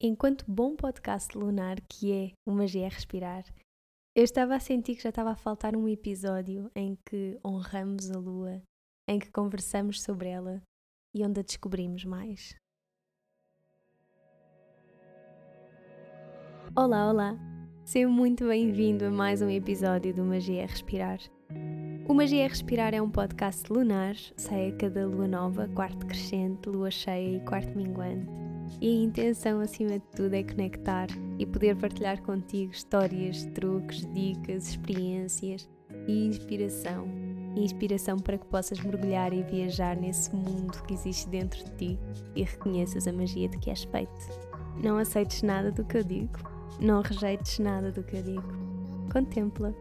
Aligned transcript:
enquanto 0.00 0.44
bom 0.46 0.76
podcast 0.76 1.36
lunar 1.36 1.80
que 1.88 2.12
é 2.12 2.32
o 2.46 2.52
Magia 2.52 2.86
é 2.86 2.88
Respirar, 2.88 3.44
eu 4.14 4.22
estava 4.22 4.54
a 4.54 4.60
sentir 4.60 4.94
que 4.94 5.02
já 5.02 5.08
estava 5.08 5.30
a 5.30 5.36
faltar 5.36 5.74
um 5.76 5.88
episódio 5.88 6.70
em 6.74 6.96
que 7.04 7.38
honramos 7.44 8.10
a 8.10 8.18
lua, 8.18 8.62
em 9.08 9.18
que 9.18 9.30
conversamos 9.30 10.02
sobre 10.02 10.28
ela 10.28 10.62
e 11.14 11.24
onde 11.24 11.40
a 11.40 11.42
descobrimos 11.42 12.04
mais. 12.04 12.54
Olá, 16.76 17.10
olá! 17.10 17.36
Seja 17.84 18.08
muito 18.08 18.46
bem-vindo 18.46 19.06
a 19.06 19.10
mais 19.10 19.42
um 19.42 19.50
episódio 19.50 20.14
do 20.14 20.22
Magia 20.22 20.62
é 20.62 20.66
Respirar. 20.66 21.18
O 22.08 22.14
Magia 22.14 22.44
é 22.44 22.46
Respirar 22.46 22.94
é 22.94 23.02
um 23.02 23.10
podcast 23.10 23.72
lunar, 23.72 24.14
sai 24.36 24.68
a 24.68 24.76
cada 24.76 25.06
lua 25.06 25.26
nova, 25.26 25.68
quarto 25.68 26.06
crescente, 26.06 26.68
lua 26.68 26.90
cheia 26.90 27.38
e 27.38 27.40
quarto 27.40 27.76
minguante 27.76 28.47
e 28.80 28.88
a 28.88 29.04
intenção, 29.04 29.60
acima 29.60 29.98
de 29.98 30.06
tudo, 30.14 30.34
é 30.34 30.42
conectar 30.42 31.08
e 31.38 31.46
poder 31.46 31.76
partilhar 31.76 32.20
contigo 32.22 32.72
histórias, 32.72 33.44
truques, 33.54 34.06
dicas, 34.12 34.68
experiências 34.68 35.68
e 36.06 36.26
inspiração. 36.26 37.08
Inspiração 37.56 38.16
para 38.18 38.38
que 38.38 38.46
possas 38.46 38.80
mergulhar 38.80 39.32
e 39.32 39.42
viajar 39.42 39.96
nesse 39.96 40.34
mundo 40.34 40.82
que 40.84 40.94
existe 40.94 41.28
dentro 41.28 41.64
de 41.64 41.70
ti 41.76 41.98
e 42.36 42.44
reconheças 42.44 43.06
a 43.08 43.12
magia 43.12 43.48
de 43.48 43.58
que 43.58 43.70
és 43.70 43.84
feito. 43.84 44.12
Não 44.82 44.98
aceites 44.98 45.42
nada 45.42 45.72
do 45.72 45.84
que 45.84 45.98
eu 45.98 46.04
digo, 46.04 46.38
não 46.80 47.02
rejeites 47.02 47.58
nada 47.58 47.90
do 47.90 48.02
que 48.04 48.16
eu 48.16 48.22
digo. 48.22 48.52
Contempla. 49.12 49.74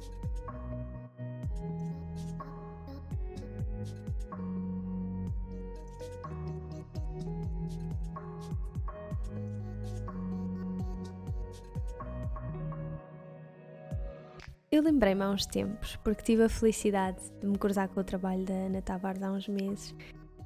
Eu 14.77 14.83
lembrei-me 14.83 15.23
há 15.23 15.31
uns 15.31 15.43
tempos, 15.43 15.95
porque 16.03 16.21
tive 16.21 16.43
a 16.43 16.49
felicidade 16.49 17.17
de 17.41 17.47
me 17.47 17.57
cruzar 17.57 17.89
com 17.89 17.99
o 17.99 18.03
trabalho 18.03 18.45
da 18.45 18.53
Ana 18.53 18.79
Tavares 18.79 19.23
há 19.23 19.31
uns 19.31 19.47
meses, 19.47 19.95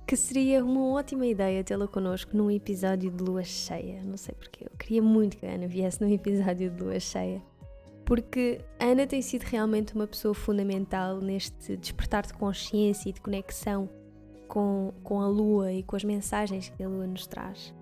que 0.07 0.15
seria 0.15 0.63
uma 0.63 0.93
ótima 0.93 1.25
ideia 1.25 1.61
tê-la 1.65 1.85
connosco 1.85 2.37
num 2.37 2.49
episódio 2.49 3.11
de 3.11 3.21
lua 3.21 3.43
cheia. 3.43 4.01
Não 4.05 4.15
sei 4.15 4.33
porquê, 4.33 4.67
eu 4.71 4.77
queria 4.77 5.01
muito 5.01 5.35
que 5.35 5.45
a 5.45 5.51
Ana 5.51 5.67
viesse 5.67 6.01
num 6.01 6.09
episódio 6.09 6.69
de 6.69 6.81
lua 6.81 6.97
cheia, 6.97 7.41
porque 8.05 8.61
a 8.79 8.85
Ana 8.85 9.05
tem 9.05 9.21
sido 9.21 9.43
realmente 9.43 9.93
uma 9.95 10.07
pessoa 10.07 10.33
fundamental 10.33 11.19
neste 11.19 11.75
despertar 11.75 12.25
de 12.25 12.33
consciência 12.33 13.09
e 13.09 13.11
de 13.11 13.19
conexão 13.19 13.89
com, 14.47 14.93
com 15.03 15.19
a 15.19 15.27
lua 15.27 15.73
e 15.73 15.83
com 15.83 15.97
as 15.97 16.05
mensagens 16.05 16.69
que 16.69 16.81
a 16.81 16.87
lua 16.87 17.05
nos 17.05 17.27
traz. 17.27 17.73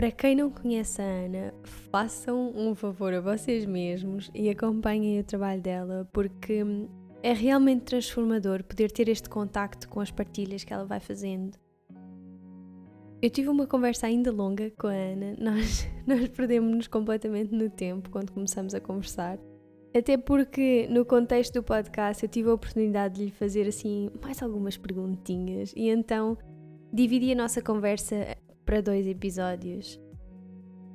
Para 0.00 0.10
quem 0.10 0.34
não 0.34 0.48
conhece 0.48 1.02
a 1.02 1.04
Ana, 1.04 1.52
façam 1.92 2.54
um 2.56 2.74
favor 2.74 3.12
a 3.12 3.20
vocês 3.20 3.66
mesmos 3.66 4.30
e 4.34 4.48
acompanhem 4.48 5.20
o 5.20 5.24
trabalho 5.24 5.60
dela, 5.60 6.08
porque 6.10 6.64
é 7.22 7.34
realmente 7.34 7.82
transformador 7.82 8.64
poder 8.64 8.90
ter 8.90 9.10
este 9.10 9.28
contacto 9.28 9.86
com 9.90 10.00
as 10.00 10.10
partilhas 10.10 10.64
que 10.64 10.72
ela 10.72 10.86
vai 10.86 11.00
fazendo. 11.00 11.58
Eu 13.20 13.28
tive 13.28 13.50
uma 13.50 13.66
conversa 13.66 14.06
ainda 14.06 14.32
longa 14.32 14.70
com 14.70 14.86
a 14.86 14.94
Ana, 14.94 15.36
nós, 15.38 15.86
nós 16.06 16.26
perdemos-nos 16.30 16.88
completamente 16.88 17.54
no 17.54 17.68
tempo 17.68 18.08
quando 18.08 18.32
começamos 18.32 18.74
a 18.74 18.80
conversar. 18.80 19.38
Até 19.94 20.16
porque 20.16 20.88
no 20.88 21.04
contexto 21.04 21.52
do 21.52 21.62
podcast 21.62 22.22
eu 22.22 22.28
tive 22.30 22.48
a 22.48 22.54
oportunidade 22.54 23.16
de 23.16 23.24
lhe 23.26 23.30
fazer 23.30 23.68
assim 23.68 24.10
mais 24.22 24.42
algumas 24.42 24.78
perguntinhas 24.78 25.74
e 25.76 25.90
então 25.90 26.38
dividi 26.90 27.32
a 27.32 27.36
nossa 27.36 27.60
conversa 27.60 28.34
para 28.70 28.80
dois 28.80 29.04
episódios. 29.04 30.00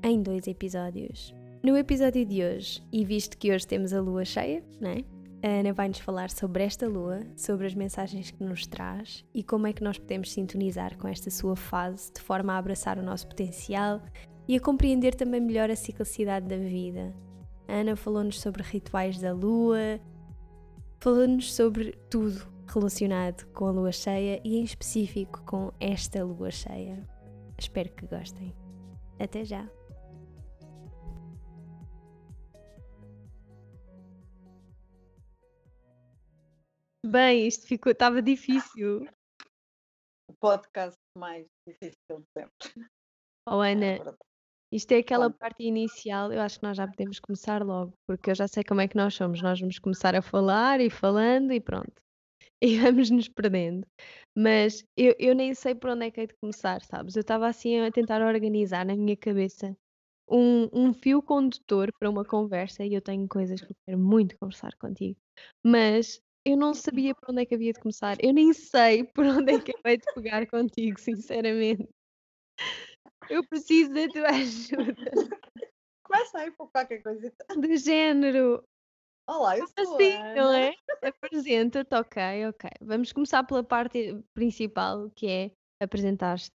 Em 0.02 0.22
dois 0.22 0.48
episódios. 0.48 1.36
No 1.62 1.76
episódio 1.76 2.26
de 2.26 2.42
hoje, 2.42 2.82
e 2.90 3.04
visto 3.04 3.38
que 3.38 3.52
hoje 3.52 3.68
temos 3.68 3.92
a 3.92 4.00
lua 4.00 4.24
cheia, 4.24 4.64
né? 4.80 5.04
A 5.44 5.60
Ana 5.60 5.74
vai-nos 5.74 6.00
falar 6.00 6.30
sobre 6.30 6.64
esta 6.64 6.88
lua, 6.88 7.20
sobre 7.36 7.68
as 7.68 7.76
mensagens 7.76 8.32
que 8.32 8.42
nos 8.42 8.66
traz 8.66 9.26
e 9.34 9.44
como 9.44 9.68
é 9.68 9.74
que 9.74 9.84
nós 9.84 9.98
podemos 9.98 10.32
sintonizar 10.32 10.98
com 10.98 11.06
esta 11.06 11.30
sua 11.30 11.58
fase 11.58 12.14
de 12.14 12.22
forma 12.22 12.54
a 12.54 12.58
abraçar 12.60 12.98
o 12.98 13.04
nosso 13.04 13.28
potencial 13.28 14.02
e 14.48 14.56
a 14.56 14.60
compreender 14.62 15.14
também 15.14 15.42
melhor 15.42 15.70
a 15.70 15.76
ciclicidade 15.76 16.48
da 16.48 16.56
vida. 16.56 17.14
A 17.68 17.74
Ana 17.74 17.98
falou-nos 17.98 18.40
sobre 18.40 18.64
rituais 18.64 19.20
da 19.20 19.34
lua, 19.34 20.00
falou-nos 21.02 21.54
sobre 21.54 21.92
tudo 22.10 22.48
relacionado 22.68 23.46
com 23.48 23.66
a 23.66 23.72
lua 23.72 23.92
cheia 23.92 24.40
e 24.46 24.56
em 24.56 24.64
específico 24.64 25.44
com 25.44 25.74
esta 25.78 26.24
lua 26.24 26.52
cheia. 26.52 27.15
Espero 27.58 27.90
que 27.96 28.06
gostem. 28.08 28.54
Até 29.20 29.44
já! 29.46 29.68
Bem, 37.06 37.48
isto 37.48 37.68
ficou, 37.68 37.92
estava 37.92 38.22
difícil. 38.22 39.08
O 40.30 40.34
podcast 40.40 40.98
mais 41.18 41.46
difícil 41.68 41.96
de 42.20 42.26
sempre. 42.34 42.90
Oh 43.48 43.64
É 43.64 43.74
Ana, 43.74 43.98
verdade. 43.98 44.18
isto 44.72 44.92
é 44.92 44.98
aquela 44.98 45.30
parte 45.32 45.64
inicial, 45.64 46.32
eu 46.34 46.42
acho 46.42 46.60
que 46.60 46.66
nós 46.66 46.76
já 46.76 46.88
podemos 46.88 47.20
começar 47.20 47.64
logo, 47.64 47.94
porque 48.08 48.32
eu 48.32 48.36
já 48.36 48.48
sei 48.48 48.64
como 48.64 48.82
é 48.82 48.88
que 48.88 48.96
nós 48.98 49.14
somos. 49.14 49.42
Nós 49.42 49.60
vamos 49.60 49.78
começar 49.80 50.16
a 50.16 50.22
falar 50.22 50.82
e 50.82 50.90
falando 50.90 51.54
e 51.54 51.62
pronto. 51.62 52.02
E 52.62 52.80
vamos 52.80 53.10
nos 53.10 53.28
perdendo. 53.28 53.86
Mas 54.36 54.84
eu, 54.98 55.14
eu 55.20 55.36
nem 55.36 55.54
sei 55.54 55.76
por 55.76 55.92
onde 55.92 56.06
é 56.06 56.12
que 56.12 56.22
hei 56.22 56.28
de 56.28 56.34
começar, 56.36 56.82
sabes? 56.82 57.16
Eu 57.16 57.22
estava 57.22 57.48
assim 57.48 57.80
a 57.80 57.92
tentar 57.92 58.22
organizar 58.22 58.86
na 58.86 58.96
minha 58.96 59.16
cabeça 59.16 59.76
um, 60.30 60.68
um 60.74 60.94
fio 60.94 61.22
condutor 61.22 61.92
para 62.00 62.10
uma 62.10 62.26
conversa 62.26 62.84
e 62.84 62.94
eu 62.94 63.02
tenho 63.02 63.28
coisas 63.28 63.62
que 63.62 63.72
eu 63.72 63.76
quero 63.86 64.00
muito 64.00 64.38
conversar 64.38 64.74
contigo. 64.78 65.18
Mas 65.64 66.20
eu 66.46 66.56
não 66.56 66.74
sabia 66.74 67.14
por 67.14 67.32
onde 67.32 67.42
é 67.42 67.46
que 67.46 67.56
havia 67.56 67.74
de 67.74 67.80
começar. 67.80 68.18
Eu 68.24 68.34
nem 68.34 68.54
sei 68.54 69.04
por 69.14 69.26
onde 69.26 69.54
é 69.54 69.60
que 69.60 69.72
eu 69.72 69.80
hei 69.86 69.98
de 69.98 70.14
pegar 70.14 70.48
contigo, 70.48 71.00
sinceramente. 71.00 71.88
Eu 73.30 73.44
preciso 73.48 73.94
da 73.94 74.08
tua 74.08 74.30
ajuda. 74.30 75.12
Começa 76.04 76.40
aí 76.40 76.52
por 76.52 76.72
qualquer 76.72 77.02
coisita. 77.02 77.46
Do 77.56 77.76
género, 77.78 78.64
Olá, 79.28 79.58
eu 79.58 79.68
sou 79.68 79.96
assim, 79.96 80.14
a 80.14 80.36
não 80.36 80.50
Ana. 80.50 80.60
é? 80.60 80.76
Apresenta-te, 81.02 81.96
ok, 81.96 82.48
ok. 82.50 82.70
Vamos 82.82 83.12
começar 83.12 83.44
pela 83.44 83.64
parte 83.64 84.24
principal, 84.36 85.10
que 85.16 85.28
é 85.28 85.52
apresentar-te. 85.82 86.52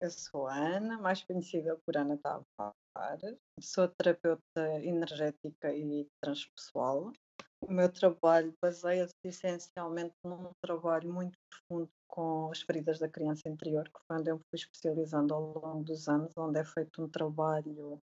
Eu 0.00 0.10
sou 0.10 0.46
a 0.46 0.54
Ana, 0.54 0.98
mais 0.98 1.22
conhecida 1.22 1.78
por 1.84 1.96
Ana 1.96 2.18
Tavares. 2.18 3.36
Sou 3.60 3.88
terapeuta 3.88 4.82
energética 4.82 5.74
e 5.74 6.06
transpessoal. 6.22 7.12
O 7.60 7.70
meu 7.70 7.92
trabalho 7.92 8.54
baseia-se 8.62 9.14
essencialmente 9.22 10.14
num 10.24 10.50
trabalho 10.62 11.12
muito 11.12 11.38
profundo 11.50 11.90
com 12.08 12.50
as 12.50 12.62
feridas 12.62 12.98
da 12.98 13.08
criança 13.08 13.48
interior, 13.48 13.84
que 13.84 14.00
foi 14.06 14.18
onde 14.18 14.30
eu 14.30 14.36
me 14.36 14.42
fui 14.50 14.58
especializando 14.58 15.34
ao 15.34 15.42
longo 15.42 15.84
dos 15.84 16.08
anos, 16.08 16.30
onde 16.36 16.58
é 16.58 16.64
feito 16.64 17.02
um 17.02 17.08
trabalho 17.08 18.00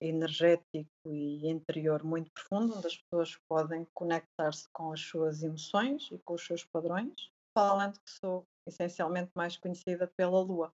energético 0.00 0.88
e 1.06 1.46
interior 1.48 2.02
muito 2.02 2.30
profundo, 2.32 2.76
onde 2.76 2.86
as 2.86 2.96
pessoas 2.96 3.36
podem 3.48 3.86
conectar-se 3.94 4.68
com 4.72 4.92
as 4.92 5.00
suas 5.00 5.42
emoções 5.42 6.08
e 6.12 6.18
com 6.18 6.34
os 6.34 6.44
seus 6.44 6.64
padrões, 6.64 7.30
falando 7.56 7.94
que 7.94 8.10
sou 8.10 8.44
essencialmente 8.66 9.30
mais 9.34 9.56
conhecida 9.56 10.10
pela 10.16 10.40
Lua, 10.40 10.72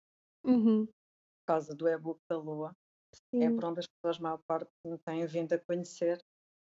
Uhum, 0.44 0.86
por 0.86 1.46
causa 1.46 1.74
do 1.74 1.88
e-book 1.88 2.20
da 2.30 2.38
Lua. 2.38 2.72
É 3.34 3.48
sim. 3.48 3.56
por 3.56 3.64
onde 3.64 3.80
as 3.80 3.86
pessoas, 3.86 4.18
a 4.18 4.22
maior 4.22 4.40
parte, 4.46 4.70
me 4.84 4.98
têm 4.98 5.26
vindo 5.26 5.52
a 5.52 5.58
conhecer, 5.58 6.18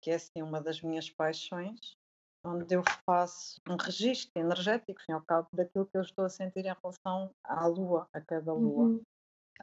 que 0.02 0.10
é 0.10 0.14
assim 0.14 0.42
uma 0.42 0.60
das 0.60 0.80
minhas 0.80 1.10
paixões, 1.10 1.96
onde 2.44 2.74
eu 2.74 2.82
faço 3.04 3.60
um 3.68 3.76
registro 3.76 4.40
energético, 4.40 5.00
ao 5.10 5.22
cabo, 5.22 5.48
daquilo 5.52 5.86
que 5.86 5.96
eu 5.96 6.02
estou 6.02 6.24
a 6.24 6.28
sentir 6.28 6.64
em 6.64 6.74
relação 6.82 7.30
à 7.44 7.66
Lua, 7.66 8.06
a 8.12 8.20
cada 8.20 8.52
Lua. 8.52 8.84
Uhum. 8.84 9.02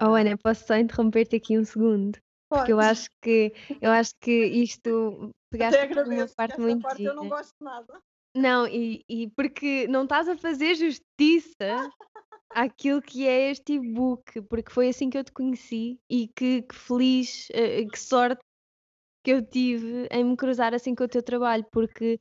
Oh, 0.02 0.16
Ana, 0.16 0.38
posso 0.38 0.66
só 0.66 0.76
interromper-te 0.76 1.36
aqui 1.36 1.58
um 1.58 1.64
segundo? 1.64 2.18
Porque 2.58 2.72
eu 2.72 2.80
acho 2.80 3.10
que 3.22 3.54
eu 3.82 3.92
acho 3.92 4.14
que 4.20 4.46
isto 4.46 5.32
pegaste 5.50 5.80
agradeço, 5.80 6.36
parte 6.36 6.60
muito 6.60 6.82
parte 6.82 7.04
eu 7.04 7.16
não 7.16 7.30
gosto 7.30 7.56
nada. 7.62 8.02
Não, 8.36 8.68
e, 8.68 9.04
e 9.08 9.30
porque 9.30 9.88
não 9.88 10.04
estás 10.04 10.28
a 10.28 10.36
fazer 10.36 10.74
justiça 10.76 11.90
àquilo 12.50 13.02
que 13.02 13.28
é 13.28 13.52
este 13.52 13.74
e-book, 13.74 14.42
porque 14.44 14.72
foi 14.72 14.90
assim 14.90 15.10
que 15.10 15.18
eu 15.18 15.24
te 15.24 15.32
conheci 15.32 16.00
e 16.10 16.28
que, 16.28 16.64
que 16.64 16.76
feliz, 16.76 17.48
eh, 17.52 17.86
que 17.86 18.00
sorte 18.00 18.42
que 19.24 19.32
eu 19.32 19.42
tive 19.42 20.08
em 20.12 20.24
me 20.24 20.36
cruzar 20.36 20.74
assim 20.74 20.94
com 20.94 21.04
o 21.04 21.08
teu 21.08 21.24
trabalho, 21.24 21.66
porque 21.72 22.20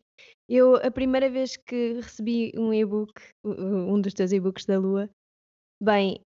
eu, 0.48 0.76
a 0.76 0.90
primeira 0.90 1.28
vez 1.28 1.56
que 1.56 1.94
recebi 1.94 2.52
um 2.56 2.72
e-book, 2.72 3.12
um 3.44 4.00
dos 4.00 4.14
teus 4.14 4.32
e-books 4.32 4.64
da 4.66 4.78
Lua, 4.78 5.10
bem, 5.80 6.20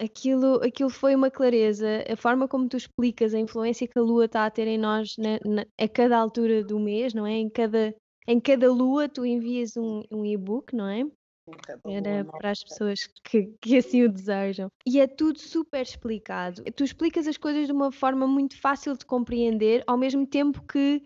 aquilo, 0.00 0.62
aquilo 0.62 0.90
foi 0.90 1.14
uma 1.14 1.30
clareza, 1.30 2.04
a 2.10 2.16
forma 2.16 2.48
como 2.48 2.68
tu 2.68 2.76
explicas 2.76 3.34
a 3.34 3.38
influência 3.38 3.86
que 3.86 3.98
a 3.98 4.02
Lua 4.02 4.24
está 4.24 4.46
a 4.46 4.50
ter 4.50 4.66
em 4.66 4.78
nós 4.78 5.16
na- 5.18 5.38
na- 5.44 5.66
a 5.78 5.88
cada 5.88 6.16
altura 6.16 6.64
do 6.64 6.78
mês, 6.80 7.12
não 7.14 7.26
é? 7.26 7.32
Em 7.32 7.48
cada, 7.50 7.94
em 8.26 8.40
cada 8.40 8.72
Lua 8.72 9.08
tu 9.08 9.24
envias 9.26 9.76
um, 9.76 10.02
um 10.10 10.24
e-book, 10.24 10.74
não 10.74 10.88
é? 10.88 11.04
Era 11.84 12.24
para 12.24 12.50
as 12.50 12.62
pessoas 12.62 13.00
que, 13.24 13.52
que 13.60 13.76
assim 13.76 14.04
o 14.04 14.12
desejam. 14.12 14.68
E 14.86 15.00
é 15.00 15.06
tudo 15.06 15.38
super 15.40 15.82
explicado. 15.82 16.62
Tu 16.74 16.84
explicas 16.84 17.26
as 17.26 17.36
coisas 17.36 17.66
de 17.66 17.72
uma 17.72 17.90
forma 17.90 18.26
muito 18.26 18.60
fácil 18.60 18.96
de 18.96 19.04
compreender, 19.04 19.82
ao 19.86 19.98
mesmo 19.98 20.26
tempo 20.26 20.62
que 20.66 21.02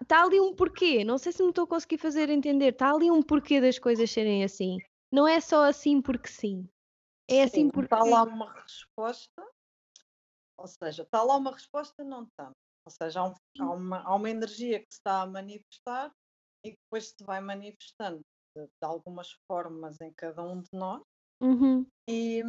está 0.00 0.22
ali 0.22 0.40
um 0.40 0.54
porquê. 0.54 1.04
Não 1.04 1.18
sei 1.18 1.32
se 1.32 1.42
me 1.42 1.48
estou 1.48 1.64
a 1.64 1.68
conseguir 1.68 1.98
fazer 1.98 2.30
entender. 2.30 2.68
Está 2.72 2.92
ali 2.92 3.10
um 3.10 3.22
porquê 3.22 3.60
das 3.60 3.78
coisas 3.78 4.10
serem 4.10 4.44
assim. 4.44 4.78
Não 5.12 5.26
é 5.26 5.40
só 5.40 5.64
assim 5.64 6.00
porque 6.00 6.28
sim. 6.28 6.68
É 7.28 7.42
assim 7.42 7.62
Sim, 7.62 7.70
porque. 7.70 7.94
está 7.94 8.04
lá 8.04 8.22
uma 8.22 8.52
resposta, 8.52 9.48
ou 10.58 10.66
seja, 10.66 11.02
está 11.02 11.22
lá 11.22 11.36
uma 11.36 11.52
resposta, 11.52 12.02
não 12.04 12.26
tanto. 12.36 12.54
Ou 12.86 12.92
seja, 12.92 13.20
há, 13.20 13.28
um- 13.28 13.34
há 13.58 13.70
uma, 13.74 13.98
há 14.02 14.14
uma 14.14 14.30
energia 14.30 14.78
que 14.78 14.86
se 14.92 14.98
está 14.98 15.22
a 15.22 15.26
manifestar 15.26 16.12
e 16.64 16.70
que 16.70 16.76
depois 16.84 17.08
se 17.08 17.24
vai 17.24 17.40
manifestando 17.40 18.20
de, 18.56 18.62
de 18.64 18.70
algumas 18.86 19.32
formas 19.50 20.00
em 20.00 20.12
cada 20.16 20.42
um 20.42 20.60
de 20.60 20.68
nós. 20.72 21.02
Uhum. 21.40 21.86
E, 22.08 22.42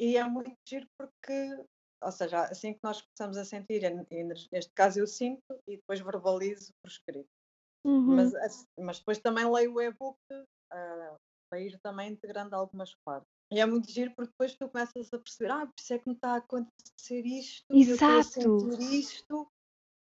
e 0.00 0.16
é 0.16 0.24
muito 0.24 0.54
giro 0.68 0.86
porque, 0.98 1.66
ou 2.02 2.12
seja, 2.12 2.44
assim 2.44 2.74
que 2.74 2.80
nós 2.82 3.00
começamos 3.02 3.36
a 3.38 3.44
sentir, 3.44 3.82
neste 4.52 4.72
caso 4.74 5.00
eu 5.00 5.06
sinto 5.06 5.42
e 5.66 5.76
depois 5.76 6.00
verbalizo 6.00 6.70
por 6.82 6.90
escrito. 6.90 7.28
Uhum. 7.84 8.16
Mas, 8.16 8.66
mas 8.78 8.98
depois 8.98 9.18
também 9.18 9.50
leio 9.50 9.74
o 9.74 9.80
e-book 9.80 10.18
ah, 10.70 11.16
para 11.50 11.60
ir 11.60 11.78
também 11.82 12.12
integrando 12.12 12.54
algumas 12.54 12.94
partes. 13.04 13.28
E 13.52 13.60
é 13.60 13.66
muito 13.66 13.90
giro 13.90 14.10
porque 14.16 14.30
depois 14.30 14.56
tu 14.56 14.66
começas 14.66 15.12
a 15.12 15.18
perceber, 15.18 15.50
ah, 15.50 15.66
por 15.66 15.74
isso 15.78 15.92
é 15.92 15.98
que 15.98 16.08
me 16.08 16.14
está 16.14 16.32
a 16.32 16.36
acontecer 16.36 17.26
isto, 17.26 17.66
e 17.70 17.90
eu 17.90 17.94
estou 17.96 18.18
a 18.18 18.22
Exato. 18.22 18.70
sentir 18.70 18.94
isto, 18.94 19.46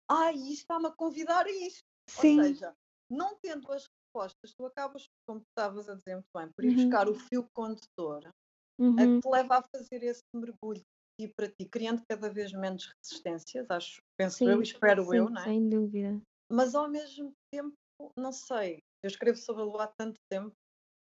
ah, 0.09 0.31
isto 0.31 0.51
está-me 0.51 0.87
a 0.87 0.91
convidar 0.91 1.45
a 1.45 1.51
isto. 1.51 1.83
Sim. 2.07 2.37
Ou 2.39 2.43
seja, 2.45 2.73
não 3.09 3.37
tendo 3.41 3.69
as 3.73 3.87
respostas, 4.15 4.53
tu 4.53 4.65
acabas, 4.65 5.05
como 5.27 5.41
tu 5.41 5.47
estavas 5.49 5.89
a 5.89 5.95
dizer 5.95 6.15
muito 6.15 6.29
bem, 6.33 6.49
por 6.55 6.63
ir 6.63 6.69
Uhum. 6.69 6.75
buscar 6.77 7.09
o 7.09 7.13
fio 7.13 7.45
condutor 7.53 8.25
a 8.25 8.31
Uhum. 8.79 8.95
que 9.15 9.21
te 9.21 9.29
leva 9.29 9.57
a 9.57 9.63
fazer 9.75 10.01
esse 10.01 10.23
mergulho 10.33 10.81
e 11.19 11.27
para 11.27 11.49
ti, 11.49 11.65
criando 11.69 12.01
cada 12.09 12.29
vez 12.29 12.53
menos 12.53 12.89
resistências, 13.03 13.69
acho, 13.69 14.01
penso 14.17 14.43
eu 14.43 14.47
Sim, 14.47 14.59
e 14.59 14.63
espero 14.63 15.03
sim, 15.03 15.17
eu, 15.17 15.29
não 15.29 15.41
é? 15.41 15.43
sem 15.43 15.69
dúvida. 15.69 16.21
Mas 16.49 16.73
ao 16.73 16.89
mesmo 16.89 17.33
tempo, 17.53 17.75
não 18.17 18.31
sei, 18.31 18.79
eu 19.03 19.07
escrevo 19.07 19.37
sobre 19.37 19.61
a 19.61 19.65
lua 19.65 19.83
há 19.83 19.87
tanto 19.87 20.15
tempo 20.31 20.55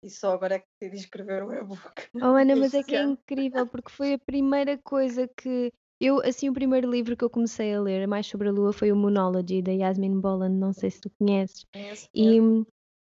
e 0.05 0.11
só 0.11 0.33
agora 0.35 0.56
é 0.56 0.59
que 0.59 0.67
decidi 0.81 1.03
escrever 1.03 1.43
o 1.43 1.53
e-book. 1.53 2.09
Oh, 2.15 2.37
Ana, 2.37 2.55
mas 2.56 2.75
é 2.75 2.83
que 2.83 2.95
é 2.95 3.01
ano. 3.01 3.12
incrível 3.12 3.67
porque 3.67 3.91
foi 3.91 4.12
a 4.15 4.19
primeira 4.19 4.79
coisa 4.79 5.27
que 5.29 5.73
eu, 6.01 6.21
assim, 6.21 6.49
o 6.49 6.53
primeiro 6.53 6.91
livro 6.91 7.17
que 7.17 7.25
eu 7.25 7.31
comecei 7.31 7.73
a 7.75 7.81
ler 7.81 8.06
mais 8.06 8.27
sobre 8.27 8.49
a 8.49 8.53
Lua 8.53 8.73
foi 8.73 8.93
o 8.93 8.97
Monology 8.97 9.62
da 9.62 9.73
Yasmin 9.73 10.21
Boland, 10.21 10.56
não 10.59 10.73
sei 10.73 10.91
se 10.91 11.01
tu 11.01 11.11
conheces, 11.19 11.65
Conheço, 11.73 12.09
e, 12.15 12.39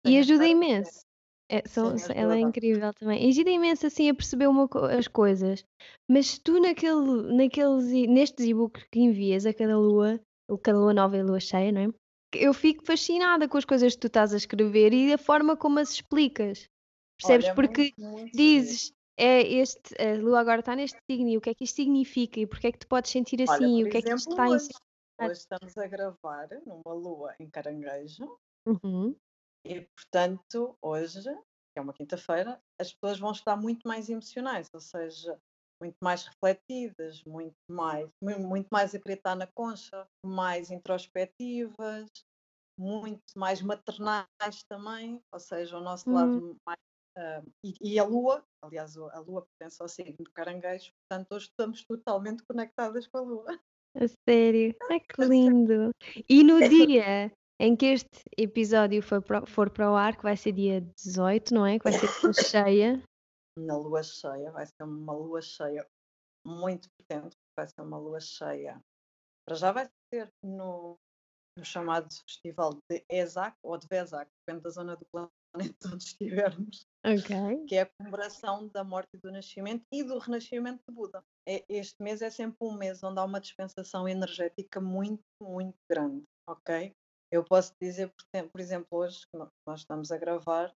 e 0.04 0.18
ajuda 0.18 0.46
imenso. 0.46 1.00
É, 1.48 1.66
são- 1.66 1.96
Sim, 1.98 2.12
ela 2.14 2.36
é 2.36 2.40
incrível 2.40 2.92
também. 2.94 3.26
E 3.26 3.28
ajuda 3.30 3.50
imenso 3.50 3.86
assim 3.86 4.08
a 4.08 4.14
perceber 4.14 4.46
uma 4.48 4.68
as 4.96 5.08
coisas. 5.08 5.64
Mas 6.08 6.38
tu 6.38 6.60
naquele, 6.60 7.34
naqueles, 7.34 7.86
nestes 8.08 8.46
e-books 8.46 8.84
que 8.92 9.00
envias 9.00 9.46
a 9.46 9.52
cada 9.52 9.76
lua, 9.76 10.20
cada 10.62 10.78
lua 10.78 10.94
nova 10.94 11.16
e 11.16 11.22
lua 11.22 11.40
cheia, 11.40 11.72
não 11.72 11.80
é? 11.80 11.88
Eu 12.32 12.54
fico 12.54 12.84
fascinada 12.84 13.48
com 13.48 13.58
as 13.58 13.64
coisas 13.64 13.94
que 13.94 14.00
tu 14.00 14.06
estás 14.06 14.32
a 14.32 14.36
escrever 14.36 14.92
e 14.92 15.12
a 15.12 15.18
forma 15.18 15.56
como 15.56 15.80
as 15.80 15.90
explicas. 15.90 16.68
Percebes? 17.20 17.48
Olha, 17.48 17.54
Porque 17.54 17.92
muito, 17.94 18.00
muito 18.00 18.34
dizes, 18.34 18.92
é 19.16 19.42
este, 19.42 19.94
a 20.02 20.16
lua 20.18 20.40
agora 20.40 20.60
está 20.60 20.74
neste 20.76 20.98
signo, 21.10 21.28
e 21.30 21.36
o 21.36 21.40
que 21.40 21.50
é 21.50 21.54
que 21.54 21.64
isto 21.64 21.76
significa? 21.76 22.40
E 22.40 22.46
porque 22.46 22.68
é 22.68 22.72
que 22.72 22.78
te 22.78 22.86
podes 22.86 23.10
sentir 23.10 23.42
Olha, 23.46 23.68
assim? 23.68 23.78
E 23.80 23.82
por 23.82 23.84
o 23.84 23.88
que 23.88 23.98
é 23.98 24.02
que 24.02 24.14
isto 24.16 24.30
exemplo, 24.30 24.32
está 24.32 24.48
hoje, 24.48 24.68
ensinar? 24.80 24.80
hoje 25.20 25.40
estamos 25.40 25.76
a 25.76 25.86
gravar 25.86 26.48
numa 26.66 26.94
lua 26.94 27.34
em 27.38 27.50
caranguejo 27.50 28.38
Uhum. 28.66 29.20
e, 29.64 29.82
portanto, 29.96 30.76
hoje, 30.82 31.22
que 31.72 31.78
é 31.78 31.80
uma 31.80 31.92
quinta-feira, 31.92 32.60
as 32.80 32.92
pessoas 32.94 33.18
vão 33.18 33.32
estar 33.32 33.56
muito 33.56 33.86
mais 33.86 34.08
emocionais, 34.08 34.68
ou 34.72 34.80
seja, 34.80 35.38
muito 35.80 35.96
mais 36.02 36.24
refletidas, 36.26 37.22
muito 37.24 37.54
mais, 37.70 38.08
mu- 38.22 38.38
muito 38.48 38.68
mais 38.70 38.94
a 38.94 39.00
querer 39.00 39.16
estar 39.18 39.34
na 39.34 39.46
concha, 39.46 40.06
mais 40.24 40.70
introspectivas, 40.70 42.08
muito 42.78 43.22
mais 43.36 43.62
maternais 43.62 44.28
também, 44.68 45.22
ou 45.32 45.40
seja, 45.40 45.78
o 45.78 45.82
nosso 45.82 46.06
Hum. 46.06 46.12
lado 46.12 46.56
mais. 46.66 46.78
Ah, 47.16 47.42
e, 47.64 47.74
e 47.80 47.98
a 47.98 48.04
Lua, 48.04 48.44
aliás, 48.62 48.96
a 48.96 49.20
Lua 49.20 49.46
pertence 49.46 49.82
ao 49.82 49.88
signo 49.88 50.16
do 50.18 50.30
caranguejo, 50.32 50.90
portanto, 51.02 51.32
hoje 51.32 51.46
estamos 51.46 51.84
totalmente 51.84 52.42
conectadas 52.44 53.06
com 53.06 53.18
a 53.18 53.20
Lua. 53.22 53.60
A 53.96 54.06
sério? 54.28 54.74
Ai 54.90 55.00
que 55.00 55.22
lindo! 55.24 55.90
E 56.28 56.44
no 56.44 56.60
dia 56.68 57.32
em 57.58 57.76
que 57.76 57.86
este 57.86 58.22
episódio 58.38 59.02
for 59.02 59.22
para, 59.22 59.44
for 59.44 59.70
para 59.70 59.90
o 59.90 59.94
ar, 59.94 60.16
que 60.16 60.22
vai 60.22 60.36
ser 60.36 60.52
dia 60.52 60.80
18, 60.80 61.52
não 61.52 61.66
é? 61.66 61.78
Que 61.78 61.84
vai 61.84 61.92
ser 61.92 62.08
cheia. 62.34 63.02
Na 63.58 63.76
Lua 63.76 64.02
cheia, 64.02 64.50
vai 64.52 64.64
ser 64.66 64.82
uma 64.82 65.12
Lua 65.12 65.42
cheia 65.42 65.86
muito 66.46 66.88
potente, 66.96 67.36
vai 67.56 67.66
ser 67.66 67.82
uma 67.82 67.98
Lua 67.98 68.20
cheia. 68.20 68.80
Para 69.46 69.56
já 69.56 69.72
vai 69.72 69.88
ser 70.12 70.30
no, 70.42 70.96
no 71.58 71.64
chamado 71.64 72.08
Festival 72.26 72.78
de 72.88 73.04
Esac 73.10 73.54
ou 73.62 73.76
de 73.76 73.86
Vesac, 73.88 74.30
depende 74.46 74.62
da 74.62 74.70
zona 74.70 74.96
do 74.96 75.04
planeta 75.12 75.88
onde 75.92 76.04
estivermos. 76.04 76.86
Ok. 77.04 77.66
que 77.66 77.76
é 77.76 77.82
a 77.82 77.86
comemoração 77.86 78.68
da 78.68 78.84
morte 78.84 79.08
e 79.14 79.18
do 79.18 79.32
nascimento 79.32 79.84
e 79.92 80.02
do 80.02 80.18
renascimento 80.18 80.82
de 80.88 80.94
Buda. 80.94 81.24
É- 81.46 81.64
este 81.68 82.02
mês 82.02 82.20
é 82.20 82.30
sempre 82.30 82.58
um 82.60 82.74
mês 82.74 83.02
onde 83.02 83.18
há 83.18 83.24
uma 83.24 83.40
dispensação 83.40 84.08
energética 84.08 84.80
muito, 84.80 85.22
muito 85.40 85.78
grande, 85.88 86.24
ok? 86.46 86.94
Eu 87.32 87.44
posso 87.44 87.72
dizer, 87.80 88.12
por, 88.52 88.60
exemplo, 88.60 88.88
hoje, 88.98 89.20
que 89.30 89.38
nó- 89.38 89.48
nós 89.66 89.80
estamos 89.80 90.10
a 90.10 90.18
gravar, 90.18 90.74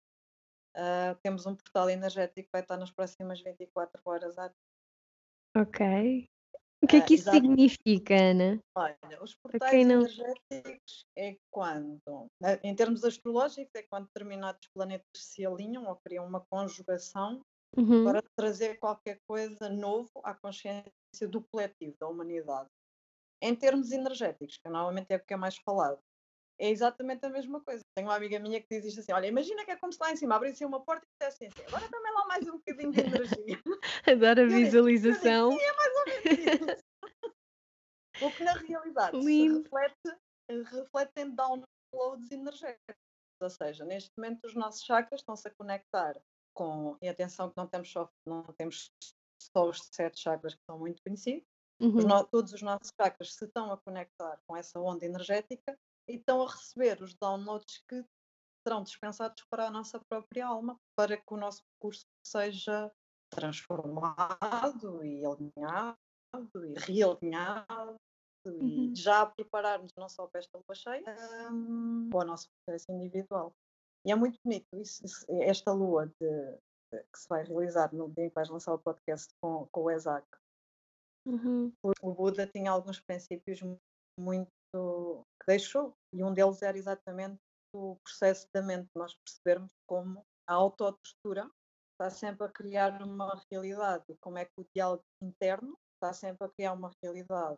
ah, 0.76 1.16
temos 1.24 1.46
um 1.46 1.56
portal 1.56 1.90
energético 1.90 2.48
que 2.48 2.52
vai 2.54 2.62
estar 2.62 2.78
nas 2.78 2.92
próximas 2.92 3.42
24 3.42 4.02
horas 4.06 4.38
ativo. 4.38 4.58
Ok. 5.56 5.80
O 6.84 6.88
que 6.88 6.98
é 6.98 7.00
Ah, 7.00 7.06
que 7.06 7.14
isso 7.14 7.32
significa, 7.32 8.14
Ana? 8.14 8.60
Olha, 8.76 9.24
os 9.24 9.34
portais 9.36 9.88
não. 9.88 10.02
energéticos 10.02 11.06
é 11.18 11.38
quando, 11.50 12.02
em 12.62 12.76
termos 12.76 13.06
astrológicos, 13.06 13.72
é 13.74 13.84
quando 13.84 14.08
determinados 14.08 14.68
planetas 14.76 15.06
se 15.16 15.46
alinham 15.46 15.86
ou 15.88 15.96
criam 16.06 16.28
uma 16.28 16.44
conjugação 16.52 17.42
Uhum. 17.76 18.04
para 18.04 18.22
trazer 18.38 18.78
qualquer 18.80 19.18
coisa 19.28 19.70
novo 19.70 20.12
à 20.24 20.34
consciência 20.36 21.28
do 21.28 21.42
coletivo, 21.42 21.96
da 22.00 22.08
humanidade. 22.08 22.68
Em 23.42 23.56
termos 23.56 23.92
energéticos, 23.92 24.58
que 24.58 24.70
normalmente 24.70 25.08
é 25.10 25.16
o 25.16 25.24
que 25.26 25.34
é 25.34 25.38
mais 25.38 25.58
falado, 25.66 26.00
é 26.60 26.70
exatamente 26.70 27.26
a 27.26 27.30
mesma 27.30 27.60
coisa. 27.62 27.82
Tenho 27.96 28.08
uma 28.08 28.16
amiga 28.16 28.40
minha 28.40 28.62
que 28.62 28.68
diz 28.70 28.86
isto 28.86 29.00
assim: 29.02 29.12
olha, 29.12 29.28
imagina 29.28 29.66
que 29.66 29.72
é 29.72 29.76
como 29.76 29.92
se 29.92 30.00
lá 30.00 30.12
em 30.12 30.16
cima 30.16 30.36
abrisse 30.36 30.64
uma 30.66 30.80
porta 30.84 31.06
e 31.06 31.10
dissesse 31.20 31.46
assim, 31.46 31.68
agora 31.68 31.88
também 31.90 32.14
lá 32.14 32.26
mais 32.28 32.48
um 32.48 32.54
bocadinho 32.58 32.92
de 32.92 33.00
energia. 33.02 33.62
Adoro 34.08 34.42
a 34.42 34.48
digo- 34.48 34.60
visualização. 34.60 35.52
Sim, 35.52 35.60
é 35.64 35.76
mais 35.76 35.96
ou 35.96 36.06
menos 36.06 36.26
isso. 36.62 36.84
o 38.22 38.32
que 38.32 38.44
na 38.44 38.54
realidade 38.54 39.20
se 39.20 39.26
Lindo. 39.26 39.64
reflete, 39.64 40.18
reflete 40.72 41.12
em 41.18 41.30
downloads 41.36 42.32
energéticos. 42.32 42.96
Ou 43.42 43.50
seja, 43.50 43.84
neste 43.84 44.10
momento 44.16 44.46
os 44.46 44.56
nossos 44.56 44.84
chakras 44.86 45.20
estão-se 45.22 45.48
a 45.48 45.52
conectar 45.52 46.18
com, 46.56 46.98
e 47.02 47.10
atenção 47.10 47.50
que 47.50 47.58
não 47.58 47.68
temos 47.68 47.92
só, 47.92 48.10
não 48.26 48.44
temos 48.58 48.90
só 49.42 49.68
os 49.68 49.82
sete 49.92 50.20
chakras 50.22 50.54
que 50.56 50.62
são 50.70 50.80
muito 50.80 51.02
conhecidos, 51.04 51.44
os 51.82 51.88
Uhum. 52.04 52.08
no- 52.08 52.24
todos 52.28 52.54
os 52.54 52.62
nossos 52.62 52.90
chakras 52.98 53.34
se 53.34 53.44
estão 53.44 53.72
a 53.74 53.78
conectar 53.78 54.40
com 54.48 54.56
essa 54.56 54.80
onda 54.80 55.06
energética 55.06 55.78
e 56.08 56.16
estão 56.16 56.42
a 56.42 56.50
receber 56.52 57.02
os 57.02 57.14
downloads 57.16 57.84
que 57.90 58.04
serão 58.66 58.84
dispensados 58.84 59.44
para 59.50 59.68
a 59.68 59.72
nossa 59.72 60.00
própria 60.10 60.48
alma, 60.48 60.78
para 60.98 61.18
que 61.18 61.34
o 61.34 61.38
nosso 61.38 61.62
percurso 61.74 62.06
seja 62.26 62.92
transformado 63.30 65.04
e 65.06 65.26
alinhado 65.26 65.98
e 66.66 66.80
realinhado 66.80 67.96
Uhum. 68.46 68.92
e 68.92 68.94
já 68.94 69.26
prepararmos 69.26 69.94
não 69.98 70.10
só 70.10 70.28
para 70.28 70.40
esta 70.40 70.58
lua 70.58 70.76
cheia, 70.76 71.06
hum, 71.50 72.10
para 72.12 72.26
o 72.26 72.28
nosso 72.28 72.50
processo 72.66 72.92
individual. 72.92 73.54
E 74.06 74.12
é 74.12 74.16
muito 74.16 74.38
bonito 74.44 74.66
isso, 74.74 75.02
esta 75.30 75.72
lua 75.72 76.08
de- 76.08 76.58
de- 76.92 77.04
que 77.04 77.18
se 77.20 77.26
vai 77.30 77.46
realizar 77.46 77.94
no 77.96 78.12
dia 78.12 78.26
em 78.26 78.30
que 78.30 78.36
vais 78.36 78.50
lançar 78.50 78.74
o 78.74 78.80
podcast 78.80 79.30
com, 79.42 79.66
com 79.72 79.84
o 79.84 79.92
Isaac. 79.92 80.28
Uhum. 81.26 81.72
O, 82.02 82.14
Buda 82.14 82.46
tinha 82.46 82.70
alguns 82.70 83.00
princípios 83.00 83.62
mu- 83.62 83.80
muito 84.20 85.26
que 85.46 85.54
deixou, 85.54 85.94
e 86.14 86.24
um 86.24 86.34
deles 86.34 86.62
era 86.62 86.78
exatamente 86.78 87.38
o 87.76 87.98
processo 88.04 88.48
da 88.54 88.62
mente, 88.62 88.88
nós 88.96 89.16
percebermos 89.26 89.72
como 89.88 90.24
a 90.48 90.54
autotostura 90.54 91.50
está 91.94 92.10
sempre 92.10 92.46
a 92.48 92.52
criar 92.52 93.02
uma 93.02 93.42
realidade 93.52 94.04
como 94.22 94.38
é 94.38 94.46
que 94.46 94.52
o 94.58 94.66
diálogo 94.76 95.04
interno 95.22 95.76
está 95.96 96.14
sempre 96.14 96.48
a 96.48 96.52
criar 96.52 96.74
uma 96.74 96.92
realidade. 97.04 97.58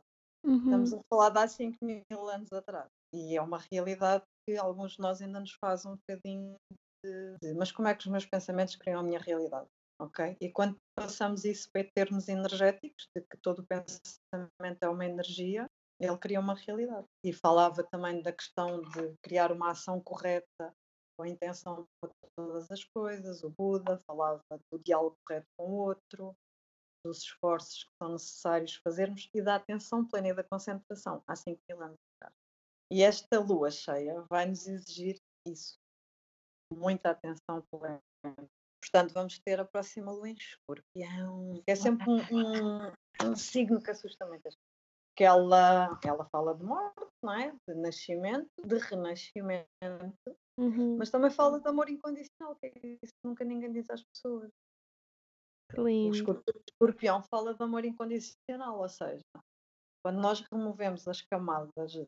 Estamos 0.65 0.93
Uhum. 0.93 0.99
a 0.99 1.01
falar 1.09 1.29
de 1.29 1.39
há 1.39 1.47
5 1.47 1.77
mil 1.81 2.29
anos 2.29 2.51
atrás. 2.51 2.89
E 3.13 3.37
é 3.37 3.41
uma 3.41 3.59
realidade 3.71 4.23
que 4.47 4.57
alguns 4.57 4.93
de 4.93 4.99
nós 4.99 5.21
ainda 5.21 5.39
nos 5.39 5.53
faz 5.53 5.85
um 5.85 5.95
bocadinho 5.95 6.55
de, 7.03 7.37
de, 7.41 7.53
mas 7.53 7.71
como 7.71 7.87
é 7.87 7.95
que 7.95 8.01
os 8.01 8.11
meus 8.11 8.25
pensamentos 8.25 8.75
criam 8.75 8.99
a 8.99 9.03
minha 9.03 9.19
realidade? 9.19 9.67
Ok? 10.01 10.35
E 10.41 10.51
quando 10.51 10.75
passamos 10.97 11.45
isso 11.45 11.69
para 11.71 11.89
termos 11.95 12.27
energéticos, 12.27 13.07
de 13.15 13.21
que 13.21 13.37
todo 13.41 13.65
pensamento 13.65 14.83
é 14.83 14.89
uma 14.89 15.05
energia, 15.05 15.67
ele 15.99 16.17
cria 16.17 16.39
uma 16.39 16.55
realidade. 16.55 17.07
E 17.23 17.33
falava 17.33 17.83
também 17.83 18.21
da 18.21 18.31
questão 18.31 18.81
de 18.81 19.15
criar 19.21 19.51
uma 19.51 19.71
ação 19.71 20.01
correta 20.01 20.73
com 21.17 21.23
a 21.23 21.29
intenção 21.29 21.87
para 22.01 22.11
todas 22.35 22.69
as 22.69 22.83
coisas, 22.83 23.41
o 23.43 23.49
Buda 23.49 24.01
falava 24.05 24.43
do 24.71 24.79
diálogo 24.79 25.15
correto 25.25 25.47
com 25.57 25.71
o 25.71 25.75
outro, 25.77 26.35
dos 27.05 27.19
esforços 27.19 27.83
que 27.83 27.91
são 28.01 28.11
necessários 28.13 28.75
fazermos 28.83 29.29
e 29.33 29.41
da 29.41 29.55
atenção 29.55 30.05
plena 30.05 30.29
e 30.29 30.33
da 30.33 30.43
concentração 30.43 31.23
há 31.27 31.35
5 31.35 31.61
mil 31.69 31.81
anos. 31.81 31.97
E 32.91 33.01
esta 33.01 33.39
lua 33.39 33.71
cheia 33.71 34.21
vai 34.29 34.45
nos 34.45 34.67
exigir 34.67 35.17
isso, 35.47 35.77
muita 36.71 37.11
atenção 37.11 37.63
plena. 37.71 38.01
Portanto, 38.81 39.13
vamos 39.13 39.39
ter 39.39 39.59
a 39.59 39.65
próxima 39.65 40.11
lua 40.11 40.29
em 40.29 40.33
escorpião, 40.33 41.63
é 41.65 41.75
sempre 41.75 42.09
um, 42.09 42.17
um, 42.17 43.29
um 43.31 43.35
signo 43.35 43.81
que 43.81 43.91
assusta 43.91 44.25
muitas 44.25 44.55
que 45.15 45.23
ela, 45.23 45.99
ela 46.03 46.25
fala 46.25 46.53
de 46.55 46.63
morte, 46.63 47.07
não 47.23 47.33
é? 47.33 47.55
de 47.67 47.75
nascimento, 47.75 48.49
de 48.63 48.77
renascimento, 48.77 50.37
uhum. 50.59 50.97
mas 50.97 51.09
também 51.09 51.31
fala 51.31 51.59
de 51.59 51.67
amor 51.67 51.89
incondicional, 51.89 52.55
que 52.57 52.67
é 52.67 52.71
isso 53.01 53.13
que 53.13 53.27
nunca 53.27 53.45
ninguém 53.45 53.71
diz 53.71 53.89
às 53.89 54.03
pessoas. 54.03 54.49
Lindo. 55.73 56.31
O 56.31 56.53
escorpião 56.69 57.23
fala 57.23 57.53
de 57.53 57.63
amor 57.63 57.85
incondicional, 57.85 58.79
ou 58.79 58.89
seja, 58.89 59.23
quando 60.03 60.21
nós 60.21 60.43
removemos 60.51 61.07
as 61.07 61.21
camadas 61.21 61.93
de, 61.93 62.05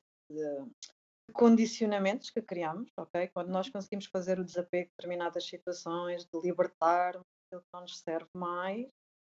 condicionamentos 1.34 2.30
que 2.30 2.42
criamos, 2.42 2.90
ok? 2.98 3.30
Quando 3.34 3.50
nós 3.50 3.70
conseguimos 3.70 4.06
fazer 4.06 4.40
o 4.40 4.46
desapego 4.46 4.86
de 4.86 4.92
determinadas 4.98 5.46
situações, 5.46 6.26
de 6.26 6.40
libertar 6.42 7.10
aquilo 7.18 7.62
que 7.62 7.68
não 7.74 7.82
nos 7.82 8.00
serve 8.00 8.30
mais, 8.34 8.88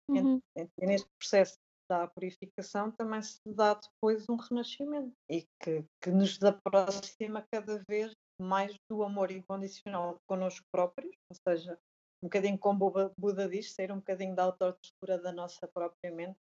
uhum. 0.09 0.41
e 0.55 0.85
neste 0.85 1.07
processo 1.17 1.57
da 1.89 2.07
purificação 2.07 2.91
também 2.91 3.21
se 3.21 3.39
dá 3.47 3.73
depois 3.73 4.25
um 4.29 4.35
renascimento 4.35 5.13
e 5.29 5.45
que, 5.61 5.85
que 6.01 6.11
nos 6.11 6.41
aproxima 6.41 7.45
cada 7.51 7.81
vez 7.89 8.11
mais 8.41 8.75
do 8.89 9.03
amor 9.03 9.31
incondicional 9.31 10.17
connosco 10.27 10.65
próprios, 10.71 11.15
ou 11.29 11.37
seja, 11.47 11.79
um 12.23 12.27
bocadinho 12.27 12.57
como 12.57 12.91
Buda 13.17 13.47
diz, 13.47 13.73
sair 13.73 13.91
um 13.91 13.97
bocadinho 13.97 14.35
da 14.35 14.43
autotestura 14.43 15.17
da 15.19 15.31
nossa 15.31 15.67
própria 15.67 16.11
mente, 16.11 16.37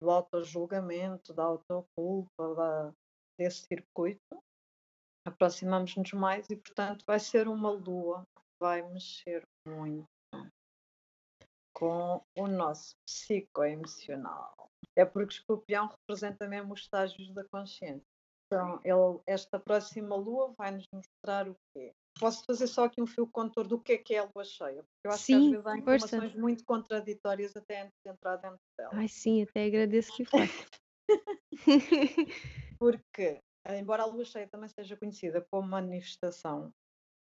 do 0.00 0.10
auto-julgamento, 0.10 1.32
da 1.32 1.44
autoculpa, 1.44 2.54
da, 2.54 2.92
desse 3.38 3.66
circuito, 3.66 4.42
aproximamos-nos 5.26 6.12
mais 6.12 6.46
e, 6.50 6.56
portanto, 6.56 7.04
vai 7.06 7.18
ser 7.18 7.48
uma 7.48 7.70
lua 7.70 8.22
que 8.36 8.42
vai 8.60 8.82
mexer 8.82 9.42
muito 9.66 10.06
com 11.76 12.22
o 12.34 12.46
nosso 12.46 12.96
psicoemocional. 13.04 14.70
É 14.96 15.04
porque 15.04 15.34
escorpião 15.34 15.88
representa 15.88 16.48
mesmo 16.48 16.72
os 16.72 16.80
estágios 16.80 17.34
da 17.34 17.44
consciência. 17.44 18.02
Então, 18.46 18.80
ele, 18.82 19.20
esta 19.26 19.58
próxima 19.58 20.16
lua 20.16 20.54
vai 20.56 20.70
nos 20.70 20.86
mostrar 20.90 21.48
o 21.48 21.56
quê? 21.74 21.92
Posso 22.18 22.42
fazer 22.46 22.66
só 22.66 22.84
aqui 22.84 23.02
um 23.02 23.06
fio 23.06 23.26
contor 23.26 23.66
do 23.66 23.78
que 23.78 23.92
é 23.92 23.98
que 23.98 24.14
é 24.14 24.20
a 24.20 24.30
lua 24.34 24.44
cheia? 24.44 24.82
Porque 24.82 25.06
eu 25.06 25.10
acho 25.10 25.24
sim, 25.24 25.32
que 25.32 25.44
às 25.44 25.50
vezes 25.50 25.66
há 25.66 25.76
informações 25.76 26.22
força. 26.22 26.38
muito 26.38 26.64
contraditórias 26.64 27.54
até 27.54 27.82
antes 27.82 27.98
de 28.02 28.10
entrar 28.10 28.36
dentro 28.36 28.58
dela. 28.78 28.90
Ai 28.94 29.08
sim, 29.08 29.42
até 29.42 29.66
agradeço 29.66 30.16
que 30.16 30.24
faça. 30.24 30.66
porque, 32.80 33.42
embora 33.78 34.04
a 34.04 34.06
lua 34.06 34.24
cheia 34.24 34.48
também 34.48 34.70
seja 34.70 34.96
conhecida 34.96 35.46
como 35.50 35.68
manifestação 35.68 36.72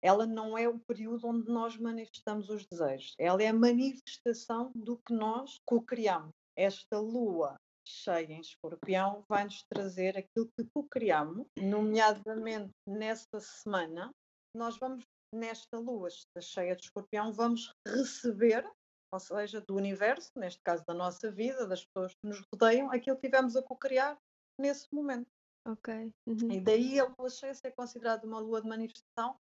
ela 0.05 0.27
não 0.27 0.55
é 0.55 0.69
o 0.69 0.79
período 0.87 1.27
onde 1.27 1.49
nós 1.49 1.75
manifestamos 1.77 2.47
os 2.47 2.63
desejos, 2.67 3.15
ela 3.17 3.41
é 3.41 3.47
a 3.47 3.53
manifestação 3.53 4.71
do 4.75 4.99
que 4.99 5.11
nós 5.11 5.57
co-criamos. 5.65 6.29
Esta 6.55 6.99
lua 6.99 7.55
cheia 7.83 8.33
em 8.33 8.39
escorpião 8.39 9.23
vai 9.27 9.45
nos 9.45 9.63
trazer 9.67 10.15
aquilo 10.15 10.47
que 10.55 10.63
co-criamos, 10.71 11.47
nomeadamente 11.57 12.69
nesta 12.87 13.39
semana, 13.39 14.11
nós 14.55 14.77
vamos, 14.77 15.03
nesta 15.33 15.79
lua 15.79 16.09
cheia 16.39 16.75
de 16.75 16.83
escorpião, 16.83 17.33
vamos 17.33 17.73
receber, 17.87 18.63
ou 19.11 19.19
seja, 19.19 19.59
do 19.67 19.75
universo, 19.75 20.29
neste 20.35 20.61
caso 20.63 20.83
da 20.87 20.93
nossa 20.93 21.31
vida, 21.31 21.65
das 21.67 21.83
pessoas 21.83 22.13
que 22.13 22.27
nos 22.27 22.43
rodeiam, 22.53 22.91
aquilo 22.91 23.15
que 23.15 23.27
tivemos 23.27 23.55
a 23.55 23.63
co-criar 23.63 24.15
nesse 24.59 24.85
momento. 24.93 25.31
Ok. 25.67 26.11
Uhum. 26.27 26.51
E 26.51 26.61
daí 26.61 26.99
a 26.99 27.11
lua 27.17 27.29
cheia 27.29 27.55
ser 27.55 27.71
considerada 27.71 28.27
uma 28.27 28.39
lua 28.39 28.61
de 28.61 28.67
manifestação, 28.67 29.35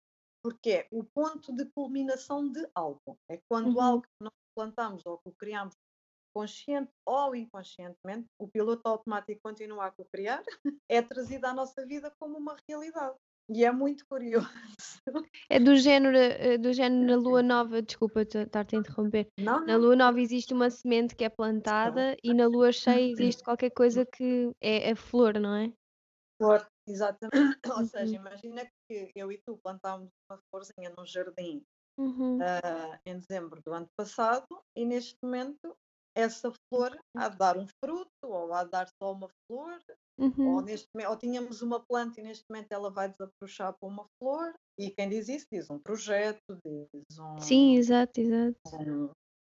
porque 0.42 0.70
é 0.70 0.88
o 0.90 1.04
ponto 1.04 1.54
de 1.54 1.64
culminação 1.66 2.50
de 2.50 2.66
algo. 2.74 3.16
É 3.30 3.38
quando 3.48 3.76
uhum. 3.76 3.80
algo 3.80 4.02
que 4.02 4.24
nós 4.24 4.32
plantamos 4.54 5.06
ou 5.06 5.18
que 5.18 5.32
criamos 5.32 5.74
consciente 6.34 6.90
ou 7.06 7.36
inconscientemente, 7.36 8.26
o 8.38 8.48
piloto 8.48 8.88
automático 8.88 9.40
continua 9.42 9.86
a 9.86 10.04
criar, 10.10 10.42
é 10.90 11.02
trazido 11.02 11.46
à 11.46 11.52
nossa 11.52 11.86
vida 11.86 12.12
como 12.18 12.38
uma 12.38 12.56
realidade. 12.68 13.16
E 13.50 13.64
é 13.64 13.72
muito 13.72 14.06
curioso. 14.06 14.48
É 15.50 15.58
do 15.58 15.76
género, 15.76 16.16
eh, 16.16 16.56
do 16.56 16.72
género 16.72 17.04
na 17.04 17.16
lua 17.16 17.42
nova, 17.42 17.82
desculpa 17.82 18.22
estar-te 18.22 18.76
a 18.76 18.78
interromper. 18.78 19.26
Não, 19.38 19.60
não. 19.60 19.66
Na 19.66 19.76
lua 19.76 19.96
nova 19.96 20.20
existe 20.20 20.54
uma 20.54 20.70
semente 20.70 21.14
que 21.14 21.24
é 21.24 21.28
plantada 21.28 22.16
e 22.22 22.32
na 22.32 22.46
lua 22.46 22.72
cheia 22.72 23.10
existe 23.12 23.42
qualquer 23.42 23.70
coisa 23.70 24.06
que 24.06 24.52
é 24.60 24.92
a 24.92 24.96
flor, 24.96 25.38
não 25.38 25.54
é? 25.54 25.72
Flor, 26.40 26.66
exatamente. 26.86 27.32
Ou 27.76 27.84
seja, 27.84 28.16
uhum. 28.16 28.26
imagina 28.26 28.64
que 28.64 28.72
eu 29.14 29.32
e 29.32 29.38
tu 29.46 29.58
plantámos 29.62 30.08
uma 30.28 30.38
florzinha 30.50 30.92
num 30.96 31.06
jardim 31.06 31.64
uhum. 31.98 32.38
uh, 32.38 32.98
em 33.04 33.18
dezembro 33.18 33.60
do 33.62 33.72
ano 33.72 33.88
passado 33.96 34.46
e 34.76 34.84
neste 34.84 35.16
momento 35.22 35.76
essa 36.14 36.52
flor 36.68 36.98
há 37.16 37.28
de 37.28 37.38
dar 37.38 37.56
um 37.56 37.66
fruto 37.82 38.10
ou 38.22 38.52
há 38.52 38.64
de 38.64 38.70
dar 38.70 38.88
só 39.02 39.12
uma 39.12 39.28
flor 39.46 39.78
uhum. 40.18 40.56
ou, 40.56 40.62
neste, 40.62 40.88
ou 41.08 41.16
tínhamos 41.16 41.62
uma 41.62 41.80
planta 41.80 42.20
e 42.20 42.24
neste 42.24 42.44
momento 42.50 42.72
ela 42.72 42.90
vai 42.90 43.08
desabrochar 43.08 43.74
para 43.78 43.88
uma 43.88 44.06
flor 44.18 44.54
e 44.78 44.90
quem 44.90 45.08
diz 45.08 45.28
isso 45.28 45.46
diz 45.50 45.70
um 45.70 45.78
projeto, 45.78 46.58
diz 46.64 47.18
um... 47.18 47.38
Sim, 47.38 47.76
exato, 47.76 48.20
exato. 48.20 48.58
Um, 48.74 49.10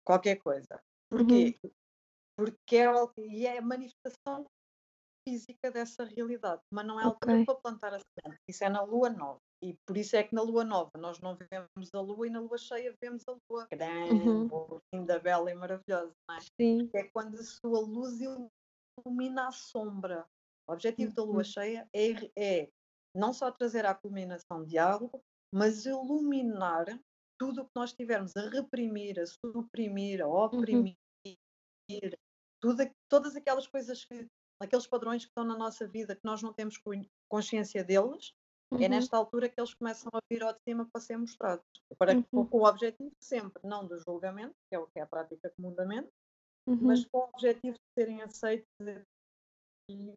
qualquer 0.04 0.36
coisa. 0.36 0.80
Porquê? 1.10 1.58
Uhum. 1.62 1.70
Porque 2.38 2.76
é, 2.76 2.86
e 3.18 3.46
é 3.46 3.58
a 3.58 3.62
manifestação 3.62 4.44
física 5.26 5.70
dessa 5.70 6.04
realidade, 6.04 6.62
mas 6.72 6.86
não 6.86 7.00
é 7.00 7.04
altura 7.04 7.32
okay. 7.32 7.44
para 7.44 7.54
plantar 7.56 7.94
a 7.94 7.98
semente. 7.98 8.42
Isso 8.48 8.64
é 8.64 8.68
na 8.68 8.82
lua 8.82 9.10
nova. 9.10 9.40
E 9.62 9.74
por 9.86 9.96
isso 9.96 10.14
é 10.16 10.22
que 10.22 10.34
na 10.34 10.42
lua 10.42 10.64
nova 10.64 10.90
nós 10.96 11.18
não 11.20 11.36
vemos 11.50 11.94
a 11.94 12.00
lua 12.00 12.26
e 12.26 12.30
na 12.30 12.40
lua 12.40 12.58
cheia 12.58 12.94
vemos 13.02 13.22
a 13.28 13.36
lua 13.50 13.66
grande, 13.70 14.28
uhum. 14.28 14.80
linda, 14.94 15.18
bela 15.18 15.50
e 15.50 15.54
maravilhosa. 15.54 16.12
Não 16.28 16.36
é? 16.36 16.40
Sim. 16.60 16.90
É 16.94 17.04
quando 17.04 17.36
a 17.36 17.42
sua 17.42 17.80
luz 17.80 18.20
ilumina 18.20 19.48
a 19.48 19.52
sombra. 19.52 20.26
O 20.68 20.72
objetivo 20.72 21.10
uhum. 21.10 21.14
da 21.14 21.22
lua 21.22 21.36
uhum. 21.38 21.44
cheia 21.44 21.88
é, 21.92 22.30
é 22.36 22.68
não 23.14 23.32
só 23.32 23.50
trazer 23.50 23.86
à 23.86 23.94
culminação 23.94 24.64
de 24.64 24.78
algo, 24.78 25.20
mas 25.52 25.86
iluminar 25.86 26.86
tudo 27.38 27.62
o 27.62 27.64
que 27.64 27.72
nós 27.74 27.92
tivermos 27.92 28.36
a 28.36 28.48
reprimir, 28.48 29.18
a 29.18 29.26
suprimir, 29.26 30.22
a 30.22 30.28
uhum. 30.28 30.34
oprimir, 30.34 30.96
uhum. 31.26 32.10
tudo, 32.60 32.90
todas 33.08 33.36
aquelas 33.36 33.66
coisas 33.66 34.04
que 34.04 34.26
aqueles 34.60 34.86
padrões 34.86 35.24
que 35.24 35.30
estão 35.30 35.44
na 35.44 35.56
nossa 35.56 35.86
vida 35.86 36.14
que 36.14 36.24
nós 36.24 36.42
não 36.42 36.52
temos 36.52 36.80
consciência 37.28 37.84
deles, 37.84 38.34
é 38.72 38.74
uhum. 38.74 38.82
é 38.82 38.88
nesta 38.88 39.16
altura 39.16 39.48
que 39.48 39.60
eles 39.60 39.74
começam 39.74 40.10
a 40.12 40.18
vir 40.30 40.42
ao 40.42 40.52
de 40.52 40.60
cima 40.68 40.88
para 40.90 41.00
ser 41.00 41.16
mostrados. 41.16 41.64
Para, 41.98 42.14
uhum. 42.14 42.46
Com 42.46 42.58
o 42.58 42.66
objetivo 42.66 43.12
sempre, 43.20 43.60
não 43.64 43.86
do 43.86 43.98
julgamento, 43.98 44.54
que 44.68 44.74
é 44.74 44.78
o 44.78 44.86
que 44.86 44.98
é 44.98 45.02
a 45.02 45.06
prática 45.06 45.52
comum 45.56 45.74
da 45.74 45.84
mente, 45.84 46.08
uhum. 46.66 46.78
mas 46.82 47.04
com 47.06 47.18
o 47.18 47.28
objetivo 47.34 47.74
de 47.74 48.00
serem 48.02 48.22
aceitos 48.22 48.66
e 49.88 50.12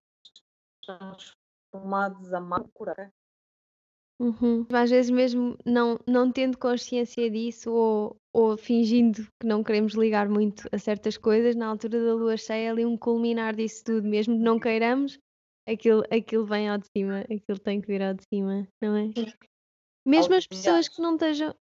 transformados 0.84 2.34
a 2.34 2.40
má 2.40 2.64
cura. 2.74 3.12
Uhum. 4.20 4.66
Às 4.74 4.90
vezes 4.90 5.10
mesmo 5.10 5.58
não, 5.66 5.98
não 6.06 6.30
tendo 6.30 6.58
consciência 6.58 7.32
disso 7.32 7.72
ou, 7.72 8.18
ou 8.34 8.58
fingindo 8.58 9.26
que 9.40 9.48
não 9.48 9.64
queremos 9.64 9.94
ligar 9.94 10.28
muito 10.28 10.68
a 10.74 10.78
certas 10.78 11.18
coisas, 11.18 11.56
na 11.56 11.68
altura 11.68 12.04
da 12.04 12.14
lua 12.14 12.36
cheia 12.36 12.68
é 12.68 12.70
ali 12.70 12.86
um 12.86 12.98
culminar 12.98 13.56
disso 13.56 13.82
tudo, 13.86 14.08
mesmo 14.08 14.36
que 14.36 14.44
não 14.44 14.60
queiramos, 14.60 15.18
aquilo, 15.66 16.04
aquilo 16.12 16.46
vem 16.46 16.70
ao 16.70 16.78
de 16.78 16.88
cima, 16.96 17.22
aquilo 17.22 17.60
tem 17.60 17.80
que 17.80 17.88
vir 17.88 18.02
ao 18.02 18.14
de 18.14 18.24
cima, 18.28 18.68
não 18.82 18.98
é? 18.98 19.10
Mesmo 20.06 20.34
as 20.34 20.46
pessoas 20.46 20.90
que 20.90 21.02
não 21.02 21.14
estejam 21.14 21.56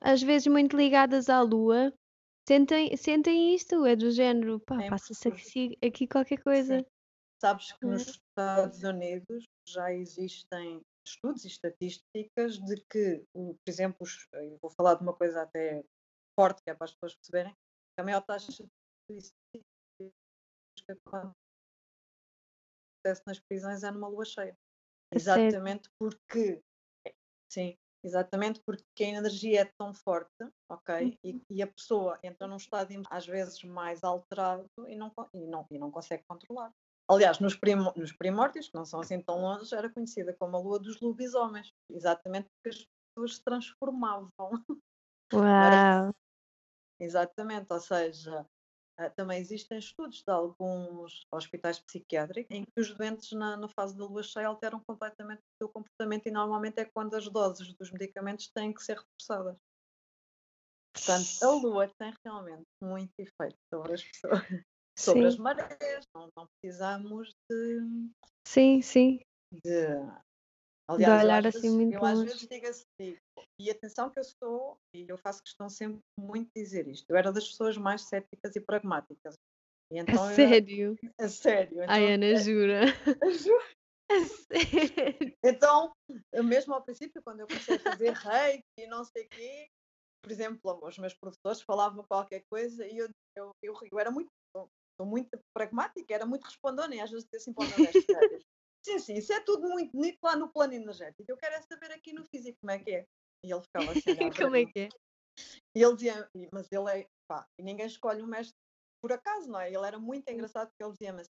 às 0.00 0.22
vezes 0.22 0.46
muito 0.46 0.76
ligadas 0.76 1.28
à 1.28 1.42
lua 1.42 1.92
sentem, 2.48 2.96
sentem 2.96 3.54
isto, 3.54 3.84
é 3.84 3.96
do 3.96 4.12
género, 4.12 4.60
pá, 4.60 4.80
é 4.80 4.88
passa-se 4.88 5.26
aqui, 5.26 5.76
aqui 5.84 6.06
qualquer 6.06 6.40
coisa. 6.40 6.78
Sim. 6.78 6.86
Sabes 7.40 7.72
que 7.72 7.84
nos 7.84 8.06
Estados 8.06 8.82
Unidos 8.82 9.44
já 9.68 9.92
existem 9.92 10.80
estudos 11.06 11.44
e 11.44 11.48
estatísticas 11.48 12.58
de 12.58 12.76
que, 12.90 13.24
por 13.32 13.68
exemplo, 13.68 14.06
eu 14.32 14.58
vou 14.60 14.70
falar 14.70 14.94
de 14.94 15.02
uma 15.02 15.14
coisa 15.14 15.42
até 15.42 15.84
forte, 16.38 16.62
que 16.62 16.70
é 16.70 16.74
para 16.74 16.84
as 16.84 16.92
pessoas 16.92 17.14
perceberem, 17.16 17.52
que 17.52 18.00
a 18.00 18.04
maior 18.04 18.22
taxa 18.22 18.50
de 18.50 18.56
suicídio 19.10 19.64
que 19.98 20.92
acontece 20.92 21.34
nas 23.26 23.40
prisões 23.40 23.82
é 23.82 23.90
numa 23.90 24.08
lua 24.08 24.24
cheia. 24.24 24.56
É 25.12 25.16
exatamente 25.16 25.88
porque, 25.98 26.62
sim, 27.50 27.76
exatamente 28.04 28.60
porque 28.64 29.04
a 29.04 29.08
energia 29.08 29.62
é 29.62 29.72
tão 29.78 29.94
forte, 29.94 30.30
ok? 30.70 31.18
E, 31.24 31.32
uhum. 31.32 31.40
e, 31.50 31.62
a 31.62 31.66
pessoa 31.66 32.18
entra 32.22 32.46
num 32.46 32.56
estado 32.56 32.92
às 33.10 33.26
vezes 33.26 33.62
mais 33.64 34.04
alterado 34.04 34.68
e 34.88 34.96
não, 34.96 35.12
e 35.32 35.46
não, 35.46 35.66
e 35.70 35.78
não 35.78 35.90
consegue 35.90 36.24
controlar. 36.28 36.72
Aliás, 37.08 37.38
nos, 37.38 37.54
primo, 37.54 37.92
nos 37.96 38.12
primórdios, 38.12 38.68
que 38.68 38.74
não 38.74 38.84
são 38.84 39.00
assim 39.00 39.20
tão 39.20 39.40
longe, 39.40 39.74
era 39.74 39.88
conhecida 39.88 40.34
como 40.34 40.56
a 40.56 40.60
lua 40.60 40.78
dos 40.78 41.00
lobisomens, 41.00 41.72
exatamente 41.88 42.48
porque 42.50 42.76
as 42.76 42.86
pessoas 43.14 43.36
se 43.36 43.44
transformavam. 43.44 44.30
Uau! 45.32 46.14
Exatamente, 47.00 47.72
ou 47.72 47.80
seja, 47.80 48.46
ah, 48.98 49.10
também 49.10 49.38
existem 49.38 49.78
estudos 49.78 50.22
de 50.22 50.32
alguns 50.32 51.26
hospitais 51.30 51.78
psiquiátricos 51.78 52.50
em 52.50 52.64
que 52.64 52.80
os 52.80 52.94
doentes 52.94 53.30
na, 53.32 53.56
na 53.56 53.68
fase 53.68 53.96
da 53.96 54.06
lua 54.06 54.22
cheia 54.22 54.48
alteram 54.48 54.80
completamente 54.80 55.40
o 55.40 55.56
seu 55.62 55.68
comportamento 55.68 56.26
e 56.26 56.30
normalmente 56.30 56.80
é 56.80 56.86
quando 56.86 57.14
as 57.14 57.28
doses 57.28 57.74
dos 57.74 57.92
medicamentos 57.92 58.48
têm 58.48 58.72
que 58.72 58.82
ser 58.82 58.96
reforçadas. 58.96 59.56
Portanto, 60.94 61.28
a 61.42 61.50
lua 61.50 61.88
tem 61.98 62.14
realmente 62.24 62.64
muito 62.82 63.12
efeito 63.18 63.58
sobre 63.70 63.92
as 63.94 64.02
pessoas, 64.02 64.64
sobre 64.98 65.22
Sim, 65.22 65.28
as 65.28 65.36
marés, 65.36 66.04
não, 66.14 66.28
não 66.36 66.46
precisamos 66.46 67.34
de, 67.50 68.10
sim, 68.46 68.80
sim. 68.82 69.20
de 69.52 69.60
De 69.60 70.22
Aliás, 70.88 71.22
eu 71.22 71.28
olhar 71.28 71.46
assim 71.46 71.60
vezes, 71.60 71.76
muito 71.76 71.94
eu 71.94 72.04
às 72.04 72.22
vezes 72.22 72.48
digo 72.48 72.66
assim, 72.68 73.18
e 73.60 73.70
atenção 73.70 74.08
que 74.08 74.20
eu 74.20 74.24
sou, 74.24 74.78
e 74.94 75.06
eu 75.08 75.18
faço 75.18 75.42
questão 75.42 75.68
sempre 75.68 75.98
muito 76.18 76.48
de 76.54 76.62
dizer 76.62 76.86
isto, 76.86 77.10
eu 77.10 77.16
era 77.16 77.32
das 77.32 77.48
pessoas 77.48 77.76
mais 77.76 78.02
céticas 78.02 78.54
e 78.54 78.60
pragmáticas. 78.60 79.34
E 79.92 79.98
A 79.98 80.00
então 80.02 80.24
era, 80.24 80.34
sério? 80.34 80.98
a 81.18 81.28
sério, 81.28 81.82
Ai, 81.88 82.04
então, 82.04 82.14
Ana, 82.14 82.36
jura? 82.36 82.80
juro. 83.32 83.64
A 84.08 84.20
sério? 84.24 85.34
então, 85.44 85.92
mesmo 86.44 86.74
ao 86.74 86.82
princípio, 86.82 87.20
quando 87.22 87.40
eu 87.40 87.46
comecei 87.48 87.74
a 87.74 87.80
fazer 87.80 88.12
reiki 88.12 88.62
e 88.78 88.86
não 88.86 89.04
sei 89.04 89.24
o 89.24 89.28
quê, 89.28 89.66
por 90.22 90.30
exemplo, 90.30 90.78
os 90.82 90.98
meus 90.98 91.14
professores 91.14 91.60
falavam 91.62 92.04
qualquer 92.04 92.42
coisa 92.48 92.86
e 92.86 92.98
eu, 92.98 93.08
eu, 93.36 93.50
eu, 93.62 93.74
eu 93.90 93.98
era 93.98 94.10
muito, 94.10 94.28
sou 94.96 95.06
muito 95.06 95.38
pragmática, 95.54 96.14
era 96.14 96.26
muito 96.26 96.44
respondona 96.44 96.94
e 96.94 97.00
às 97.00 97.10
vezes 97.10 97.24
dizia 97.24 97.38
assim 97.38 97.52
para 97.52 97.64
o 97.64 97.68
meu 97.68 97.78
mestre, 97.80 98.16
"Olha, 98.16 98.40
sim, 98.84 98.98
sim, 98.98 99.14
isso 99.14 99.32
é 99.32 99.40
tudo 99.40 99.68
muito 99.68 99.92
bonito 99.92 100.18
lá 100.22 100.36
no 100.36 100.52
plano 100.52 100.74
energético, 100.74 101.24
eu 101.30 101.36
quero 101.36 101.54
é 101.54 101.62
saber 101.62 101.92
aqui 101.92 102.12
no 102.12 102.24
físico 102.24 102.58
como 102.60 102.70
é 102.70 102.78
que 102.78 102.90
é. 102.90 103.06
E 103.44 103.52
ele 103.52 103.62
ficava 103.62 103.90
assim 103.92 104.30
Como 104.36 104.56
é 104.56 104.64
que 104.66 104.80
é? 104.80 104.88
E 105.74 105.82
ele 105.82 105.94
dizia, 105.94 106.30
mas 106.52 106.70
ele 106.72 106.90
é, 106.90 107.08
pá, 107.28 107.46
e 107.58 107.62
ninguém 107.62 107.86
escolhe 107.86 108.22
um 108.22 108.26
mestre 108.26 108.56
por 109.02 109.12
acaso, 109.12 109.48
não 109.48 109.60
é? 109.60 109.68
Ele 109.68 109.86
era 109.86 109.98
muito 109.98 110.28
engraçado 110.30 110.68
porque 110.68 110.82
ele 110.82 110.92
dizia-me 110.92 111.20
assim, 111.20 111.30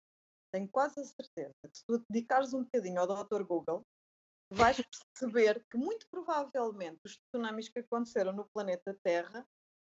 tenho 0.53 0.69
quase 0.69 1.01
a 1.01 1.05
certeza 1.05 1.55
que 1.71 1.79
se 1.79 1.85
tu 1.87 1.99
te 1.99 2.05
dedicares 2.11 2.53
um 2.53 2.65
bocadinho 2.65 3.01
ao 3.01 3.07
Dr. 3.07 3.43
Google, 3.45 3.87
vais 4.53 4.77
perceber 5.17 5.65
que 5.71 5.79
muito 5.79 6.07
provavelmente 6.11 7.01
os 7.05 7.17
tsunamis 7.17 7.69
que 7.69 7.79
aconteceram 7.79 8.33
no 8.33 8.47
planeta 8.53 8.99
Terra 9.03 9.47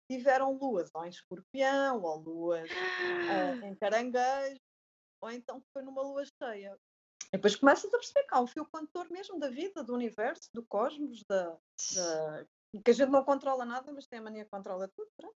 tiveram 0.10 0.53
luas 0.53 0.89
ou 0.93 1.05
em 1.05 1.10
escorpião, 1.10 2.01
ou 2.01 2.17
luas 2.17 2.69
ah, 3.62 3.67
em 3.67 3.75
caranguejo, 3.75 4.60
ou 5.22 5.31
então 5.31 5.62
foi 5.74 5.81
numa 5.81 6.01
lua 6.01 6.24
cheia. 6.41 6.77
E 7.27 7.38
depois 7.38 7.55
começas 7.55 7.91
a 7.91 7.98
perceber 7.98 8.27
que 8.27 8.36
há 8.36 8.39
um 8.41 8.48
fio 8.48 8.65
condutor 8.69 9.10
mesmo 9.10 9.39
da 9.39 9.50
vida, 9.50 9.83
do 9.83 9.93
universo, 9.93 10.50
do 10.53 10.63
cosmos, 10.63 11.24
da, 11.27 11.57
da- 11.95 12.45
que 12.83 12.91
a 12.91 12.93
gente 12.93 13.10
não 13.10 13.24
controla 13.24 13.65
nada, 13.65 13.91
mas 13.91 14.07
tem 14.07 14.19
a 14.19 14.22
mania 14.22 14.43
que 14.43 14.51
controla 14.51 14.88
tudo. 14.95 15.10
pronto. 15.17 15.36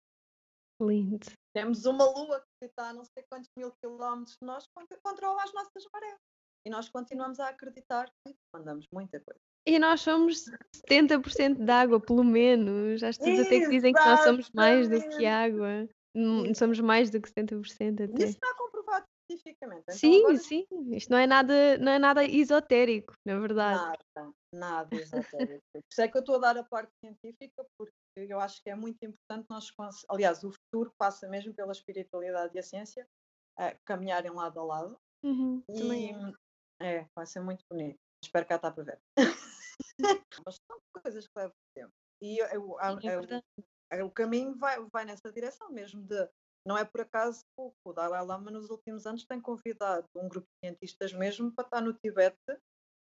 Lindo. 0.79 1.25
Temos 1.55 1.85
uma 1.85 2.05
lua 2.05 2.39
que 2.61 2.67
está 2.67 2.89
a 2.89 2.93
não 2.93 3.03
sei 3.03 3.23
quantos 3.29 3.49
mil 3.57 3.71
quilómetros 3.81 4.35
de 4.39 4.45
nós 4.45 4.63
que 4.67 4.97
controla 4.97 5.43
as 5.43 5.51
nossas 5.53 5.83
marés. 5.91 6.19
E 6.65 6.69
nós 6.69 6.89
continuamos 6.89 7.39
a 7.39 7.49
acreditar 7.49 8.11
que 8.23 8.35
mandamos 8.53 8.85
muita 8.93 9.19
coisa. 9.19 9.41
E 9.67 9.77
nós 9.79 9.99
somos 9.99 10.45
70% 10.89 11.65
de 11.65 11.69
água, 11.69 11.99
pelo 11.99 12.23
menos. 12.23 13.03
Há 13.03 13.09
estudos 13.09 13.41
até 13.41 13.59
que 13.59 13.69
dizem 13.69 13.93
que 13.93 13.99
nós 13.99 14.21
somos 14.21 14.49
mais 14.51 14.87
do 14.87 14.97
que 15.09 15.25
água. 15.25 15.89
Hum. 16.15 16.55
Somos 16.55 16.79
mais 16.79 17.09
do 17.11 17.21
que 17.21 17.29
70% 17.29 17.99
E 17.99 18.03
até. 18.03 18.23
isso 18.23 18.33
está 18.33 18.53
comprovado 18.55 19.03
cientificamente. 19.29 19.81
Então 19.81 19.95
Sim, 19.95 20.19
agora 20.19 20.37
sim. 20.37 20.65
Isto 20.93 21.11
não 21.11 21.17
é 21.17 21.27
nada, 21.27 21.77
não 21.79 21.91
é 21.91 21.99
nada 21.99 22.23
esotérico, 22.23 23.13
na 23.27 23.37
verdade. 23.39 23.99
Nada, 24.15 24.33
nada 24.53 24.95
esotérico. 24.95 25.61
Por 25.73 25.83
isso 25.91 26.01
é 26.01 26.07
que 26.07 26.17
eu 26.17 26.21
estou 26.21 26.35
a 26.35 26.39
dar 26.39 26.57
a 26.57 26.63
parte 26.63 26.91
científica, 27.03 27.65
porque 27.77 27.93
eu 28.15 28.39
acho 28.39 28.63
que 28.63 28.69
é 28.69 28.75
muito 28.75 29.03
importante 29.03 29.45
nós, 29.49 29.67
aliás, 30.09 30.45
o 30.45 30.51
futuro 30.51 30.93
passa 30.97 31.27
mesmo 31.27 31.53
pela 31.53 31.73
espiritualidade 31.73 32.55
e 32.55 32.59
a 32.59 32.63
ciência, 32.63 33.05
a 33.59 33.75
caminharem 33.85 34.31
lado 34.31 34.61
a 34.61 34.63
lado. 34.63 34.97
Uhum, 35.23 35.61
E 35.69 35.73
também 35.73 36.15
é. 36.81 36.99
é, 36.99 37.05
vai 37.13 37.25
ser 37.25 37.41
muito 37.41 37.65
bonito. 37.69 37.99
Espero 38.23 38.45
que 38.45 38.49
cá 38.49 38.55
está 38.55 38.71
para 38.71 38.83
ver. 38.83 38.99
Mas 40.45 40.55
são 40.69 40.79
coisas 41.03 41.27
que 41.27 41.33
levam 41.37 41.53
tempo. 41.75 41.91
E 42.21 42.37
eu- 42.41 42.47
eu- 42.47 42.79
É 42.79 42.83
a- 42.85 42.95
verdade. 42.95 43.43
o- 44.03 44.11
caminho 44.11 44.55
vai, 44.57 44.83
vai 44.91 45.05
nessa 45.05 45.31
direção 45.31 45.69
mesmo 45.71 46.01
de 46.01 46.29
não 46.65 46.77
é 46.77 46.83
por 46.83 47.01
acaso 47.01 47.41
o 47.57 47.93
Dalai 47.93 48.23
Lama 48.25 48.51
nos 48.51 48.69
últimos 48.69 49.05
anos 49.05 49.25
tem 49.25 49.39
convidado 49.39 50.05
um 50.15 50.27
grupo 50.27 50.47
de 50.61 50.67
cientistas 50.67 51.13
mesmo 51.13 51.53
para 51.53 51.65
estar 51.65 51.81
no 51.81 51.93
Tibete 51.93 52.37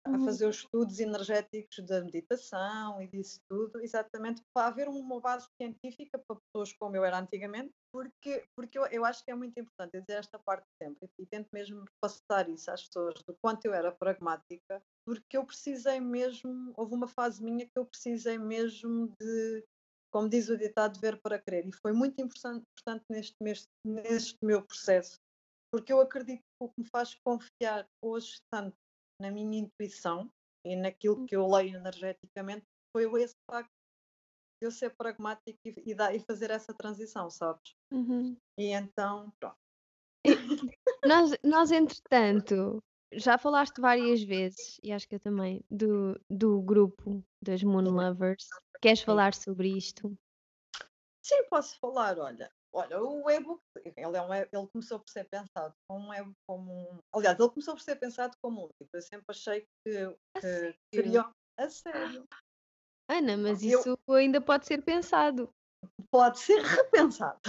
a 0.07 0.17
Uhum. 0.17 0.25
fazer 0.25 0.47
os 0.47 0.57
estudos 0.57 0.99
energéticos 0.99 1.85
da 1.85 2.01
meditação 2.03 3.01
e 3.01 3.07
disso 3.07 3.39
tudo, 3.49 3.79
exatamente 3.81 4.41
para 4.53 4.67
haver 4.67 4.87
uma 4.87 5.19
base 5.19 5.47
científica 5.61 6.19
para 6.27 6.39
pessoas 6.39 6.73
como 6.79 6.95
eu 6.95 7.03
era 7.05 7.19
antigamente, 7.19 7.71
porque, 7.91 8.45
porque 8.55 8.77
eu, 8.77 8.85
eu 8.87 9.05
acho 9.05 9.23
que 9.23 9.31
é 9.31 9.35
muito 9.35 9.59
importante 9.59 9.99
dizer 10.01 10.19
esta 10.19 10.39
parte 10.39 10.65
sempre 10.81 11.09
e 11.19 11.25
tento 11.25 11.49
mesmo 11.53 11.85
passar 12.01 12.49
isso 12.49 12.71
às 12.71 12.85
pessoas 12.87 13.15
do 13.27 13.35
quanto 13.41 13.65
eu 13.65 13.73
era 13.73 13.91
pragmática, 13.91 14.81
porque 15.05 15.37
eu 15.37 15.45
precisei 15.45 15.99
mesmo, 15.99 16.73
houve 16.77 16.93
uma 16.95 17.07
fase 17.07 17.43
minha 17.43 17.65
que 17.65 17.77
eu 17.77 17.85
precisei 17.85 18.37
mesmo 18.37 19.11
de, 19.19 19.63
como 20.11 20.29
diz 20.29 20.49
o 20.49 20.57
ditado, 20.57 20.99
ver 20.99 21.19
para 21.21 21.39
crer, 21.41 21.67
e 21.67 21.71
foi 21.81 21.91
muito 21.93 22.21
importante, 22.21 22.63
importante 22.71 23.05
neste, 23.09 23.35
mes- 23.41 23.67
neste 23.85 24.37
meu 24.43 24.63
processo, 24.65 25.17
porque 25.71 25.91
eu 25.91 25.99
acredito 25.99 26.39
que 26.41 26.65
o 26.65 26.69
que 26.69 26.81
me 26.81 26.87
faz 26.89 27.15
confiar 27.25 27.85
hoje 28.01 28.37
tanto 28.51 28.75
na 29.19 29.31
minha 29.31 29.59
intuição 29.59 30.31
e 30.65 30.75
naquilo 30.75 31.25
que 31.25 31.35
eu 31.35 31.47
leio 31.47 31.77
energeticamente 31.77 32.65
foi 32.91 33.05
esse 33.21 33.35
facto 33.49 33.71
de 34.61 34.67
eu 34.67 34.71
ser 34.71 34.95
pragmático 34.95 35.59
e, 35.65 35.83
e, 35.85 36.15
e 36.15 36.19
fazer 36.19 36.49
essa 36.51 36.73
transição, 36.73 37.29
sabes? 37.29 37.75
Uhum. 37.91 38.35
E 38.57 38.71
então, 38.71 39.31
pronto. 39.39 39.57
Nós, 41.05 41.37
nós, 41.43 41.71
entretanto, 41.71 42.83
já 43.13 43.37
falaste 43.37 43.79
várias 43.79 44.21
vezes, 44.23 44.79
e 44.83 44.91
acho 44.91 45.07
que 45.07 45.15
eu 45.15 45.19
também, 45.19 45.63
do, 45.69 46.19
do 46.29 46.61
grupo 46.61 47.23
das 47.41 47.63
Moon. 47.63 47.83
Lovers. 47.83 48.47
Queres 48.81 49.01
falar 49.01 49.33
sobre 49.33 49.69
isto? 49.69 50.17
Sim, 51.21 51.43
posso 51.49 51.79
falar, 51.79 52.17
olha. 52.19 52.51
Olha, 52.77 53.01
o 53.01 53.27
e-book, 53.29 53.59
ele, 53.83 54.17
é 54.17 54.21
um, 54.21 54.33
ele 54.33 54.67
começou 54.71 54.99
por 54.99 55.09
ser 55.09 55.23
pensado 55.29 55.73
como 55.89 56.09
um 56.09 56.13
e-book, 56.13 56.35
como 56.47 56.71
um. 56.71 56.99
Aliás, 57.15 57.39
ele 57.39 57.49
começou 57.49 57.73
por 57.73 57.81
ser 57.81 57.95
pensado 57.95 58.35
como 58.39 58.65
um 58.65 58.69
livro. 58.79 58.89
Eu 58.93 59.01
sempre 59.01 59.25
achei 59.29 59.61
que, 59.83 60.15
que 60.39 60.75
seria. 60.93 61.31
A 61.59 61.69
sério. 61.69 62.23
Ana, 63.09 63.35
mas 63.35 63.63
Eu- 63.63 63.79
isso 63.79 63.97
ainda 64.11 64.39
pode 64.39 64.67
ser 64.67 64.83
pensado. 64.83 65.49
Pode 66.11 66.39
ser 66.39 66.61
repensado. 66.61 67.39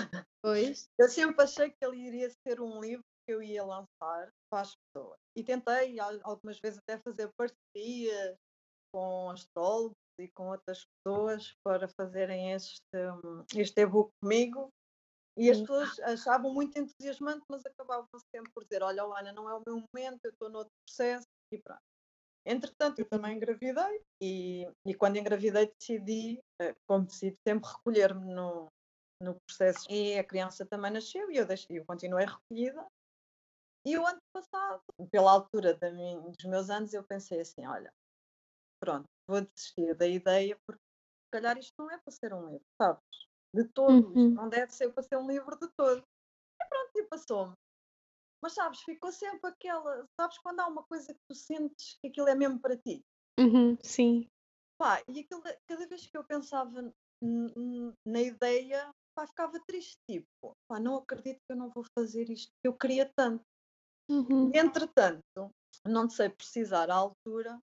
Pois. 0.43 0.89
Eu 0.99 1.09
sempre 1.11 1.45
achei 1.45 1.71
que 1.71 1.77
ele 1.85 1.99
iria 1.99 2.31
ser 2.47 2.61
um 2.61 2.81
livro 2.81 3.05
que 3.27 3.35
eu 3.35 3.43
ia 3.43 3.63
lançar 3.65 4.31
para 4.51 4.63
as 4.63 4.75
pessoas. 4.77 5.19
E 5.37 5.45
tentei 5.45 6.01
al- 6.01 6.21
algumas 6.23 6.59
vezes 6.59 6.79
até 6.79 6.99
fazer 6.99 7.31
parcerias 7.37 8.35
com 8.95 9.29
astrólogos 9.31 9.97
e 10.19 10.29
com 10.29 10.49
outras 10.49 10.87
pessoas 11.05 11.55
para 11.63 11.87
fazerem 11.89 12.53
este, 12.53 12.81
este 13.55 13.83
e-book 13.83 14.11
comigo. 14.23 14.71
E 15.39 15.51
as 15.51 15.61
pessoas 15.61 15.99
achavam 16.01 16.53
muito 16.53 16.77
entusiasmante, 16.79 17.45
mas 17.49 17.65
acabavam 17.65 18.09
sempre 18.35 18.53
por 18.53 18.65
dizer: 18.65 18.83
Olha, 18.83 19.05
Ana, 19.05 19.33
não 19.33 19.49
é 19.49 19.55
o 19.55 19.63
meu 19.65 19.77
momento, 19.77 20.21
eu 20.25 20.33
estou 20.33 20.51
noutro 20.51 20.73
processo 20.85 21.27
e 21.53 21.59
pronto. 21.63 21.81
Entretanto, 22.47 22.99
eu 23.01 23.09
também 23.09 23.37
engravidei 23.37 24.03
e, 24.23 24.67
e 24.87 24.95
quando 24.95 25.17
engravidei 25.17 25.73
decidi, 25.79 26.41
eh, 26.61 26.75
como 26.89 27.05
decido 27.07 27.37
sempre, 27.47 27.71
recolher-me 27.71 28.25
no, 28.35 28.69
no 29.23 29.37
processo. 29.47 29.87
E 29.91 30.19
a 30.19 30.25
criança 30.25 30.67
também 30.67 30.91
nasceu 30.91 31.31
e 31.31 31.37
eu, 31.37 31.47
deixei, 31.47 31.79
eu 31.79 31.85
continuei 31.87 32.25
recolhida. 32.27 32.87
E 33.87 33.97
o 33.99 34.07
ano 34.07 34.19
passado, 34.33 34.83
pela 35.11 35.31
altura 35.31 35.79
minha- 35.93 36.21
dos 36.21 36.45
meus 36.47 36.71
anos, 36.71 36.93
eu 36.95 37.05
pensei 37.05 37.41
assim: 37.41 37.67
olha, 37.67 37.93
pronto, 38.81 39.05
vou 39.29 39.41
desistir 39.43 39.95
da 39.95 40.07
ideia 40.07 40.59
porque 40.67 40.81
se 40.81 41.31
calhar 41.31 41.59
isto 41.59 41.75
não 41.79 41.91
é 41.91 41.99
para 41.99 42.13
ser 42.13 42.33
um 42.35 42.47
livro, 42.47 42.65
sabes? 42.81 43.28
De 43.55 43.65
todo, 43.65 44.11
Uhum. 44.15 44.35
não 44.35 44.49
deve 44.49 44.73
ser 44.73 44.93
para 44.93 45.03
ser 45.03 45.17
um 45.17 45.27
livro 45.27 45.59
de 45.59 45.69
todo. 45.77 46.03
E 46.61 46.67
pronto, 46.69 46.91
e 46.97 47.05
passou-me. 47.05 47.55
Mas 48.43 48.55
sabes, 48.55 48.81
ficou 48.83 49.11
sempre 49.11 49.51
aquela, 49.51 50.05
sabes 50.21 50.39
quando 50.39 50.61
há 50.61 50.69
uma 50.69 50.85
coisa 50.85 51.13
que 51.13 51.21
tu 51.29 51.35
sentes 51.35 51.97
que 52.01 52.09
aquilo 52.09 52.29
é 52.29 52.35
mesmo 52.35 52.61
para 52.61 52.77
ti? 52.77 53.03
Uhum, 53.39 53.77
sim. 53.83 54.29
Pá, 54.79 55.03
e 55.09 55.21
aquilo, 55.21 55.43
cada 55.67 55.87
vez 55.89 56.07
que 56.07 56.17
eu 56.17 56.25
pensava 56.25 56.93
na 58.07 58.21
ideia, 58.21 58.91
pá, 59.17 59.27
ficava 59.27 59.59
triste, 59.67 59.97
tipo, 60.09 60.53
pá, 60.69 60.79
não 60.79 60.97
acredito 60.97 61.39
que 61.39 61.53
eu 61.53 61.57
não 61.57 61.71
vou 61.71 61.85
fazer 61.99 62.31
isto 62.31 62.53
que 62.63 62.69
eu 62.69 62.77
queria 62.77 63.11
tanto. 63.17 63.43
Uhum. 64.09 64.53
Entretanto, 64.55 65.51
não 65.87 66.09
sei 66.09 66.29
precisar 66.29 66.91
à 66.91 66.95
altura, 66.95 67.59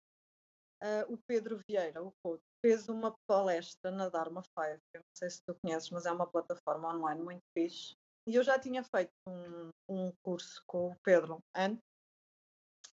ah, 0.81 1.05
o 1.07 1.17
Pedro 1.27 1.59
Vieira, 1.67 2.03
o 2.03 2.11
coach, 2.23 2.41
fez 2.63 2.89
uma 2.89 3.15
palestra 3.27 3.91
na 3.91 4.09
Dharma 4.09 4.41
Five, 4.57 4.79
eu 4.93 4.99
não 4.99 5.15
sei 5.15 5.29
se 5.29 5.41
tu 5.43 5.55
conheces, 5.63 5.89
mas 5.89 6.05
é 6.05 6.11
uma 6.11 6.27
plataforma 6.27 6.93
online 6.93 7.21
muito 7.21 7.43
fixe. 7.57 7.95
E 8.27 8.35
eu 8.35 8.43
já 8.43 8.59
tinha 8.59 8.83
feito 8.83 9.11
um, 9.27 9.69
um 9.89 10.11
curso 10.23 10.61
com 10.67 10.91
o 10.91 10.95
Pedro 11.03 11.39
antes 11.55 11.81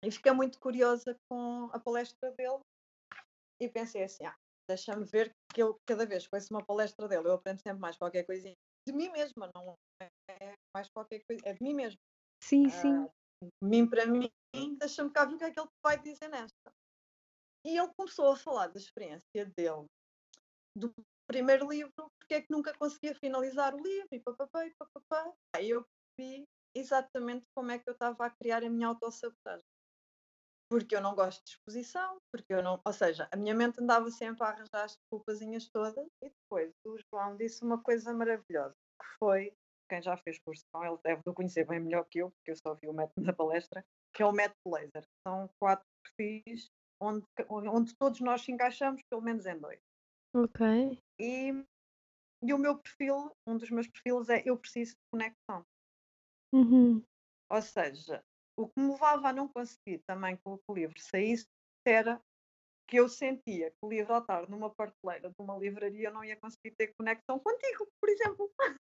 e 0.04 0.12
fiquei 0.12 0.32
muito 0.32 0.60
curiosa 0.60 1.16
com 1.30 1.70
a 1.74 1.80
palestra 1.80 2.32
dele 2.32 2.60
e 3.60 3.70
pensei 3.70 4.04
assim, 4.04 4.26
ah, 4.26 4.36
deixa-me 4.70 5.06
ver 5.06 5.32
que 5.54 5.64
eu, 5.64 5.80
cada 5.88 6.06
vez 6.06 6.28
que 6.28 6.36
ouço 6.36 6.48
uma 6.52 6.64
palestra 6.64 7.08
dele, 7.08 7.28
eu 7.28 7.34
aprendo 7.34 7.60
sempre 7.60 7.80
mais 7.80 7.98
qualquer 7.98 8.24
coisinha 8.24 8.56
de 8.88 8.94
mim 8.94 9.10
mesma, 9.10 9.50
não 9.56 9.76
é 10.30 10.54
mais 10.76 10.90
qualquer 10.90 11.24
coisa, 11.28 11.42
é 11.46 11.54
de 11.54 11.64
mim 11.64 11.74
mesma. 11.74 12.00
Sim, 12.44 12.70
sim. 12.70 12.94
Uh, 12.94 13.12
mim 13.64 13.90
para 13.90 14.06
mim, 14.06 14.30
deixa-me 14.78 15.10
cá 15.12 15.26
ver 15.26 15.36
o 15.36 15.38
que 15.38 15.44
é 15.44 15.52
que 15.52 15.60
ele 15.60 15.70
vai 15.84 16.00
dizer 16.00 16.28
nesta. 16.30 16.72
E 17.66 17.78
ele 17.78 17.92
começou 17.98 18.32
a 18.32 18.38
falar 18.38 18.68
da 18.68 18.80
experiência 18.80 19.46
dele, 19.58 19.88
do 20.78 20.94
primeiro 21.28 21.68
livro, 21.68 22.12
porque 22.20 22.36
é 22.36 22.42
que 22.42 22.52
nunca 22.52 22.72
conseguia 22.78 23.16
finalizar 23.16 23.74
o 23.74 23.82
livro, 23.82 24.08
e 24.12 24.20
papapá, 24.20 24.68
e 24.68 24.74
papapá. 24.76 25.34
Aí 25.56 25.72
eu 25.72 25.84
vi 26.16 26.48
exatamente 26.76 27.44
como 27.56 27.72
é 27.72 27.80
que 27.80 27.90
eu 27.90 27.94
estava 27.94 28.28
a 28.28 28.30
criar 28.30 28.64
a 28.64 28.70
minha 28.70 28.88
autossabotagem. 28.90 29.66
Porque 30.70 30.96
eu 30.96 31.02
não 31.02 31.16
gosto 31.16 31.44
de 31.44 31.52
exposição, 31.52 32.20
porque 32.32 32.54
eu 32.54 32.62
não. 32.62 32.80
Ou 32.86 32.94
seja, 32.94 33.28
a 33.32 33.36
minha 33.36 33.56
mente 33.56 33.82
andava 33.82 34.12
sempre 34.12 34.44
a 34.44 34.50
arranjar 34.50 34.84
as 34.84 34.96
desculpazinhas 34.96 35.68
todas, 35.70 36.08
e 36.22 36.30
depois 36.30 36.72
o 36.86 36.98
João 37.10 37.36
disse 37.36 37.64
uma 37.64 37.82
coisa 37.82 38.14
maravilhosa, 38.14 38.76
que 39.00 39.08
foi 39.18 39.58
quem 39.90 40.02
já 40.02 40.18
fez 40.18 40.40
curso 40.40 40.64
com 40.72 40.84
ele 40.84 40.98
deve 41.04 41.22
o 41.26 41.34
conhecer 41.34 41.66
bem 41.66 41.80
melhor 41.80 42.06
que 42.06 42.20
eu, 42.20 42.32
porque 42.32 42.52
eu 42.52 42.56
só 42.56 42.74
vi 42.76 42.88
o 42.88 42.94
método 42.94 43.26
da 43.26 43.34
palestra, 43.34 43.86
que 44.14 44.22
é 44.22 44.26
o 44.26 44.32
método 44.32 44.56
laser. 44.68 45.06
São 45.28 45.50
quatro 45.60 45.86
perfis 46.04 46.72
onde, 47.00 47.26
onde 47.50 47.96
todos 47.96 48.20
nós 48.22 48.42
se 48.42 48.52
encaixamos, 48.52 49.02
pelo 49.10 49.22
menos 49.22 49.46
em 49.46 49.58
dois. 49.58 49.80
Ok. 50.34 51.02
E, 51.20 51.66
e 52.44 52.54
o 52.54 52.58
meu 52.58 52.78
perfil, 52.78 53.32
um 53.48 53.58
dos 53.58 53.70
meus 53.70 53.88
perfis 53.88 54.30
é 54.30 54.44
eu 54.46 54.58
preciso 54.58 54.94
de 54.94 55.02
conexão. 55.12 55.66
Uhum. 56.54 57.04
Ou 57.50 57.62
seja, 57.62 58.24
o 58.58 58.68
que 58.68 58.80
me 58.80 58.92
levava 58.92 59.30
a 59.30 59.34
não 59.34 59.48
conseguir 59.48 60.00
também 60.08 60.36
que 60.38 60.44
o 60.46 60.74
livro 60.74 61.00
saísse 61.00 61.48
era 61.86 62.22
que 62.88 62.98
eu 62.98 63.10
sentia 63.10 63.72
que 63.72 63.78
o 63.82 63.90
livro 63.90 64.14
ao 64.14 64.22
estar 64.22 64.50
numa 64.50 64.70
prateleira 64.70 65.30
de 65.30 65.36
uma 65.40 65.58
livraria 65.58 66.10
eu 66.10 66.14
não 66.14 66.24
ia 66.24 66.38
conseguir 66.38 66.72
ter 66.72 66.94
conexão 66.94 67.40
contigo, 67.40 67.88
por 68.00 68.10
exemplo. 68.10 68.52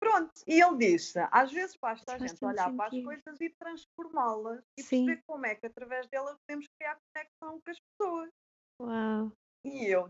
Pronto, 0.00 0.32
e 0.46 0.60
ele 0.60 0.76
disse: 0.78 1.18
às 1.30 1.52
vezes 1.52 1.76
basta 1.76 2.14
a 2.14 2.18
gente 2.18 2.42
olhar 2.42 2.70
sentido. 2.70 2.76
para 2.76 2.86
as 2.86 3.04
coisas 3.04 3.40
e 3.40 3.50
transformá-las 3.50 4.64
e 4.78 4.82
Sim. 4.82 5.04
perceber 5.04 5.22
como 5.26 5.46
é 5.46 5.54
que 5.54 5.66
através 5.66 6.08
delas 6.08 6.36
podemos 6.46 6.66
criar 6.78 6.96
conexão 7.14 7.60
com 7.60 7.70
as 7.70 7.78
pessoas. 7.78 8.30
Uau. 8.80 9.32
E 9.66 9.86
eu, 9.86 10.08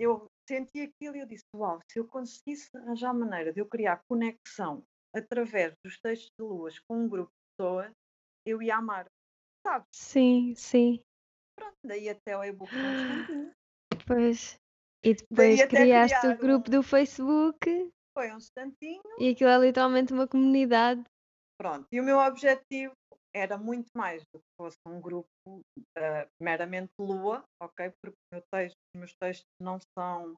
eu 0.00 0.26
senti 0.48 0.80
aquilo 0.80 1.16
e 1.16 1.20
eu 1.20 1.26
disse: 1.26 1.44
Uau, 1.54 1.78
se 1.88 2.00
eu 2.00 2.08
conseguisse 2.08 2.76
arranjar 2.76 3.14
maneira 3.14 3.52
de 3.52 3.60
eu 3.60 3.66
criar 3.66 4.02
conexão 4.08 4.82
através 5.14 5.72
dos 5.84 5.96
textos 6.00 6.30
de 6.36 6.44
luas 6.44 6.78
com 6.80 7.04
um 7.04 7.08
grupo 7.08 7.30
de 7.30 7.56
pessoas, 7.56 7.92
eu 8.44 8.60
ia 8.60 8.76
amar. 8.76 9.06
Sabe? 9.64 9.86
Sim, 9.94 10.54
sim. 10.56 11.00
Pronto, 11.56 11.76
daí 11.84 12.08
até 12.08 12.36
o 12.36 12.42
e-book. 12.42 12.70
Pois. 14.06 14.58
E 15.02 15.14
depois 15.14 15.64
criaste 15.66 16.26
o 16.26 16.36
grupo 16.36 16.70
do 16.70 16.82
Facebook 16.82 17.93
foi 18.16 18.32
um 18.32 18.36
instantinho. 18.36 19.02
E 19.18 19.30
aquilo 19.30 19.50
é 19.50 19.58
literalmente 19.58 20.12
uma 20.12 20.26
comunidade. 20.26 21.02
Pronto, 21.60 21.86
e 21.92 22.00
o 22.00 22.04
meu 22.04 22.18
objetivo 22.18 22.94
era 23.34 23.58
muito 23.58 23.88
mais 23.96 24.22
do 24.32 24.38
que 24.38 24.46
fosse 24.60 24.78
um 24.86 25.00
grupo 25.00 25.28
uh, 25.46 25.62
meramente 26.40 26.92
lua, 26.98 27.44
ok? 27.60 27.92
Porque 28.00 28.16
meu 28.32 28.42
texto, 28.52 28.76
os 28.94 28.98
meus 28.98 29.14
textos 29.20 29.46
não 29.60 29.78
são, 29.98 30.34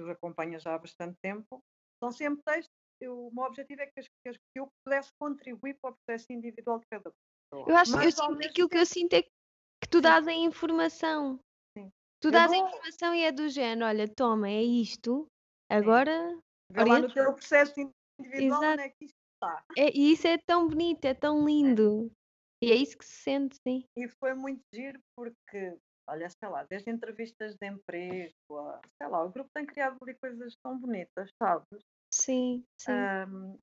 os 0.00 0.08
acompanho 0.08 0.58
já 0.60 0.74
há 0.74 0.78
bastante 0.78 1.16
tempo, 1.22 1.60
são 2.02 2.12
sempre 2.12 2.42
textos. 2.44 2.74
Eu, 3.00 3.28
o 3.28 3.34
meu 3.34 3.44
objetivo 3.44 3.82
é 3.82 3.86
que, 3.86 4.02
que 4.02 4.38
eu 4.60 4.68
pudesse 4.84 5.10
contribuir 5.20 5.76
para 5.80 5.90
o 5.90 5.96
processo 5.96 6.26
individual 6.30 6.78
de 6.78 6.86
cada 6.90 7.10
pessoa. 7.10 7.68
Eu 7.68 7.76
acho 7.76 7.98
que 7.98 8.06
aquilo 8.06 8.38
tempo... 8.38 8.68
que 8.68 8.78
eu 8.78 8.86
sinto 8.86 9.14
é 9.14 9.22
que 9.22 9.30
tu 9.90 10.00
dás 10.00 10.26
a 10.26 10.32
informação. 10.32 11.40
Sim. 11.76 11.90
Tu 12.22 12.30
dás 12.30 12.50
vou... 12.50 12.62
a 12.62 12.68
informação 12.68 13.14
e 13.14 13.24
é 13.24 13.32
do 13.32 13.48
género, 13.48 13.86
olha, 13.86 14.08
toma, 14.08 14.48
é 14.48 14.62
isto, 14.62 15.26
agora 15.70 16.38
Vê 16.74 16.84
lá 16.84 16.98
no 16.98 17.12
teu 17.12 17.32
processo 17.32 17.72
individual 18.18 18.62
Exato. 18.62 18.72
onde 18.72 18.82
é 18.82 18.88
que 18.88 19.04
isto 19.04 19.16
está. 19.34 19.64
É, 19.78 19.96
e 19.96 20.12
isso 20.12 20.26
é 20.26 20.36
tão 20.38 20.68
bonito, 20.68 21.04
é 21.04 21.14
tão 21.14 21.46
lindo. 21.46 22.10
E 22.60 22.72
é 22.72 22.74
isso 22.74 22.98
que 22.98 23.04
se 23.04 23.22
sente, 23.22 23.56
sim. 23.62 23.84
E 23.96 24.08
foi 24.08 24.34
muito 24.34 24.60
giro 24.74 24.98
porque, 25.16 25.76
olha, 26.08 26.28
sei 26.28 26.48
lá, 26.48 26.64
desde 26.64 26.90
entrevistas 26.90 27.54
de 27.54 27.66
emprego, 27.68 28.34
a, 28.58 28.80
sei 29.00 29.08
lá, 29.08 29.22
o 29.22 29.30
grupo 29.30 29.50
tem 29.54 29.64
criado 29.64 29.96
ali 30.02 30.14
coisas 30.14 30.56
tão 30.64 30.78
bonitas, 30.78 31.30
sabes? 31.40 31.80
Sim, 32.12 32.64
sim. 32.80 32.90
Um, 32.90 33.58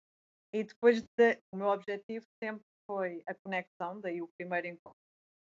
e 0.53 0.63
depois 0.63 1.01
de, 1.01 1.39
o 1.53 1.57
meu 1.57 1.67
objetivo 1.67 2.25
sempre 2.41 2.63
foi 2.89 3.23
a 3.27 3.33
conexão, 3.33 3.99
daí 3.99 4.21
o 4.21 4.29
primeiro 4.37 4.67
encontro. 4.67 4.97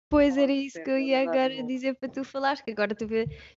Pois 0.09 0.37
era 0.37 0.51
isso 0.51 0.81
que 0.83 0.89
eu 0.89 0.99
ia 0.99 1.21
agora 1.21 1.63
dizer 1.63 1.95
para 1.95 2.11
tu 2.11 2.23
falares, 2.23 2.61
que 2.61 2.71
agora 2.71 2.95
tu 2.95 3.05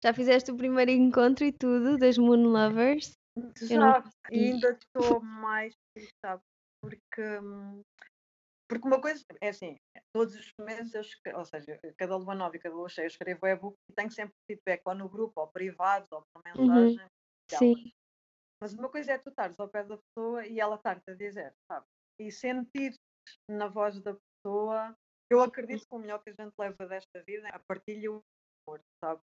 já 0.02 0.14
fizeste 0.14 0.50
o 0.50 0.56
primeiro 0.56 0.90
encontro 0.90 1.44
e 1.44 1.52
tudo 1.52 1.98
das 1.98 2.18
Moon 2.18 2.44
Lovers. 2.44 3.12
Já, 3.60 4.02
e 4.30 4.52
ainda 4.52 4.70
estou 4.80 5.20
mais 5.20 5.74
sabe? 6.24 6.42
Porque, 6.82 7.38
hum, 7.38 7.82
porque 8.68 8.86
uma 8.86 9.00
coisa 9.00 9.24
é 9.40 9.48
assim, 9.48 9.76
todos 10.12 10.34
os 10.34 10.52
meses, 10.58 10.94
eu 10.94 11.00
escrevo, 11.00 11.38
ou 11.38 11.44
seja, 11.44 11.78
cada 11.96 12.16
lua 12.16 12.34
nova 12.34 12.56
e 12.56 12.58
cada 12.58 12.74
lua 12.74 12.88
cheia 12.88 13.04
eu 13.04 13.08
escrevo 13.08 13.46
e-book 13.46 13.76
e 13.90 13.94
tenho 13.94 14.10
sempre 14.10 14.34
feedback 14.50 14.82
ou 14.84 14.94
no 14.94 15.08
grupo, 15.08 15.40
ou 15.40 15.48
privado, 15.48 16.06
ou 16.10 16.22
por 16.32 16.42
uhum. 16.56 16.66
mensagem. 16.66 17.00
Uhum. 17.00 17.58
Sim. 17.58 17.92
Mas 18.60 18.72
uma 18.72 18.88
coisa 18.88 19.12
é 19.12 19.18
tu 19.18 19.28
estares 19.28 19.58
ao 19.60 19.68
pé 19.68 19.84
da 19.84 19.98
pessoa 19.98 20.46
e 20.46 20.58
ela 20.58 20.76
estar-te 20.76 21.10
a 21.10 21.14
dizer, 21.14 21.54
sabe? 21.70 21.86
E 22.18 22.32
sentir 22.32 22.94
na 23.50 23.68
voz 23.68 24.00
da 24.00 24.14
pessoa, 24.14 24.96
eu 25.30 25.42
acredito 25.42 25.86
que 25.86 25.94
o 25.94 25.98
melhor 25.98 26.22
que 26.22 26.30
a 26.30 26.32
gente 26.32 26.54
leva 26.58 26.86
desta 26.86 27.22
vida 27.24 27.48
é 27.48 27.54
a 27.54 27.58
partilha 27.58 28.12
o 28.12 28.22
amor, 28.66 28.80
sabe? 29.04 29.20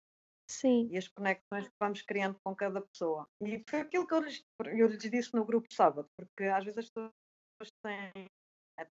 Sim. 0.48 0.88
e 0.92 0.98
as 0.98 1.08
conexões 1.08 1.68
que 1.68 1.76
vamos 1.80 2.02
criando 2.02 2.38
com 2.44 2.56
cada 2.56 2.82
pessoa. 2.82 3.28
E 3.42 3.64
foi 3.68 3.82
aquilo 3.82 4.08
que 4.08 4.14
eu 4.14 4.20
lhes, 4.22 4.44
eu 4.66 4.88
lhes 4.88 5.10
disse 5.10 5.34
no 5.34 5.46
grupo 5.46 5.68
sábado, 5.74 6.08
porque 6.18 6.44
às 6.44 6.64
vezes 6.64 6.80
as 6.80 6.90
pessoas 6.90 7.72
têm, 7.84 8.28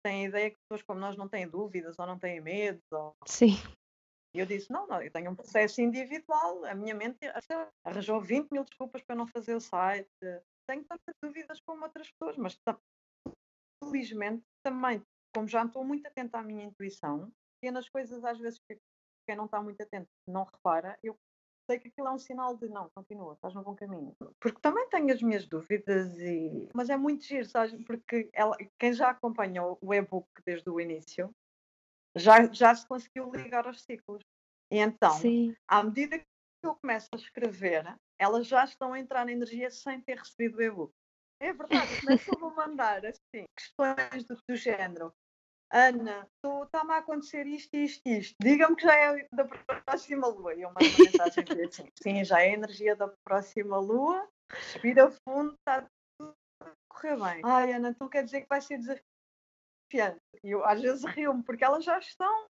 têm 0.03 0.25
a 0.25 0.29
ideia 0.29 0.51
que 0.51 0.57
pessoas 0.69 0.83
como 0.83 1.01
nós 1.01 1.17
não 1.17 1.29
têm 1.29 1.49
dúvidas 1.49 1.99
ou 1.99 2.07
não 2.07 2.19
têm 2.19 2.41
medo. 2.41 2.81
Ou... 2.91 3.15
Sim. 3.27 3.55
E 4.35 4.39
eu 4.39 4.47
disse: 4.47 4.71
não, 4.71 4.87
não, 4.87 5.03
eu 5.03 5.11
tenho 5.11 5.31
um 5.31 5.37
processo 5.37 5.81
individual, 5.81 6.65
a 6.65 6.75
minha 6.75 6.95
mente 6.95 7.19
arranjou 7.85 8.21
20 8.21 8.51
mil 8.51 8.65
desculpas 8.65 9.03
para 9.03 9.17
não 9.17 9.27
fazer 9.27 9.55
o 9.55 9.61
site. 9.61 10.09
Tenho 10.67 10.85
tantas 10.85 11.15
dúvidas 11.23 11.61
como 11.67 11.85
outras 11.85 12.11
pessoas, 12.11 12.37
mas 12.39 12.57
felizmente 13.85 14.43
também, 14.65 15.03
como 15.35 15.49
já 15.49 15.65
estou 15.65 15.85
muito 15.85 16.07
atenta 16.07 16.39
à 16.39 16.43
minha 16.43 16.65
intuição, 16.65 17.31
pequenas 17.61 17.89
coisas 17.89 18.25
às 18.25 18.39
vezes 18.39 18.59
que 18.69 18.79
quem 19.27 19.37
não 19.37 19.47
está 19.47 19.63
muito 19.63 19.83
atento 19.83 20.09
não 20.27 20.45
repara, 20.45 20.99
eu 21.03 21.17
sei 21.67 21.79
que 21.79 21.89
aquilo 21.89 22.09
é 22.09 22.13
um 22.13 22.19
sinal 22.19 22.57
de 22.57 22.69
não, 22.69 22.89
continua, 22.91 23.35
estás 23.35 23.55
no 23.55 23.63
bom 23.63 23.75
caminho. 23.75 24.15
Porque 24.41 24.61
também 24.61 24.89
tenho 24.89 25.13
as 25.13 25.23
minhas 25.23 25.47
dúvidas, 25.47 26.19
e... 26.19 26.69
mas 26.75 26.91
é 26.91 26.97
muito 26.97 27.25
giro, 27.25 27.47
sabes? 27.47 27.75
Porque 27.85 28.29
ela, 28.33 28.57
quem 28.79 28.93
já 28.93 29.11
acompanhou 29.11 29.79
o 29.81 29.95
e-book 29.95 30.29
desde 30.45 30.69
o 30.69 30.81
início 30.81 31.35
já, 32.17 32.47
já 32.53 32.75
se 32.75 32.87
conseguiu 32.87 33.31
ligar 33.31 33.67
aos 33.67 33.83
ciclos. 33.83 34.23
E 34.71 34.79
então, 34.79 35.13
Sim. 35.13 35.55
à 35.69 35.83
medida 35.83 36.19
que 36.19 36.27
eu 36.63 36.75
começo 36.77 37.09
a 37.13 37.17
escrever, 37.17 37.97
elas 38.19 38.47
já 38.47 38.65
estão 38.65 38.93
a 38.93 38.99
entrar 38.99 39.25
na 39.25 39.33
energia 39.33 39.71
sem 39.71 40.01
ter 40.01 40.19
recebido 40.19 40.59
o 40.59 40.63
e-book. 40.63 40.93
É 41.41 41.53
verdade, 41.53 42.01
começam 42.01 42.47
a 42.47 42.55
mandar 42.55 43.05
assim, 43.05 43.45
questões 43.57 44.25
do, 44.25 44.39
do 44.49 44.55
género. 44.55 45.13
Ana, 45.73 46.29
está-me 46.65 46.93
a 46.93 46.99
acontecer 46.99 47.47
isto, 47.47 47.75
isto, 47.75 48.07
isto. 48.07 48.37
Diga-me 48.39 48.77
que 48.77 48.83
já 48.83 48.95
é 48.95 49.27
da 49.33 49.45
próxima 49.45 50.29
lua. 50.29 50.55
E 50.55 50.61
eu 50.61 50.69
mando 50.69 50.87
uma 50.87 50.99
mensagem 50.99 51.45
que 51.45 51.63
assim: 51.63 51.89
sim, 52.03 52.25
já 52.25 52.43
é 52.43 52.51
a 52.51 52.53
energia 52.53 52.95
da 52.95 53.09
próxima 53.25 53.79
lua. 53.79 54.29
Respira 54.51 55.11
fundo, 55.27 55.55
está 55.55 55.89
tudo 56.19 56.35
a 56.61 56.71
correr 56.89 57.17
bem. 57.17 57.43
Ai, 57.43 57.73
Ana, 57.73 57.89
então 57.89 58.07
quer 58.07 58.23
dizer 58.23 58.43
que 58.43 58.49
vai 58.49 58.61
ser 58.61 58.77
desafiante. 58.77 60.21
E 60.45 60.51
eu 60.51 60.63
às 60.63 60.83
vezes 60.83 61.05
rio-me, 61.05 61.43
porque 61.43 61.65
elas 61.65 61.83
já 61.83 61.99
estão, 61.99 62.47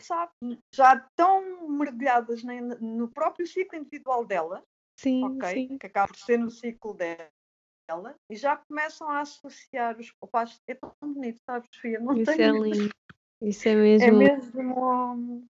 sabe, 0.00 0.32
já 0.74 0.94
estão 0.94 1.68
mergulhadas 1.68 2.42
no 2.42 3.08
próprio 3.08 3.46
ciclo 3.46 3.78
individual 3.78 4.24
delas. 4.24 4.62
Sim, 4.98 5.24
ok? 5.24 5.52
Sim. 5.52 5.78
Que 5.78 5.86
acaba 5.86 6.08
por 6.08 6.16
ser 6.16 6.38
no 6.38 6.50
ciclo 6.50 6.94
dela 6.94 7.30
e 8.30 8.36
já 8.36 8.56
começam 8.56 9.08
a 9.08 9.20
associar 9.20 9.98
os 9.98 10.12
papás. 10.20 10.60
É 10.68 10.74
tão 10.74 10.92
bonito, 11.02 11.40
sabes, 11.44 11.68
Sofia? 11.74 12.00
Não 12.00 12.16
Isso 12.16 12.36
tenho... 12.36 12.56
é 12.56 12.68
lindo. 12.68 12.90
Isso 13.42 13.68
é 13.68 13.74
mesmo. 13.74 14.06
É 14.06 14.10
mesmo, 14.10 15.48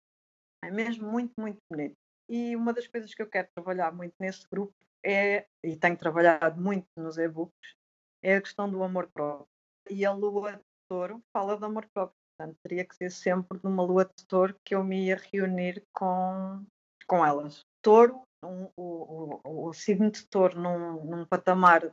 é 0.63 0.71
mesmo 0.71 1.09
muito, 1.09 1.33
muito 1.39 1.59
bonito. 1.71 1.95
E 2.29 2.55
uma 2.55 2.73
das 2.73 2.87
coisas 2.87 3.13
que 3.13 3.21
eu 3.21 3.29
quero 3.29 3.47
trabalhar 3.55 3.93
muito 3.93 4.13
nesse 4.19 4.45
grupo 4.49 4.73
é, 5.05 5.45
e 5.63 5.77
tenho 5.77 5.97
trabalhado 5.97 6.61
muito 6.61 6.85
nos 6.97 7.17
e-books, 7.17 7.75
é 8.21 8.35
a 8.35 8.41
questão 8.41 8.69
do 8.69 8.83
amor 8.83 9.09
próprio. 9.13 9.47
E 9.89 10.05
a 10.05 10.11
lua 10.11 10.57
de 10.57 10.63
touro 10.89 11.21
fala 11.31 11.57
de 11.57 11.63
amor 11.63 11.87
próprio. 11.93 12.17
Portanto, 12.37 12.57
teria 12.61 12.85
que 12.85 12.95
ser 12.95 13.09
sempre 13.09 13.59
numa 13.63 13.83
lua 13.83 14.05
de 14.05 14.27
touro 14.27 14.55
que 14.65 14.75
eu 14.75 14.83
me 14.83 15.05
ia 15.05 15.15
reunir 15.15 15.81
com, 15.93 16.63
com 17.07 17.25
elas. 17.25 17.61
Touro, 17.81 18.21
um, 18.43 18.69
o, 18.75 19.39
o, 19.45 19.67
o 19.69 19.73
signo 19.73 20.11
de 20.11 20.27
touro 20.27 20.59
num, 20.59 21.05
num 21.05 21.25
patamar 21.25 21.91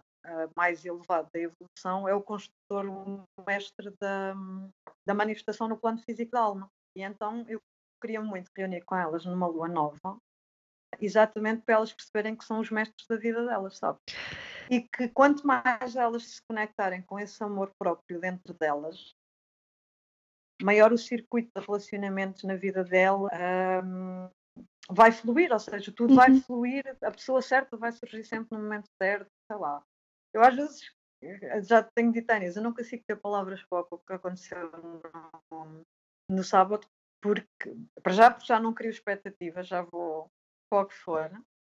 mais 0.57 0.85
elevado 0.85 1.29
da 1.33 1.41
evolução 1.41 2.09
é 2.09 2.15
o 2.15 2.23
construtor, 2.23 2.87
o 2.87 3.45
mestre 3.47 3.91
da, 4.01 4.35
da 5.07 5.15
manifestação 5.15 5.69
no 5.69 5.79
plano 5.79 5.99
físico 5.99 6.33
da 6.33 6.41
alma. 6.41 6.69
E 6.97 7.03
então 7.03 7.45
eu 7.49 7.61
queria 8.01 8.21
muito 8.21 8.51
reunir 8.57 8.83
com 8.83 8.97
elas 8.97 9.25
numa 9.25 9.47
lua 9.47 9.69
nova 9.69 10.19
exatamente 11.01 11.63
para 11.63 11.77
elas 11.77 11.93
perceberem 11.93 12.37
que 12.37 12.45
são 12.45 12.61
os 12.61 12.71
mestres 12.71 13.07
da 13.09 13.17
vida 13.17 13.45
delas, 13.45 13.79
sabe? 13.79 13.99
E 14.71 14.81
que 14.81 15.09
quanto 15.09 15.47
mais 15.47 15.97
elas 15.97 16.25
se 16.25 16.41
conectarem 16.49 17.03
com 17.03 17.19
esse 17.19 17.43
amor 17.43 17.71
próprio 17.79 18.21
dentro 18.21 18.55
delas, 18.55 19.13
maior 20.63 20.93
o 20.93 20.99
circuito 20.99 21.51
de 21.55 21.67
relacionamentos 21.67 22.45
na 22.45 22.57
vida 22.57 22.85
dela 22.85 23.29
vai 24.89 25.13
fluir, 25.13 25.53
ou 25.53 25.59
seja, 25.59 25.93
tudo 25.93 26.11
uhum. 26.11 26.17
vai 26.17 26.41
fluir, 26.41 26.85
a 27.03 27.11
pessoa 27.11 27.43
certa 27.43 27.77
vai 27.77 27.93
surgir 27.93 28.25
sempre 28.25 28.57
no 28.57 28.63
momento 28.63 28.87
certo, 29.01 29.31
sei 29.51 29.59
lá. 29.59 29.83
Eu 30.35 30.43
às 30.43 30.57
vezes 30.57 30.83
já 31.63 31.83
tenho 31.83 32.27
Tânia, 32.27 32.53
eu 32.55 32.63
não 32.63 32.75
consigo 32.75 33.03
ter 33.07 33.17
palavras 33.17 33.63
para 33.63 33.87
o 33.91 33.99
que 33.99 34.13
aconteceu 34.13 34.71
no, 35.51 35.83
no 36.31 36.45
sábado, 36.45 36.87
porque 37.23 37.75
para 38.03 38.13
já, 38.13 38.39
já 38.41 38.61
não 38.61 38.75
crio 38.75 38.91
expectativas, 38.91 39.67
já 39.67 39.83
vou 39.83 40.27
para 40.71 40.83
o 40.83 40.87
que 40.87 40.95
for. 40.95 41.31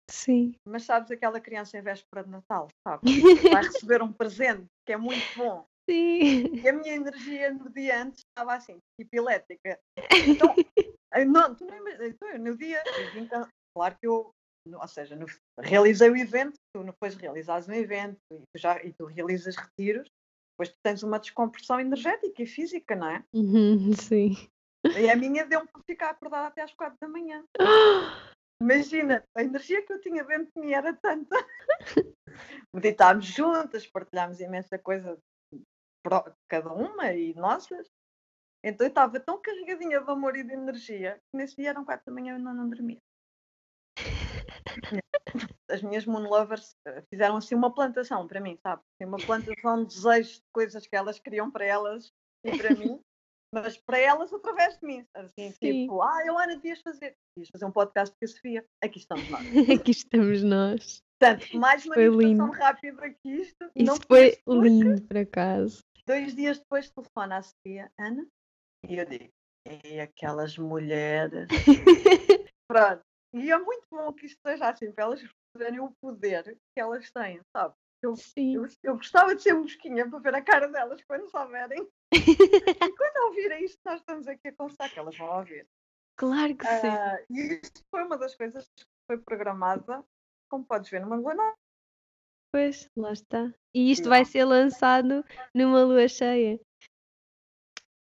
Sim. 0.09 0.55
Mas 0.67 0.83
sabes 0.83 1.11
aquela 1.11 1.39
criança 1.39 1.77
em 1.77 1.81
véspera 1.81 2.23
de 2.23 2.29
Natal, 2.29 2.67
sabe? 2.87 3.03
Vai 3.51 3.63
receber 3.63 4.01
um 4.01 4.11
presente 4.11 4.65
que 4.85 4.93
é 4.93 4.97
muito 4.97 5.37
bom. 5.37 5.65
Sim. 5.89 6.55
E 6.55 6.67
a 6.67 6.73
minha 6.73 6.95
energia 6.95 7.53
no 7.53 7.69
dia 7.69 8.01
antes 8.01 8.21
estava 8.29 8.55
assim, 8.55 8.77
tipo 8.99 9.15
elétrica. 9.15 9.79
Então, 10.27 10.55
não, 11.27 11.55
tu 11.55 11.65
não 11.65 11.75
imaginas, 11.75 12.13
então, 12.13 12.37
no 12.39 12.57
dia, 12.57 12.81
claro 13.75 13.95
que 13.99 14.07
eu, 14.07 14.31
ou 14.71 14.87
seja, 14.87 15.15
no, 15.15 15.25
realizei 15.59 16.09
o 16.09 16.17
evento, 16.17 16.57
tu 16.73 16.83
depois 16.83 17.15
realizas 17.15 17.67
um 17.67 17.73
evento 17.73 18.19
e 18.31 18.39
tu, 18.39 18.57
já, 18.57 18.81
e 18.83 18.93
tu 18.93 19.05
realizas 19.05 19.55
retiros, 19.55 20.09
depois 20.53 20.69
tu 20.69 20.77
tens 20.83 21.03
uma 21.03 21.19
descompressão 21.19 21.79
energética 21.79 22.41
e 22.41 22.45
física, 22.45 22.95
não 22.95 23.09
é? 23.09 23.23
Uhum, 23.33 23.91
sim. 23.97 24.35
E 24.97 25.09
a 25.09 25.15
minha 25.15 25.45
deu-me 25.45 25.67
para 25.67 25.81
ficar 25.83 26.09
acordada 26.09 26.47
até 26.47 26.61
às 26.61 26.73
quatro 26.73 26.97
da 26.99 27.07
manhã. 27.07 27.43
Imagina, 28.61 29.25
a 29.35 29.43
energia 29.43 29.85
que 29.85 29.91
eu 29.91 29.99
tinha 29.99 30.23
dentro 30.23 30.51
de 30.55 30.61
mim 30.61 30.71
era 30.71 30.93
tanta. 30.93 31.35
Meditámos 32.73 33.25
juntas, 33.25 33.85
partilhámos 33.87 34.39
imensa 34.39 34.79
coisa 34.79 35.17
cada 36.49 36.71
uma 36.71 37.11
e 37.13 37.33
nossas. 37.33 37.87
Então 38.63 38.87
eu 38.87 38.89
estava 38.89 39.19
tão 39.19 39.41
carregadinha 39.41 39.99
de 39.99 40.09
amor 40.09 40.37
e 40.37 40.43
de 40.43 40.53
energia 40.53 41.19
que 41.29 41.37
nesse 41.37 41.55
dia 41.55 41.69
eram 41.69 41.83
quatro 41.83 42.05
da 42.05 42.13
manhã 42.13 42.33
e 42.33 42.39
eu 42.39 42.43
não, 42.43 42.53
não 42.53 42.69
dormia. 42.69 42.99
As 45.69 45.81
minhas 45.81 46.05
moonlovers 46.05 46.75
eh, 46.87 47.03
fizeram 47.09 47.37
assim 47.37 47.55
uma 47.55 47.73
plantação 47.73 48.27
para 48.27 48.39
mim, 48.39 48.57
sabe? 48.61 48.81
Uma 49.01 49.17
plantação 49.17 49.83
de 49.83 49.95
desejos 49.95 50.35
de 50.35 50.43
coisas 50.53 50.85
que 50.85 50.95
elas 50.95 51.19
queriam 51.19 51.49
para 51.49 51.65
elas 51.65 52.11
e 52.45 52.57
para 52.57 52.75
mim 52.75 52.99
mas 53.53 53.77
para 53.77 53.99
elas 53.99 54.33
através 54.33 54.79
de 54.79 54.85
mim. 54.85 55.05
Assim, 55.13 55.51
Sim. 55.51 55.83
tipo, 55.83 56.01
ah, 56.01 56.25
eu 56.25 56.37
Ana, 56.37 56.55
devias 56.55 56.81
fazer. 56.81 57.15
Devias 57.35 57.51
fazer 57.51 57.65
um 57.65 57.71
podcast 57.71 58.15
com 58.19 58.25
a 58.25 58.27
Sofia. 58.27 58.65
Aqui 58.83 58.97
estamos 58.97 59.29
nós. 59.29 59.41
Aqui 59.79 59.91
estamos 59.91 60.43
nós. 60.43 61.03
Portanto, 61.19 61.57
mais 61.57 61.85
uma 61.85 61.95
manifestação 61.95 62.51
rápida 62.51 63.09
que 63.11 63.29
isto. 63.29 63.69
Isso 63.75 63.99
foi 64.07 64.37
lindo, 64.47 65.01
por 65.03 65.17
acaso. 65.17 65.83
Dois 66.07 66.35
dias 66.35 66.59
depois 66.59 66.89
telefona 66.89 67.37
a 67.37 67.43
Sofia, 67.43 67.89
Ana, 67.97 68.27
e 68.89 68.97
eu 68.97 69.05
digo, 69.05 69.29
e 69.85 69.99
aquelas 69.99 70.57
mulheres. 70.57 71.47
Pronto. 72.67 73.01
E 73.33 73.51
é 73.51 73.57
muito 73.57 73.87
bom 73.89 74.13
que 74.13 74.27
isto 74.27 74.39
seja 74.45 74.69
assim, 74.69 74.91
para 74.91 75.05
elas 75.05 75.21
perceberem 75.21 75.79
o 75.79 75.91
poder 75.99 76.43
que 76.43 76.79
elas 76.79 77.09
têm, 77.11 77.41
sabe? 77.51 77.73
Eu, 78.01 78.13
eu, 78.35 78.67
eu, 78.83 78.97
gostava 78.97 79.33
de 79.33 79.41
ser 79.41 79.53
mosquinha 79.53 80.07
para 80.09 80.19
ver 80.19 80.35
a 80.35 80.41
cara 80.41 80.67
delas 80.67 81.01
quando 81.05 81.29
souberem. 81.29 81.87
e 82.13 82.95
quando 82.97 83.27
ouvirem 83.27 83.63
isto, 83.63 83.79
nós 83.85 84.01
estamos 84.01 84.27
aqui 84.27 84.49
a 84.49 84.55
conversar 84.55 84.89
que 84.89 84.99
elas 84.99 85.17
vão 85.17 85.37
ouvir. 85.37 85.65
Claro 86.17 86.55
que 86.55 86.65
sim. 86.65 86.87
Uh, 86.87 87.25
e 87.29 87.59
isto 87.63 87.81
foi 87.89 88.03
uma 88.03 88.17
das 88.17 88.35
coisas 88.35 88.69
que 88.75 88.85
foi 89.07 89.17
programada, 89.17 90.03
como 90.49 90.65
podes 90.65 90.89
ver, 90.89 91.01
numa 91.01 91.15
lua 91.15 91.33
nova. 91.33 91.55
Pois, 92.51 92.87
lá 92.95 93.13
está. 93.13 93.51
E 93.73 93.91
isto 93.91 94.09
vai 94.09 94.25
ser 94.25 94.45
lançado 94.45 95.25
numa 95.55 95.83
lua 95.83 96.07
cheia. 96.07 96.59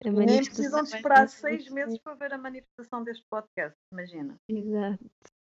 Nem 0.03 0.43
precisam 0.43 0.83
de 0.83 0.89
esperar 0.89 1.27
seis 1.27 1.69
meses 1.69 1.97
para 1.99 2.13
ver 2.15 2.33
a 2.33 2.37
manifestação 2.37 3.03
deste 3.03 3.25
podcast, 3.29 3.75
imagina. 3.91 4.39
Exato. 4.47 5.05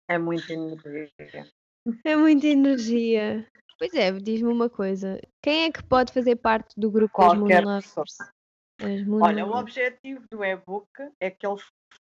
É 0.09 0.17
muita 0.17 0.53
energia. 0.53 1.51
É 2.05 2.15
muita 2.15 2.47
energia. 2.47 3.47
Pois 3.77 3.93
é, 3.93 4.11
diz-me 4.11 4.51
uma 4.51 4.69
coisa. 4.69 5.19
Quem 5.41 5.65
é 5.65 5.71
que 5.71 5.83
pode 5.83 6.13
fazer 6.13 6.37
parte 6.37 6.73
do 6.79 6.89
grupo 6.89 7.13
Qualquer 7.13 7.63
das 7.63 7.93
Olha, 9.21 9.45
o 9.45 9.55
objetivo 9.55 10.23
do 10.31 10.43
e-book 10.43 10.89
é 11.19 11.31
que 11.31 11.45
ele 11.47 11.59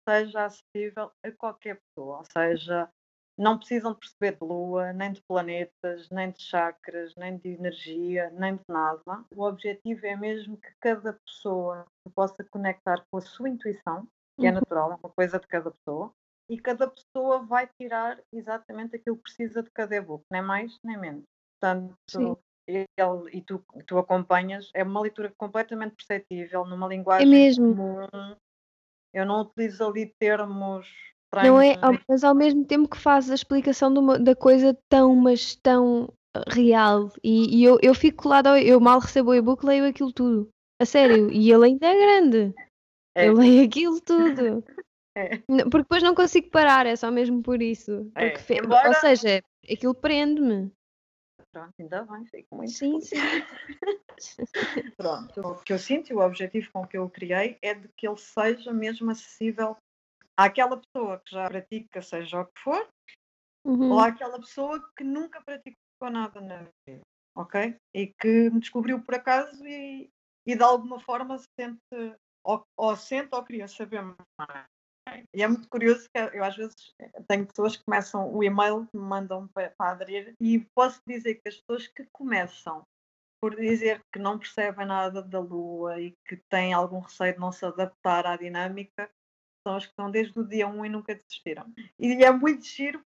seja 0.08 0.44
acessível 0.44 1.10
a 1.24 1.32
qualquer 1.32 1.80
pessoa, 1.80 2.18
ou 2.18 2.24
seja, 2.24 2.88
não 3.38 3.58
precisam 3.58 3.92
de 3.92 3.98
perceber 3.98 4.38
de 4.38 4.44
lua, 4.44 4.92
nem 4.92 5.12
de 5.12 5.22
planetas, 5.22 6.08
nem 6.10 6.30
de 6.30 6.40
chakras, 6.42 7.14
nem 7.16 7.36
de 7.36 7.50
energia, 7.50 8.30
nem 8.30 8.56
de 8.56 8.62
nada. 8.68 9.24
O 9.34 9.44
objetivo 9.44 10.06
é 10.06 10.16
mesmo 10.16 10.56
que 10.56 10.72
cada 10.80 11.12
pessoa 11.12 11.86
possa 12.14 12.42
conectar 12.44 13.04
com 13.10 13.18
a 13.18 13.20
sua 13.20 13.48
intuição, 13.48 14.08
que 14.38 14.46
é 14.46 14.50
uhum. 14.50 14.54
natural, 14.54 14.92
é 14.92 14.94
uma 14.94 15.12
coisa 15.12 15.38
de 15.38 15.46
cada 15.46 15.70
pessoa, 15.70 16.12
e 16.48 16.58
cada 16.58 16.88
pessoa 16.88 17.44
vai 17.44 17.68
tirar 17.80 18.20
exatamente 18.32 18.96
aquilo 18.96 19.16
que 19.16 19.22
precisa 19.24 19.62
de 19.62 19.70
cada 19.70 19.96
e-book, 19.96 20.24
nem 20.32 20.42
mais 20.42 20.78
nem 20.82 20.96
menos. 20.96 21.24
Portanto, 21.60 22.38
ele, 22.66 22.86
e 23.32 23.42
tu, 23.42 23.64
tu 23.86 23.98
acompanhas, 23.98 24.70
é 24.74 24.82
uma 24.82 25.00
leitura 25.00 25.32
completamente 25.36 25.94
perceptível, 25.94 26.64
numa 26.64 26.88
linguagem 26.88 27.26
é 27.26 27.30
mesmo. 27.30 27.74
comum. 27.74 28.36
Eu 29.12 29.24
não 29.24 29.42
utilizo 29.42 29.84
ali 29.84 30.14
termos 30.18 30.86
não 31.42 31.60
é, 31.60 31.76
mas 32.08 32.24
ao 32.24 32.34
mesmo 32.34 32.64
tempo 32.64 32.88
que 32.88 32.98
faz 32.98 33.30
a 33.30 33.34
explicação 33.34 33.92
uma, 33.94 34.18
da 34.18 34.34
coisa 34.34 34.76
tão, 34.88 35.14
mas 35.14 35.54
tão 35.56 36.12
real. 36.48 37.10
E, 37.22 37.58
e 37.58 37.64
eu, 37.64 37.78
eu 37.82 37.94
fico 37.94 38.22
colada, 38.22 38.60
eu 38.60 38.80
mal 38.80 38.98
recebo 38.98 39.30
o 39.30 39.34
e-book, 39.34 39.64
leio 39.64 39.86
aquilo 39.86 40.12
tudo. 40.12 40.48
A 40.80 40.84
sério. 40.84 41.30
E 41.32 41.50
ele 41.50 41.66
ainda 41.66 41.86
é 41.86 41.98
grande. 41.98 42.54
É. 43.14 43.28
Eu 43.28 43.34
leio 43.34 43.64
aquilo 43.64 44.00
tudo. 44.00 44.64
É. 45.18 45.38
Porque 45.48 45.78
depois 45.78 46.02
não 46.02 46.14
consigo 46.14 46.50
parar, 46.50 46.84
é 46.84 46.94
só 46.94 47.10
mesmo 47.10 47.42
por 47.42 47.62
isso. 47.62 48.12
É. 48.14 48.34
Embora... 48.62 48.88
Ou 48.88 48.94
seja, 48.96 49.42
aquilo 49.64 49.94
prende-me. 49.94 50.70
Pronto, 51.50 51.72
ainda 51.80 52.02
bem, 52.02 52.26
fico 52.26 52.54
muito 52.54 52.70
Sim, 52.70 53.00
sim. 53.00 53.16
Pronto, 54.98 55.40
o 55.40 55.54
que 55.62 55.72
eu 55.72 55.78
sinto 55.78 56.10
e 56.10 56.14
o 56.14 56.20
objetivo 56.20 56.70
com 56.70 56.86
que 56.86 56.98
eu 56.98 57.04
o 57.04 57.08
criei 57.08 57.56
é 57.62 57.72
de 57.72 57.88
que 57.96 58.06
ele 58.06 58.18
seja 58.18 58.74
mesmo 58.74 59.10
acessível 59.10 59.74
àquela 60.36 60.80
pessoa 60.80 61.20
que 61.24 61.34
já 61.34 61.48
pratica, 61.48 62.02
seja 62.02 62.40
o 62.40 62.46
que 62.46 62.60
for, 62.60 62.88
uhum. 63.64 63.92
ou 63.92 64.00
àquela 64.00 64.38
pessoa 64.38 64.80
que 64.96 65.02
nunca 65.02 65.40
praticou 65.42 66.10
nada 66.10 66.40
na 66.40 66.68
vida, 66.86 67.02
ok? 67.36 67.76
E 67.94 68.08
que 68.08 68.50
me 68.50 68.60
descobriu 68.60 69.02
por 69.02 69.14
acaso 69.14 69.66
e, 69.66 70.10
e 70.46 70.54
de 70.54 70.62
alguma 70.62 71.00
forma 71.00 71.38
se 71.38 71.46
sente, 71.58 72.16
ou, 72.44 72.62
ou 72.76 72.96
sente 72.96 73.30
ou 73.32 73.44
queria 73.44 73.66
saber 73.66 74.02
mais. 74.02 74.66
E 75.34 75.42
é 75.42 75.46
muito 75.46 75.68
curioso 75.68 76.08
que 76.12 76.36
eu 76.36 76.44
às 76.44 76.56
vezes 76.56 76.74
tenho 77.28 77.46
pessoas 77.46 77.76
que 77.76 77.84
começam 77.84 78.34
o 78.34 78.42
e-mail 78.42 78.86
que 78.86 78.96
me 78.96 79.04
mandam 79.04 79.46
para, 79.48 79.72
para 79.78 79.92
aderir 79.92 80.34
e 80.40 80.66
posso 80.74 81.00
dizer 81.06 81.36
que 81.36 81.48
as 81.48 81.56
pessoas 81.56 81.86
que 81.86 82.04
começam 82.12 82.82
por 83.40 83.54
dizer 83.54 84.00
que 84.12 84.18
não 84.18 84.38
percebem 84.38 84.86
nada 84.86 85.22
da 85.22 85.38
Lua 85.38 86.00
e 86.00 86.12
que 86.26 86.36
têm 86.50 86.72
algum 86.72 86.98
receio 86.98 87.34
de 87.34 87.38
não 87.38 87.52
se 87.52 87.64
adaptar 87.64 88.26
à 88.26 88.36
dinâmica 88.36 89.08
são 89.66 89.74
as 89.74 89.84
que 89.84 89.90
estão 89.90 90.08
desde 90.08 90.38
o 90.38 90.46
dia 90.46 90.68
1 90.68 90.86
e 90.86 90.88
nunca 90.88 91.14
desistiram. 91.16 91.66
E 91.98 92.24
é 92.24 92.30
muito 92.30 92.64
giro 92.64 93.02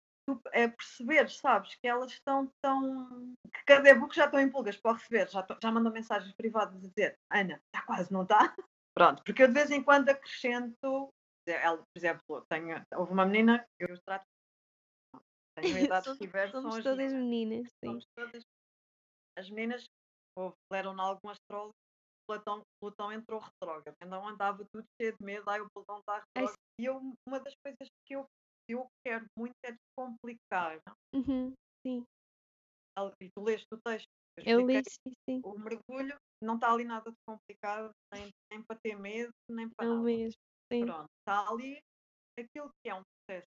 é 0.52 0.66
perceber, 0.66 1.30
sabes, 1.30 1.76
que 1.76 1.86
elas 1.86 2.10
estão 2.10 2.50
tão. 2.60 3.34
que 3.44 3.64
cada 3.64 3.88
e-book 3.90 4.16
já 4.16 4.24
estão 4.24 4.40
em 4.40 4.50
pulgas 4.50 4.76
para 4.76 4.96
receber, 4.96 5.28
já, 5.30 5.46
já 5.62 5.70
mandam 5.70 5.92
mensagens 5.92 6.34
privadas 6.34 6.74
a 6.74 6.88
dizer 6.88 7.16
Ana, 7.30 7.60
está 7.66 7.86
quase, 7.86 8.12
não 8.12 8.22
está? 8.22 8.56
Pronto, 8.96 9.22
porque 9.22 9.42
eu 9.42 9.48
de 9.48 9.54
vez 9.54 9.70
em 9.70 9.82
quando 9.82 10.08
acrescento 10.08 11.10
ela, 11.46 11.76
por 11.76 11.98
exemplo, 11.98 12.46
tenho, 12.48 12.82
houve 12.96 13.12
uma 13.12 13.24
menina, 13.24 13.64
eu 13.78 14.00
trato. 14.02 14.24
Tenho 15.60 15.76
a 15.76 15.80
idade 15.80 16.10
que 16.12 16.18
tiver, 16.18 16.50
somos 16.50 16.82
todas 16.82 17.12
meninas. 17.12 17.68
Sim. 17.84 17.98
Todas, 18.16 18.42
as 19.38 19.48
meninas 19.50 19.84
houve, 20.36 20.56
leram-na 20.72 21.04
algum 21.04 21.28
astrólogo, 21.28 21.74
Plutão, 22.26 22.62
Plutão 22.80 23.12
entrou 23.12 23.40
retrógrado, 23.40 23.96
então 24.02 24.28
andava 24.28 24.64
tudo 24.72 24.84
cheio 25.00 25.16
de 25.16 25.24
medo, 25.24 25.48
ai 25.48 25.60
o 25.60 25.68
Plutão 25.72 25.98
está 25.98 26.18
retrógrado. 26.18 26.56
E 26.80 26.84
eu, 26.84 26.98
uma 27.26 27.40
das 27.40 27.54
coisas 27.64 27.88
que 28.06 28.14
eu, 28.14 28.26
eu 28.68 28.86
quero 29.04 29.24
muito 29.38 29.54
é 29.64 29.72
descomplicar. 29.72 30.80
Uhum, 31.14 31.52
sim. 31.86 32.04
E 33.20 33.30
tu 33.30 33.42
leste 33.42 33.66
o 33.72 33.78
texto. 33.78 34.08
Eu, 34.38 34.66
li, 34.66 34.82
sim, 34.84 35.12
sim. 35.28 35.40
O 35.44 35.58
mergulho 35.58 36.16
não 36.42 36.56
está 36.56 36.72
ali 36.72 36.84
nada 36.84 37.10
de 37.10 37.16
complicado, 37.26 37.90
nem, 38.12 38.30
nem 38.50 38.62
para 38.62 38.78
ter 38.82 38.98
medo, 38.98 39.32
nem 39.50 39.68
para 39.70 39.86
não 39.86 39.96
nada. 39.96 40.06
Mesmo. 40.06 40.40
Sim. 40.72 40.84
Pronto, 40.84 41.08
está 41.20 41.48
ali 41.48 41.78
aquilo 42.38 42.70
que 42.82 42.90
é 42.90 42.94
um 42.94 43.02
processo 43.02 43.48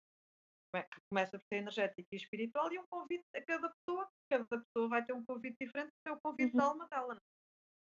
que 0.75 1.01
começa 1.11 1.39
por 1.39 1.45
ser 1.49 1.57
energético 1.57 2.09
e 2.13 2.17
espiritual 2.17 2.73
e 2.73 2.79
um 2.79 2.85
convite 2.91 3.25
a 3.35 3.43
cada 3.43 3.73
pessoa, 3.73 4.07
cada 4.31 4.45
pessoa 4.45 4.89
vai 4.89 5.05
ter 5.05 5.13
um 5.13 5.25
convite 5.25 5.57
diferente 5.61 5.89
do 5.89 6.09
seu 6.09 6.21
convite 6.23 6.53
uhum. 6.53 6.59
da 6.59 6.65
alma 6.65 6.89
dela. 6.89 7.17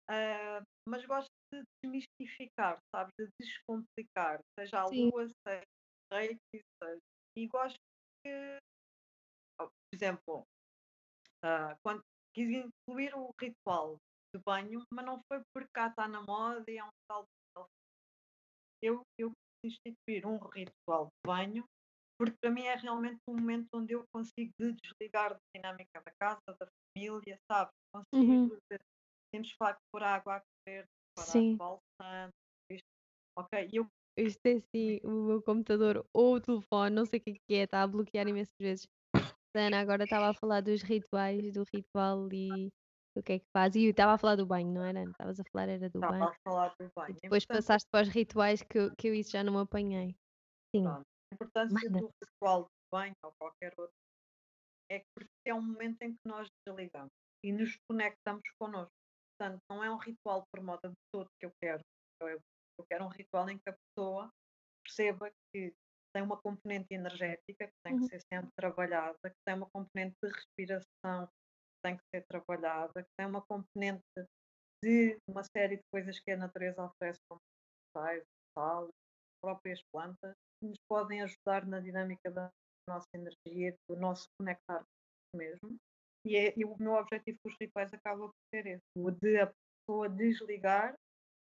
Uh, 0.09 0.63
mas 0.89 1.05
gosto 1.05 1.29
de 1.53 1.63
desmistificar, 1.83 2.79
sabe? 2.95 3.11
De 3.19 3.29
descomplicar, 3.41 4.41
seja 4.59 4.83
a 4.83 4.87
Sim. 4.87 5.11
lua, 5.11 5.29
seja 5.47 5.65
reiki, 6.13 6.61
seja. 6.83 7.01
E 7.37 7.47
gosto 7.49 7.77
que 8.25 8.59
exemplo, 9.93 10.45
uh, 11.45 11.77
quando 11.83 12.03
quis 12.35 12.49
incluir 12.51 13.15
o 13.15 13.31
ritual 13.41 13.97
de 14.35 14.41
banho, 14.45 14.83
mas 14.93 15.05
não 15.05 15.21
foi 15.27 15.43
porque 15.55 15.71
cá 15.73 15.89
está 15.89 16.07
na 16.07 16.23
moda 16.23 16.65
e 16.69 16.79
é 16.79 16.85
um 16.85 16.91
tal 17.09 17.25
eu, 18.83 19.01
eu 19.19 19.33
quis 19.63 19.79
instituir 19.87 20.27
um 20.27 20.39
ritual 20.39 21.07
de 21.07 21.27
banho 21.27 21.65
porque 22.19 22.37
para 22.41 22.51
mim 22.51 22.65
é 22.65 22.75
realmente 22.77 23.19
um 23.29 23.35
momento 23.35 23.69
onde 23.75 23.93
eu 23.93 24.05
consigo 24.13 24.53
desligar 24.59 25.35
da 25.35 25.41
dinâmica 25.55 26.01
da 26.01 26.13
casa, 26.19 26.41
da 26.59 26.67
família, 26.95 27.39
sabe? 27.51 27.71
Consigo 27.93 28.33
uhum. 28.33 28.59
Temos 29.33 29.51
que 29.51 29.59
pôr 29.93 30.03
água 30.03 30.37
a 30.37 30.41
correr, 30.41 30.87
Sim. 31.19 31.57
balsando, 31.57 32.33
isto. 32.71 32.87
Ok, 33.39 33.69
eu 33.73 33.87
isto 34.19 34.47
é 34.47 34.53
assim, 34.55 34.99
o 35.05 35.11
meu 35.27 35.43
computador 35.43 36.07
ou 36.15 36.37
o 36.37 36.41
telefone, 36.41 36.97
não 36.97 37.05
sei 37.05 37.21
o 37.21 37.23
que 37.23 37.31
é 37.31 37.35
que 37.35 37.55
é, 37.55 37.63
está 37.65 37.83
a 37.83 37.87
bloquear 37.87 38.27
imensas 38.27 38.57
vezes. 38.59 38.89
Ana 39.55 39.81
agora 39.81 40.05
estava 40.05 40.31
a 40.31 40.35
falar 40.35 40.63
dos 40.63 40.83
rituais, 40.83 41.53
do 41.53 41.65
ritual 41.73 42.29
e 42.33 42.71
o 43.15 43.23
que 43.23 43.35
é 43.35 43.39
que 43.39 43.47
faz. 43.53 43.75
E 43.75 43.87
estava 43.87 44.13
a 44.15 44.19
falar 44.19 44.37
do 44.37 44.47
banho, 44.47 44.73
não 44.73 44.83
era? 44.83 45.03
Estavas 45.03 45.39
a 45.41 45.45
falar, 45.45 45.69
era 45.69 45.91
do 45.91 45.99
estava 45.99 46.13
banho. 46.13 46.25
a 46.25 46.35
falar 46.45 46.75
do 46.79 46.91
banho. 46.95 47.17
E 47.17 47.21
depois 47.21 47.45
Portanto, 47.45 47.67
passaste 47.67 47.89
para 47.91 48.03
os 48.03 48.09
rituais 48.09 48.63
que 48.63 48.79
eu, 48.79 48.95
que 48.97 49.09
eu 49.09 49.15
isso 49.15 49.31
já 49.31 49.45
não 49.45 49.59
apanhei. 49.59 50.17
Sim. 50.75 50.83
Pronto. 50.83 51.07
A 51.31 51.35
importância 51.35 51.91
Manda. 51.91 52.01
do 52.01 52.11
ritual 52.23 52.63
do 52.63 52.69
banho 52.91 53.15
ou 53.23 53.33
qualquer 53.39 53.73
outro 53.79 53.95
é 54.91 55.01
que 55.01 55.27
é 55.45 55.55
um 55.55 55.63
momento 55.63 56.01
em 56.03 56.13
que 56.13 56.21
nós 56.25 56.49
desligamos 56.67 57.11
e 57.45 57.53
nos 57.53 57.77
conectamos 57.89 58.43
connosco. 58.59 58.93
Portanto, 59.39 59.61
não 59.69 59.85
é 59.85 59.91
um 59.91 59.99
ritual 59.99 60.45
por 60.51 60.63
moda 60.63 60.89
de 60.89 60.97
todo 61.13 61.29
que 61.39 61.47
eu 61.47 61.53
quero. 61.61 61.83
Eu, 62.23 62.41
eu 62.79 62.87
quero 62.91 63.05
um 63.05 63.09
ritual 63.09 63.49
em 63.51 63.59
que 63.59 63.69
a 63.69 63.77
pessoa 63.77 64.31
perceba 64.83 65.31
que 65.53 65.75
tem 66.15 66.23
uma 66.23 66.41
componente 66.41 66.95
energética 66.95 67.67
que 67.67 67.75
tem 67.85 67.97
que 67.97 68.03
uhum. 68.03 68.09
ser 68.09 68.21
sempre 68.33 68.51
trabalhada, 68.57 69.19
que 69.23 69.37
tem 69.47 69.55
uma 69.55 69.69
componente 69.71 70.17
de 70.23 70.31
respiração 70.31 71.27
que 71.27 71.83
tem 71.85 71.97
que 71.97 72.05
ser 72.15 72.25
trabalhada, 72.27 73.03
que 73.03 73.11
tem 73.19 73.27
uma 73.27 73.43
componente 73.43 74.03
de 74.83 75.19
uma 75.29 75.43
série 75.45 75.77
de 75.77 75.83
coisas 75.93 76.19
que 76.21 76.31
a 76.31 76.37
natureza 76.37 76.83
oferece, 76.83 77.21
como 77.29 77.41
sais, 77.95 78.25
sal, 78.57 78.89
próprias 79.43 79.83
plantas, 79.93 80.35
que 80.59 80.69
nos 80.69 80.79
podem 80.89 81.23
ajudar 81.23 81.67
na 81.67 81.81
dinâmica 81.81 82.31
da 82.31 82.51
nossa 82.89 83.09
energia, 83.15 83.77
do 83.89 83.97
nosso 83.97 84.27
conectar 84.39 84.83
mesmo. 85.35 85.77
E, 86.27 86.37
é, 86.37 86.53
e 86.57 86.65
o 86.65 86.77
meu 86.79 86.95
objetivo 86.95 87.39
com 87.41 87.49
os 87.49 87.57
rituais 87.61 87.95
acaba 87.95 88.27
por 88.27 88.35
ser 88.53 88.67
esse, 88.67 88.83
o 88.97 89.13
de 89.13 89.39
a 89.39 89.47
pessoa 89.47 90.09
desligar, 90.09 90.97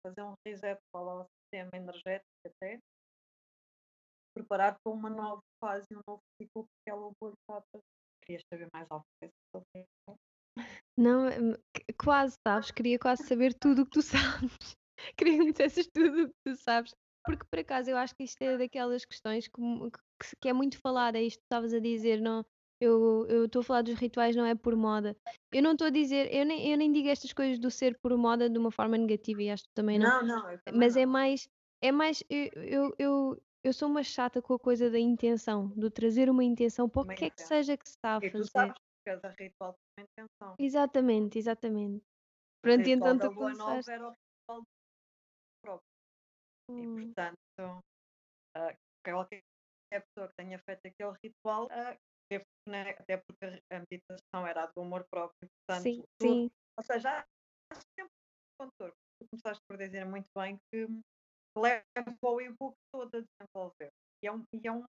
fazer 0.06 0.22
um 0.22 0.34
reset 0.46 0.78
para 0.92 1.22
o 1.22 1.26
sistema 1.40 1.70
energético 1.72 2.28
até, 2.46 2.78
preparar 4.36 4.76
para 4.84 4.92
uma 4.92 5.08
nova 5.08 5.40
fase, 5.58 5.86
um 5.92 6.00
novo 6.06 6.20
ciclo 6.38 6.66
que 6.84 6.90
ela 6.90 7.08
lhe 7.08 7.32
falta. 7.50 7.80
Querias 8.22 8.42
saber 8.52 8.68
mais 8.74 8.86
algo 8.90 9.04
sobre 9.50 9.66
isso? 9.76 10.18
Não, 10.98 11.28
hum, 11.28 11.54
quase, 11.98 12.36
sabes? 12.46 12.70
Queria 12.70 12.98
quase 12.98 13.24
saber 13.24 13.54
tudo 13.54 13.82
o 13.82 13.84
que 13.86 13.92
tu 13.92 14.02
sabes. 14.02 14.76
Queria 15.16 15.38
que 15.38 15.44
me 15.44 15.52
dissesses 15.52 15.88
tudo 15.88 16.24
o 16.24 16.28
que 16.28 16.34
tu 16.44 16.56
sabes. 16.56 16.94
Porque 17.24 17.44
por 17.50 17.58
acaso 17.58 17.90
eu 17.90 17.96
acho 17.96 18.14
que 18.14 18.24
isto 18.24 18.42
é 18.42 18.58
daquelas 18.58 19.04
questões 19.04 19.48
que, 19.48 19.60
que, 19.60 20.36
que 20.40 20.48
é 20.48 20.52
muito 20.52 20.78
falada, 20.78 21.18
é 21.18 21.22
isto 21.22 21.38
que 21.38 21.44
estavas 21.44 21.72
a 21.72 21.80
dizer, 21.80 22.20
não? 22.20 22.44
Eu 22.80 23.46
estou 23.46 23.60
a 23.60 23.64
falar 23.64 23.82
dos 23.82 23.94
rituais, 23.94 24.36
não 24.36 24.44
é 24.44 24.54
por 24.54 24.76
moda. 24.76 25.16
Eu 25.50 25.62
não 25.62 25.72
estou 25.72 25.86
a 25.86 25.90
dizer, 25.90 26.32
eu 26.32 26.44
nem, 26.44 26.70
eu 26.70 26.76
nem 26.76 26.92
digo 26.92 27.08
estas 27.08 27.32
coisas 27.32 27.58
do 27.58 27.70
ser 27.70 27.98
por 28.02 28.16
moda 28.16 28.50
de 28.50 28.58
uma 28.58 28.70
forma 28.70 28.98
negativa 28.98 29.42
e 29.42 29.50
acho 29.50 29.64
que 29.64 29.74
também 29.74 29.98
não. 29.98 30.22
Não, 30.22 30.42
não, 30.42 30.58
também 30.58 30.78
Mas 30.78 30.96
é 30.96 31.00
não. 31.00 31.02
é 31.02 31.06
mais, 31.06 31.48
é 31.80 31.92
mais, 31.92 32.22
eu, 32.28 32.94
eu, 32.98 33.42
eu, 33.64 33.72
sou 33.72 33.88
uma 33.88 34.02
chata 34.02 34.42
com 34.42 34.54
a 34.54 34.58
coisa 34.58 34.90
da 34.90 34.98
intenção, 34.98 35.68
do 35.68 35.90
trazer 35.90 36.28
uma 36.28 36.44
intenção 36.44 36.88
para 36.88 37.02
o 37.02 37.06
que 37.06 37.24
é 37.24 37.30
que 37.30 37.42
seja 37.42 37.76
que 37.76 37.88
se 37.88 37.94
está 37.94 38.16
a 38.16 38.20
E 38.20 38.30
tu 38.30 38.38
fazer. 38.38 38.50
sabes 38.50 38.74
que 38.74 39.10
cada 39.10 39.34
ritual 39.38 39.72
tem 39.72 40.04
uma 40.04 40.08
intenção. 40.10 40.54
Exatamente, 40.58 41.38
exatamente. 41.38 41.96
O 41.96 42.02
Pronto, 42.62 42.88
ritual 42.88 43.14
então 43.14 43.30
tu 43.30 43.34
começaste. 43.34 43.90
era 43.90 44.08
o 44.08 44.10
ritual 44.10 44.62
próprio. 45.62 45.86
E 46.68 46.72
Hum, 46.72 46.94
portanto, 46.94 47.84
ah, 48.54 48.74
qualquer 49.04 49.42
pessoa 49.90 50.28
que 50.28 50.34
tenha 50.36 50.58
feito 50.58 50.80
aquele 50.86 51.14
ritual 51.24 51.68
ah, 51.70 51.96
teve 52.28 52.44
né, 52.68 52.90
até 52.90 53.16
porque 53.16 53.62
a 53.70 53.78
meditação 53.80 54.46
era 54.46 54.64
a 54.64 54.66
do 54.66 54.82
amor 54.82 55.06
próprio, 55.10 55.38
sim, 55.42 55.48
portanto, 55.66 56.08
tudo, 56.18 56.32
sim. 56.32 56.50
ou 56.76 56.84
seja, 56.84 57.20
há 57.20 57.74
sempre 57.74 58.12
um 58.60 58.66
contorno. 58.66 58.94
Tu 59.20 59.28
começaste 59.30 59.62
por 59.68 59.78
dizer 59.78 60.04
muito 60.04 60.28
bem 60.36 60.58
que 60.70 60.86
leva 61.56 61.82
o 62.22 62.40
e-book 62.40 62.76
todo 62.92 63.16
a 63.16 63.20
desenvolver. 63.20 63.90
E 64.22 64.26
é 64.26 64.32
um, 64.32 64.42
e 64.52 64.66
é 64.66 64.72
um 64.72 64.84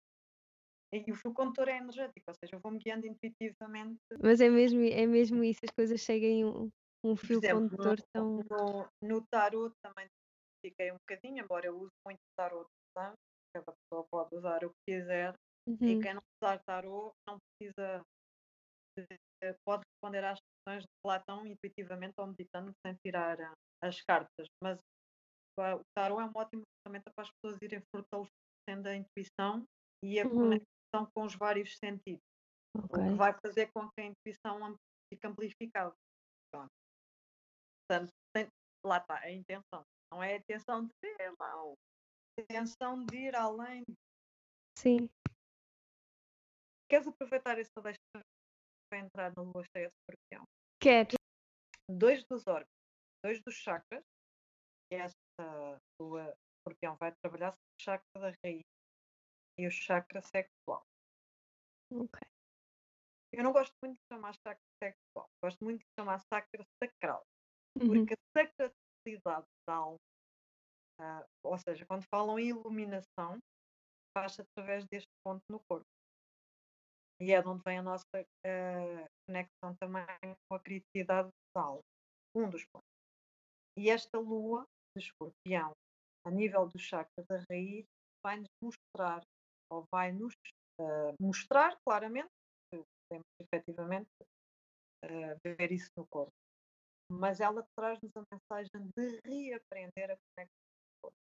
e 0.93 1.11
o 1.11 1.15
fio 1.15 1.33
condutor 1.33 1.67
é 1.67 1.77
energético, 1.77 2.23
ou 2.29 2.35
seja, 2.35 2.55
eu 2.55 2.61
vou-me 2.61 2.79
guiando 2.79 3.05
intuitivamente. 3.05 3.99
Mas 4.21 4.39
é 4.39 4.49
mesmo, 4.49 4.81
é 4.81 5.05
mesmo 5.05 5.43
isso, 5.43 5.59
as 5.63 5.75
coisas 5.75 6.01
seguem 6.01 6.45
um, 6.45 6.69
um 7.03 7.15
fio 7.15 7.39
exemplo, 7.39 7.69
condutor 7.69 7.97
no, 8.15 8.43
tão. 8.47 8.89
no, 9.01 9.09
no 9.09 9.27
tarot 9.27 9.75
também 9.83 10.07
fiquei 10.65 10.91
um 10.91 10.97
bocadinho, 10.97 11.43
embora 11.43 11.67
eu 11.67 11.77
use 11.77 11.91
muito 12.05 12.19
tarot 12.37 12.67
sangue, 12.97 13.17
cada 13.53 13.73
pessoa 13.73 14.07
pode 14.09 14.35
usar 14.35 14.63
o 14.63 14.69
que 14.69 14.93
quiser, 14.93 15.33
e 15.67 15.71
Uhum, 15.71 16.01
quem 16.01 16.13
não 16.13 16.21
usar 16.41 16.59
tarot 16.65 17.13
não 17.27 17.37
precisa, 17.59 18.01
de- 18.97 19.53
pode 19.65 19.83
responder 19.85 20.23
às 20.23 20.39
questões 20.39 20.83
de 20.83 20.89
Platão 21.03 21.45
intuitivamente 21.45 22.13
ou 22.17 22.27
meditando 22.27 22.71
sem 22.85 22.95
tirar 23.05 23.39
ah, 23.41 23.53
as 23.83 24.01
cartas, 24.01 24.47
mas 24.63 24.79
ah, 25.59 25.75
o 25.75 25.81
tarot 25.95 26.21
é 26.21 26.25
uma 26.25 26.41
ótima 26.41 26.63
ferramenta 26.83 27.11
para 27.15 27.23
as 27.25 27.31
pessoas 27.31 27.61
irem 27.61 27.81
fortalecendo 27.93 28.87
a 28.89 28.95
intuição 28.95 29.63
e 30.03 30.19
a 30.19 30.25
uhum, 30.25 30.35
conexão 30.35 31.11
com 31.13 31.23
os 31.25 31.35
vários 31.35 31.77
sentidos, 31.77 32.21
o 32.75 32.87
que 32.87 33.17
vai 33.17 33.33
fazer 33.45 33.69
com 33.73 33.87
que 33.89 34.01
a 34.01 34.05
intuição 34.05 34.75
fique 35.11 35.27
amplificada. 35.27 35.93
Pronto. 36.51 36.69
Portanto, 37.87 38.09
tem- 38.33 38.47
lá 38.85 38.97
está, 38.97 39.19
a 39.19 39.31
intenção. 39.31 39.83
Não 40.11 40.23
é 40.23 40.33
a 40.33 40.37
intenção 40.37 40.85
de 40.85 40.91
ser, 41.03 41.33
não. 41.39 41.73
A 42.37 42.41
intenção 42.41 43.05
de 43.05 43.17
ir 43.17 43.35
além. 43.35 43.83
Sim. 44.77 45.09
Queres 46.89 47.07
aproveitar 47.07 47.59
essa 47.59 47.81
deixa 47.81 47.97
para 48.89 48.99
entrar 48.99 49.33
na 49.35 49.43
lua 49.43 49.63
cheia 49.75 49.89
de 49.89 49.93
escorpião? 49.93 50.43
Quero. 50.79 51.17
Dois 51.89 52.23
dos 52.25 52.47
órgãos, 52.47 52.71
dois 53.23 53.41
dos 53.41 53.55
chakras, 53.55 54.03
e 54.91 54.95
esta 54.95 55.77
lua 55.99 56.33
escorpião 56.59 56.95
vai 56.99 57.11
trabalhar 57.21 57.51
sobre 57.51 57.75
o 57.77 57.83
chakra 57.83 58.21
da 58.21 58.31
raiz 58.43 58.61
e 59.59 59.67
o 59.67 59.71
chakra 59.71 60.21
sexual. 60.21 60.83
Ok. 61.91 62.21
Eu 63.33 63.43
não 63.43 63.51
gosto 63.51 63.73
muito 63.83 63.97
de 63.97 64.15
chamar 64.15 64.33
chakra 64.35 64.69
sexual, 64.81 65.27
gosto 65.43 65.63
muito 65.63 65.79
de 65.79 65.85
chamar 65.99 66.21
chakra 66.33 66.63
sacral, 66.81 67.23
Uhum, 67.75 68.05
porque 68.05 68.13
a 68.13 68.39
sacralidade 68.39 69.45
da 69.67 69.75
alma, 69.75 69.97
ah, 70.99 71.25
ou 71.43 71.57
seja, 71.57 71.85
quando 71.85 72.03
falam 72.09 72.39
em 72.39 72.49
iluminação, 72.49 73.37
faz 74.17 74.39
através 74.39 74.85
deste 74.89 75.11
ponto 75.23 75.43
no 75.49 75.59
corpo. 75.69 75.85
E 77.19 77.31
é 77.33 77.41
de 77.41 77.47
onde 77.47 77.63
vem 77.65 77.79
a 77.79 77.83
nossa 77.83 78.05
eh, 78.45 79.05
conexão 79.27 79.75
também 79.79 80.05
com 80.47 80.55
a 80.55 80.59
criatividade 80.59 81.29
da 81.55 81.61
alma. 81.61 81.81
Um 82.35 82.49
dos 82.49 82.63
pontos. 82.65 82.87
E 83.77 83.89
esta 83.89 84.19
lua 84.19 84.65
de 84.95 85.03
escorpião, 85.03 85.71
a 86.25 86.31
nível 86.31 86.67
do 86.67 86.79
chakra 86.79 87.23
da 87.29 87.43
raiz, 87.49 87.85
vai-nos 88.23 88.47
mostrar, 88.61 89.21
ou 89.71 89.85
vai-nos 89.93 90.33
eh, 90.79 91.13
mostrar 91.19 91.77
claramente, 91.85 92.29
podemos 92.71 93.25
efetivamente 93.41 94.09
eh, 95.03 95.35
ver 95.43 95.71
isso 95.71 95.89
no 95.97 96.05
corpo, 96.07 96.31
mas 97.11 97.39
ela 97.39 97.65
traz-nos 97.77 98.11
a 98.15 98.23
mensagem 98.31 98.89
de 98.95 99.19
reaprender 99.25 100.11
a 100.11 100.17
conexão. 100.35 101.11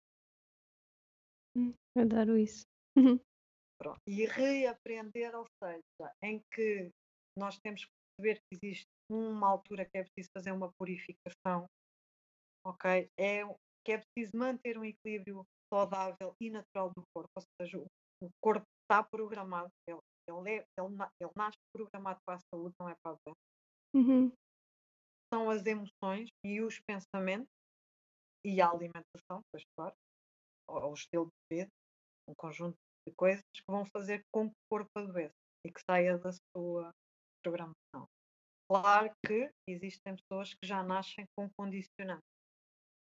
hum, 1.55 1.73
Adoro 1.95 2.37
isso. 2.37 2.65
Pronto. 3.79 3.99
E 4.07 4.25
reaprender, 4.25 5.35
ou 5.35 5.45
seja, 5.63 6.11
em 6.23 6.41
que 6.53 6.89
nós 7.37 7.59
temos 7.59 7.85
que 7.85 7.91
perceber 8.17 8.39
que 8.41 8.57
existe 8.61 8.87
uma 9.11 9.47
altura 9.49 9.85
que 9.85 9.97
é 9.97 10.03
preciso 10.03 10.29
fazer 10.35 10.51
uma 10.51 10.71
purificação, 10.79 11.65
ok? 12.65 13.09
É 13.19 13.43
que 13.85 13.93
é 13.93 13.97
preciso 13.99 14.35
manter 14.35 14.77
um 14.77 14.83
equilíbrio 14.83 15.45
saudável 15.73 16.33
e 16.41 16.49
natural 16.49 16.91
do 16.95 17.03
corpo, 17.15 17.29
ou 17.37 17.43
seja, 17.61 17.77
o, 17.77 17.85
o 18.23 18.29
corpo 18.43 18.65
está 18.83 19.03
programado, 19.03 19.69
ele, 19.87 19.99
ele, 20.29 20.49
é, 20.49 20.65
ele, 20.77 20.95
ele 21.21 21.31
nasce 21.37 21.57
programado 21.73 22.19
para 22.25 22.35
a 22.35 22.41
saúde, 22.53 22.75
não 22.79 22.89
é 22.89 22.95
para 23.03 23.13
a 23.13 23.17
doença. 23.25 23.39
uhum, 23.93 24.31
São 25.33 25.49
as 25.49 25.65
emoções 25.65 26.29
e 26.45 26.61
os 26.61 26.79
pensamentos 26.87 27.47
e 28.45 28.61
a 28.61 28.69
alimentação, 28.69 29.41
pois 29.51 29.63
claro, 29.77 29.95
ou 30.69 30.91
o 30.91 30.93
estilo 30.93 31.27
de 31.27 31.57
vida, 31.57 31.69
um 32.29 32.33
conjunto 32.35 32.75
de 33.07 33.15
coisas 33.15 33.43
que 33.53 33.63
vão 33.67 33.85
fazer 33.85 34.21
com 34.31 34.49
que 34.49 34.55
o 34.55 34.69
corpo 34.69 34.91
adoeça 34.95 35.33
e 35.65 35.71
que 35.71 35.81
saia 35.81 36.17
da 36.17 36.31
sua 36.31 36.91
programação. 37.41 38.07
Claro 38.69 39.11
que 39.25 39.49
existem 39.67 40.15
pessoas 40.15 40.53
que 40.53 40.67
já 40.67 40.83
nascem 40.83 41.25
com 41.35 41.49
condicionantes, 41.57 42.27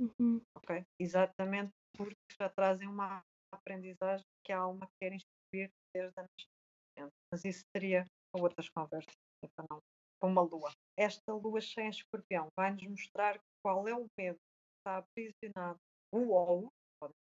uhum. 0.00 0.40
ok? 0.56 0.84
Exatamente 1.00 1.72
porque 1.96 2.16
já 2.40 2.48
trazem 2.48 2.86
uma 2.86 3.22
aprendizagem 3.52 4.24
que 4.44 4.52
a 4.52 4.58
alma 4.58 4.88
quer 5.00 5.12
instituir 5.12 5.70
desde 5.94 6.12
a 6.20 6.22
nascença. 6.22 7.12
Mas 7.32 7.44
isso 7.44 7.64
seria 7.74 8.04
para 8.32 8.42
outras 8.42 8.68
conversas. 8.68 9.14
para, 9.56 9.66
não, 9.68 9.80
para 10.20 10.28
uma 10.28 10.42
lua. 10.42 10.70
Esta 10.96 11.32
lua 11.32 11.60
cheia 11.60 11.86
em 11.86 11.90
escorpião 11.90 12.48
vai-nos 12.56 12.86
mostrar 12.86 13.40
qual 13.62 13.88
é 13.88 13.94
o 13.94 14.06
medo 14.16 14.38
que 14.38 14.78
está 14.78 14.98
aprisionado, 14.98 15.78
o 16.12 16.28
ou, 16.28 16.68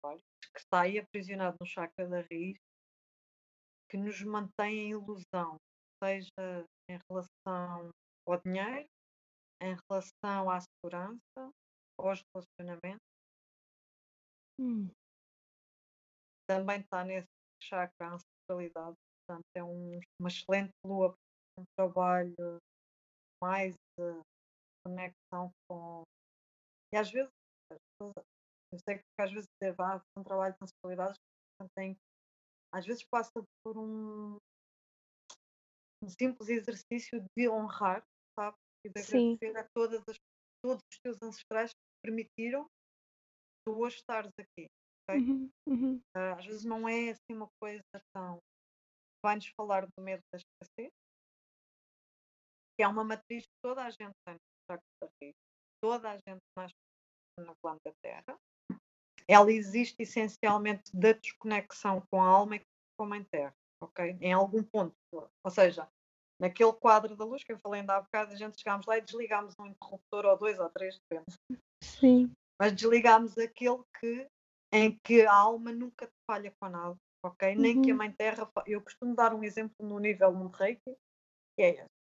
que 0.03 0.61
está 0.61 0.83
aí 0.83 0.99
aprisionado 0.99 1.57
no 1.61 1.67
chakra 1.67 2.09
da 2.09 2.21
raiz, 2.21 2.57
que 3.91 3.97
nos 3.97 4.21
mantém 4.23 4.79
em 4.79 4.91
ilusão, 4.91 5.57
seja 6.03 6.67
em 6.89 6.99
relação 7.11 7.91
ao 8.27 8.41
dinheiro, 8.41 8.89
em 9.63 9.77
relação 9.89 10.51
à 10.51 10.61
segurança, 10.61 11.53
aos 11.99 12.23
relacionamentos. 12.35 13.07
Hum. 14.59 14.91
Também 16.49 16.81
está 16.81 17.05
nesse 17.05 17.29
chakra 17.63 18.09
a 18.09 18.15
ancestralidade, 18.15 18.97
portanto 19.27 19.47
é 19.55 19.63
um, 19.63 20.01
uma 20.21 20.29
excelente 20.29 20.73
lua 20.85 21.13
para 21.13 21.63
um 21.63 21.65
trabalho 21.77 22.59
mais 23.43 23.75
de 23.99 24.23
conexão 24.85 25.51
com. 25.69 26.03
E 26.93 26.97
às 26.97 27.11
vezes, 27.11 27.31
eu 28.77 28.81
sei 28.81 28.99
que 28.99 29.23
às 29.23 29.33
vezes 29.33 29.49
levar 29.63 30.03
um 30.17 30.23
trabalho 30.23 30.55
de 30.55 30.59
ancestralidade 30.63 31.19
tem, 31.75 31.99
às 32.73 32.87
vezes 32.87 33.05
passa 33.11 33.33
por 33.65 33.79
um, 33.79 34.37
um 36.03 36.09
simples 36.09 36.49
exercício 36.49 37.25
de 37.37 37.49
honrar, 37.49 38.05
sabe? 38.39 38.57
E 38.85 38.91
de 38.91 39.01
agradecer 39.01 39.57
a 39.57 39.69
todas 39.75 40.03
as, 40.09 40.17
todos 40.63 40.83
os 40.93 40.99
teus 41.01 41.17
ancestrais 41.23 41.71
que 41.71 41.81
permitiram 42.05 42.69
tu 43.65 43.79
hoje 43.79 43.97
estares 43.97 44.33
aqui. 44.39 44.67
Okay? 45.09 45.21
Uhum, 45.21 45.51
uhum. 45.67 45.97
Uh, 46.17 46.37
às 46.37 46.45
vezes 46.45 46.65
não 46.65 46.89
é 46.89 47.11
assim 47.11 47.35
uma 47.35 47.49
coisa 47.61 47.83
tão. 48.15 48.39
Vai-nos 49.25 49.47
falar 49.57 49.87
do 49.87 50.03
medo 50.03 50.23
da 50.33 50.39
escassez, 50.39 50.93
que 52.77 52.83
é 52.83 52.87
uma 52.87 53.03
matriz 53.03 53.45
que 53.45 53.59
toda 53.63 53.83
a 53.85 53.91
gente 53.91 54.15
tem 54.25 54.35
no 54.35 55.33
toda 55.83 56.11
a 56.11 56.15
gente 56.17 56.43
nasce 56.57 56.75
no 57.39 57.55
da 57.85 57.93
Terra. 58.03 58.39
Ela 59.29 59.53
existe 59.53 60.03
essencialmente 60.03 60.97
da 60.97 61.13
desconexão 61.13 62.01
com 62.11 62.23
a 62.23 62.27
alma 62.27 62.57
e 62.57 62.61
com 62.97 63.05
a 63.05 63.07
mãe 63.07 63.25
Terra, 63.25 63.55
ok? 63.83 64.17
Em 64.21 64.33
algum 64.33 64.63
ponto. 64.63 64.95
Ou 65.13 65.51
seja, 65.51 65.89
naquele 66.41 66.73
quadro 66.73 67.17
da 67.17 67.25
luz 67.25 67.43
que 67.43 67.53
eu 67.53 67.59
falei 67.59 67.81
ainda 67.81 67.97
há 67.97 68.01
bocado, 68.01 68.33
a 68.33 68.37
gente 68.37 68.59
chegámos 68.59 68.87
lá 68.87 68.99
e 68.99 69.03
desligámos 69.03 69.55
um 69.59 69.67
interruptor 69.67 70.27
ou 70.27 70.39
dois 70.39 70.59
ou 70.59 70.69
três, 70.71 70.99
depende. 70.99 71.37
Sim. 71.83 72.33
Mas 72.59 72.73
desligámos 72.73 73.37
aquele 73.37 73.83
que, 74.01 74.29
em 74.73 74.99
que 75.05 75.27
a 75.27 75.35
alma 75.35 75.73
nunca 75.73 76.07
te 76.07 76.17
falha 76.27 76.55
com 76.61 76.69
nada, 76.69 76.97
ok? 77.25 77.55
Uhum. 77.55 77.61
Nem 77.61 77.83
que 77.83 77.91
a 77.91 77.93
uhum. 77.93 77.99
Mãe 77.99 78.13
Terra. 78.13 78.51
Eu 78.67 78.81
costumo 78.81 79.15
dar 79.15 79.35
um 79.35 79.43
exemplo 79.43 79.87
no 79.87 79.99
nível 79.99 80.31
1 80.31 80.49
de 80.49 80.57
Reiki, 80.57 80.97
que 81.57 81.63
é 81.63 81.71
esse. 81.71 81.97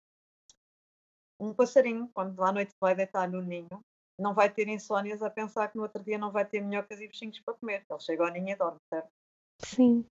Um 1.39 1.55
passarinho, 1.55 2.11
quando 2.13 2.43
à 2.43 2.53
noite 2.53 2.75
vai 2.81 2.95
deitar 2.95 3.29
no 3.29 3.41
ninho, 3.41 3.83
não 4.21 4.35
vai 4.35 4.53
ter 4.53 4.69
insónias 4.69 5.23
a 5.23 5.31
pensar 5.31 5.69
que 5.69 5.77
no 5.77 5.83
outro 5.83 6.03
dia 6.05 6.19
não 6.19 6.31
vai 6.31 6.45
ter 6.45 6.61
minhocas 6.61 7.01
e 7.01 7.09
bichinhos 7.09 7.41
para 7.41 7.55
comer. 7.55 7.85
Ele 7.89 8.01
chega 8.01 8.25
ao 8.25 8.31
ninho 8.31 8.51
e 8.51 8.57
dorme, 8.57 8.79
certo? 8.93 9.11
Sim. 9.65 10.07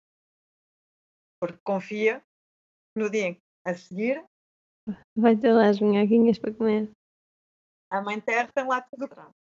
Porque 1.40 1.59
confia 1.62 2.22
no 2.96 3.11
dia 3.11 3.36
a 3.64 3.74
seguir. 3.74 4.24
Vai 5.16 5.36
ter 5.36 5.52
lá 5.52 5.68
as 5.68 5.78
minhoquinhas 5.78 6.38
para 6.38 6.54
comer. 6.54 6.90
A 7.90 8.00
mãe 8.00 8.20
terra 8.20 8.50
tem 8.52 8.66
lá 8.66 8.80
tudo 8.80 9.09
pronto. 9.09 9.34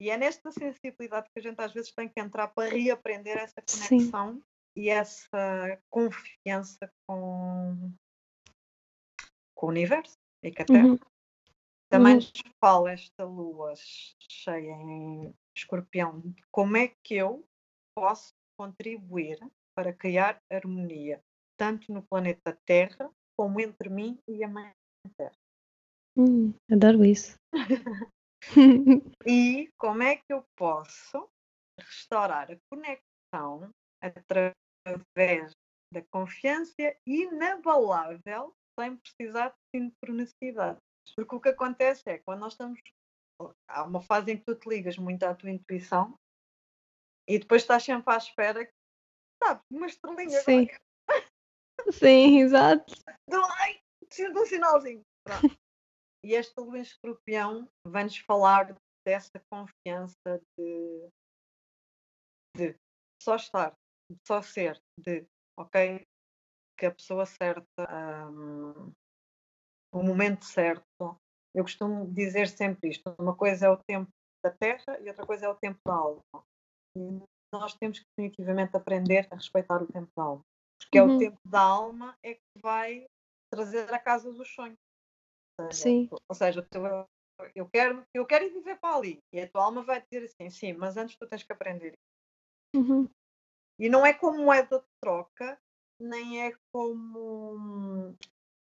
E 0.00 0.10
é 0.10 0.16
nesta 0.16 0.50
sensibilidade 0.50 1.28
que 1.32 1.38
a 1.38 1.42
gente 1.42 1.60
às 1.60 1.72
vezes 1.72 1.92
tem 1.92 2.08
que 2.08 2.20
entrar 2.20 2.48
para 2.48 2.68
reaprender 2.68 3.38
essa 3.38 3.62
conexão 3.62 4.34
Sim. 4.34 4.42
e 4.76 4.90
essa 4.90 5.80
confiança 5.88 6.92
com, 7.06 7.92
com 9.54 9.66
o 9.66 9.70
universo 9.70 10.18
e 10.42 10.52
com 10.52 10.62
a 10.62 10.66
Terra. 10.66 10.86
Uhum. 10.88 11.13
Também 11.98 12.14
nos 12.16 12.32
fala 12.60 12.92
esta 12.92 13.24
lua 13.24 13.74
cheia 13.76 14.72
em 14.72 15.34
escorpião 15.56 16.22
como 16.50 16.76
é 16.76 16.88
que 17.04 17.14
eu 17.14 17.44
posso 17.96 18.32
contribuir 18.58 19.38
para 19.76 19.92
criar 19.92 20.38
harmonia, 20.50 21.20
tanto 21.58 21.92
no 21.92 22.02
planeta 22.02 22.58
Terra 22.66 23.10
como 23.36 23.60
entre 23.60 23.88
mim 23.88 24.18
e 24.28 24.44
a 24.44 24.48
Mãe 24.48 24.70
Terra. 25.16 25.36
Hum, 26.16 26.54
adoro 26.70 27.04
isso. 27.04 27.36
e 29.26 29.68
como 29.78 30.02
é 30.02 30.16
que 30.16 30.32
eu 30.32 30.44
posso 30.56 31.28
restaurar 31.78 32.50
a 32.50 32.58
conexão 32.70 33.70
através 34.00 35.52
da 35.92 36.02
confiança 36.10 36.74
inabalável 37.06 38.52
sem 38.78 38.96
precisar 38.96 39.50
de 39.50 39.80
sincronicidade. 39.80 40.78
Porque 41.16 41.34
o 41.34 41.40
que 41.40 41.48
acontece 41.50 42.08
é 42.08 42.18
quando 42.18 42.40
nós 42.40 42.54
estamos. 42.54 42.80
Há 43.68 43.82
uma 43.82 44.00
fase 44.00 44.32
em 44.32 44.36
que 44.38 44.44
tu 44.44 44.54
te 44.54 44.68
ligas 44.68 44.96
muito 44.96 45.22
à 45.24 45.34
tua 45.34 45.50
intuição 45.50 46.18
e 47.28 47.38
depois 47.38 47.62
estás 47.62 47.82
sempre 47.82 48.14
à 48.14 48.16
espera 48.16 48.64
que, 48.64 48.72
sabe, 49.42 49.60
uma 49.70 49.86
estrelinha 49.86 50.40
Sim. 50.40 50.68
Sim, 51.90 52.40
exato. 52.42 52.94
Ai, 53.58 53.80
de 54.08 54.38
um 54.38 54.46
sinalzinho. 54.46 55.02
Pronto. 55.24 55.56
E 56.24 56.34
este 56.34 56.58
lua 56.58 56.78
escorpião 56.78 57.68
vai-nos 57.86 58.16
falar 58.18 58.74
dessa 59.06 59.38
confiança 59.50 60.40
de, 60.58 61.08
de 62.56 62.78
só 63.22 63.36
estar, 63.36 63.74
de 64.10 64.18
só 64.26 64.40
ser, 64.40 64.80
de 64.98 65.26
ok, 65.58 66.06
que 66.78 66.86
a 66.86 66.94
pessoa 66.94 67.26
certa, 67.26 68.30
um, 68.30 68.92
o 69.94 70.02
momento 70.02 70.44
certo. 70.44 71.16
Eu 71.54 71.62
costumo 71.62 72.06
dizer 72.12 72.48
sempre 72.48 72.90
isto: 72.90 73.14
uma 73.18 73.34
coisa 73.34 73.66
é 73.66 73.70
o 73.70 73.78
tempo 73.88 74.10
da 74.44 74.50
terra 74.50 74.98
e 75.00 75.08
outra 75.08 75.24
coisa 75.24 75.46
é 75.46 75.48
o 75.48 75.54
tempo 75.54 75.78
da 75.86 75.94
alma. 75.94 76.20
E 76.96 77.22
nós 77.52 77.74
temos 77.74 78.00
que 78.00 78.06
definitivamente 78.16 78.76
aprender 78.76 79.28
a 79.30 79.36
respeitar 79.36 79.80
o 79.82 79.86
tempo 79.86 80.10
da 80.16 80.24
alma, 80.24 80.42
porque 80.80 81.00
uhum. 81.00 81.06
é 81.06 81.08
o 81.08 81.12
uhum. 81.12 81.18
tempo 81.18 81.38
da 81.48 81.60
alma 81.60 82.16
é 82.22 82.34
que 82.34 82.60
vai 82.60 83.06
trazer 83.52 83.92
a 83.94 83.98
casa 83.98 84.32
dos 84.32 84.52
sonhos. 84.52 84.78
Sim. 85.70 86.08
Ou 86.28 86.34
seja, 86.34 86.66
eu 87.54 87.68
quero, 87.68 88.04
eu 88.12 88.26
quero 88.26 88.44
ir 88.44 88.50
viver 88.50 88.78
para 88.80 88.96
ali. 88.96 89.18
E 89.32 89.40
a 89.40 89.48
tua 89.48 89.64
alma 89.64 89.82
vai 89.82 90.02
dizer 90.02 90.24
assim, 90.24 90.50
sim, 90.50 90.72
mas 90.72 90.96
antes 90.96 91.16
tu 91.16 91.26
tens 91.28 91.44
que 91.44 91.52
aprender. 91.52 91.94
Uhum. 92.74 93.08
E 93.78 93.88
não 93.88 94.04
é 94.04 94.12
como 94.12 94.44
moeda 94.44 94.80
de 94.80 94.86
troca, 95.00 95.58
nem 96.00 96.44
é 96.44 96.56
como 96.72 98.16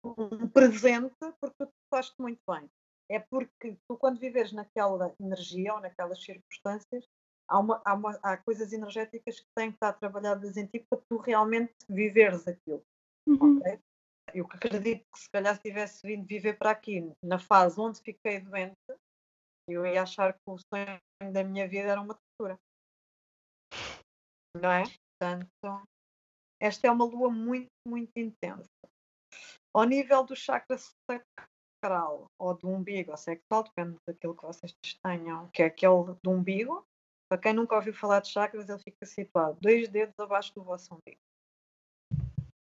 um 0.04 0.48
presente 0.48 1.16
porque 1.40 1.66
tu 1.66 1.74
fazes 1.90 2.14
muito 2.20 2.42
bem. 2.48 2.70
É 3.10 3.20
porque 3.20 3.78
tu, 3.88 3.98
quando 3.98 4.20
viveres 4.20 4.52
naquela 4.52 5.14
energia 5.20 5.74
ou 5.74 5.80
naquelas 5.80 6.24
circunstâncias, 6.24 7.08
há, 7.48 7.60
uma, 7.60 7.82
há, 7.84 7.94
uma, 7.94 8.20
há 8.22 8.38
coisas 8.38 8.72
energéticas 8.72 9.40
que 9.40 9.48
têm 9.56 9.70
que 9.72 9.76
estar 9.76 9.94
trabalhadas 9.94 10.56
em 10.58 10.68
ti 10.68 10.86
para 10.88 11.02
tu 11.10 11.18
realmente 11.18 11.74
viveres 11.90 12.48
aquilo. 12.48 12.86
Uhum. 13.28 13.58
Okay? 13.58 13.80
Eu 14.34 14.46
acredito 14.46 15.04
que 15.12 15.20
se 15.20 15.30
calhar 15.32 15.56
se 15.56 15.62
tivesse 15.62 16.06
vindo 16.06 16.26
viver 16.28 16.58
para 16.58 16.72
aqui 16.72 17.12
na 17.24 17.40
fase 17.40 17.80
onde 17.80 18.00
fiquei 18.00 18.40
doente, 18.40 18.78
eu 19.68 19.86
ia 19.86 20.04
achar 20.04 20.34
que 20.34 20.40
o 20.46 20.58
sonho 20.58 21.34
da 21.34 21.44
minha 21.44 21.68
vida 21.68 21.90
era 21.90 22.02
uma 22.02 22.16
tortura. 22.16 22.60
Não 24.56 24.72
é? 24.72 24.84
Portanto, 24.84 25.88
esta 26.62 26.88
é 26.88 26.92
uma 26.92 27.06
lua 27.06 27.30
muito, 27.30 27.70
muito 27.88 28.12
intensa. 28.18 28.70
Ao 29.74 29.84
nível 29.84 30.24
do 30.24 30.36
chakra 30.36 30.78
sacral 31.80 32.26
ou 32.38 32.54
do 32.54 32.68
umbigo 32.68 33.12
ou 33.12 33.18
sexual, 33.18 33.64
depende 33.64 33.98
daquilo 34.08 34.36
que 34.36 34.46
vocês 34.46 34.76
tenham, 35.04 35.48
que 35.50 35.64
é 35.64 35.68
aquele 35.68 36.16
do 36.24 36.32
umbigo. 36.32 36.86
Para 37.30 37.42
quem 37.42 37.54
nunca 37.54 37.76
ouviu 37.76 37.94
falar 37.94 38.22
de 38.22 38.30
chakras, 38.30 38.68
ele 38.68 38.80
fica 38.80 39.06
situado 39.06 39.60
dois 39.62 39.88
dedos 39.88 40.20
abaixo 40.20 40.54
do 40.56 40.64
vosso 40.64 40.94
umbigo. 40.96 41.20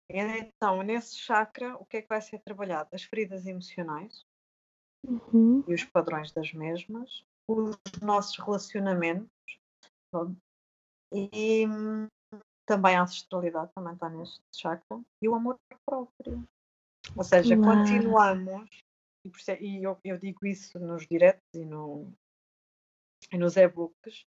Então, 0.09 0.81
nesse 0.83 1.17
chakra, 1.17 1.75
o 1.77 1.85
que 1.85 1.97
é 1.97 2.01
que 2.01 2.07
vai 2.07 2.21
ser 2.21 2.39
trabalhado? 2.39 2.89
As 2.93 3.03
feridas 3.03 3.45
emocionais 3.45 4.25
uhum. 5.05 5.63
e 5.67 5.73
os 5.73 5.83
padrões 5.83 6.31
das 6.31 6.53
mesmas, 6.53 7.25
os 7.47 7.75
nossos 8.01 8.37
relacionamentos 8.37 9.29
e 11.11 11.65
também 12.65 12.95
a 12.95 13.03
ancestralidade 13.03 13.71
também 13.73 13.93
está 13.93 14.09
neste 14.09 14.41
chakra 14.55 15.01
e 15.21 15.27
o 15.27 15.35
amor 15.35 15.57
próprio. 15.85 16.47
Ou 17.15 17.23
seja, 17.23 17.55
Uau. 17.55 17.63
continuamos, 17.63 18.69
e 19.59 19.83
eu, 19.83 19.97
eu, 20.03 20.17
digo 20.17 20.45
isso 20.45 20.79
nos 20.79 21.05
diretos 21.07 21.43
e, 21.53 21.65
no, 21.65 22.11
e 23.31 23.37
nos 23.37 23.55
e-books, 23.55 24.25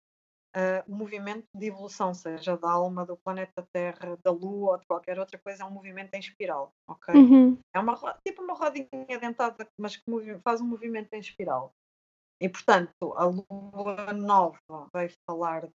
uh, 0.56 0.92
o 0.92 0.96
movimento 0.96 1.48
de 1.56 1.68
evolução, 1.68 2.14
seja 2.14 2.58
da 2.58 2.72
alma, 2.72 3.06
do 3.06 3.18
planeta 3.18 3.66
Terra, 3.74 4.18
da 4.24 4.32
Lua 4.32 4.74
ou 4.74 4.78
de 4.78 4.86
qualquer 4.86 5.20
outra 5.20 5.38
coisa, 5.40 5.64
é 5.64 5.66
um 5.66 5.72
movimento 5.72 6.14
em 6.14 6.20
espiral, 6.20 6.74
ok? 6.88 7.16
Uhum. 7.16 7.60
É 7.74 7.80
uma, 7.80 7.96
tipo 8.26 8.42
uma 8.42 8.54
rodinha 8.54 9.20
dentada, 9.20 9.68
mas 9.80 9.96
que 9.96 10.40
faz 10.44 10.62
um 10.62 10.68
movimento 10.68 11.14
em 11.14 11.20
espiral. 11.20 11.74
E, 12.40 12.50
portanto, 12.50 13.14
a 13.16 13.26
Lua 13.26 14.14
nova 14.14 14.90
vai 14.92 15.10
falar 15.28 15.70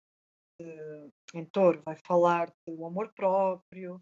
de, 0.59 1.11
em 1.33 1.45
touro, 1.45 1.81
vai 1.85 1.95
falar 1.95 2.51
do 2.67 2.85
amor 2.85 3.13
próprio, 3.13 4.01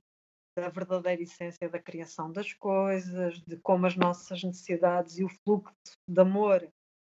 da 0.55 0.69
verdadeira 0.69 1.21
essência 1.21 1.69
da 1.69 1.79
criação 1.79 2.31
das 2.31 2.53
coisas, 2.53 3.39
de 3.41 3.57
como 3.57 3.85
as 3.85 3.95
nossas 3.95 4.43
necessidades 4.43 5.17
e 5.17 5.23
o 5.23 5.29
fluxo 5.29 5.73
de 6.07 6.21
amor 6.21 6.67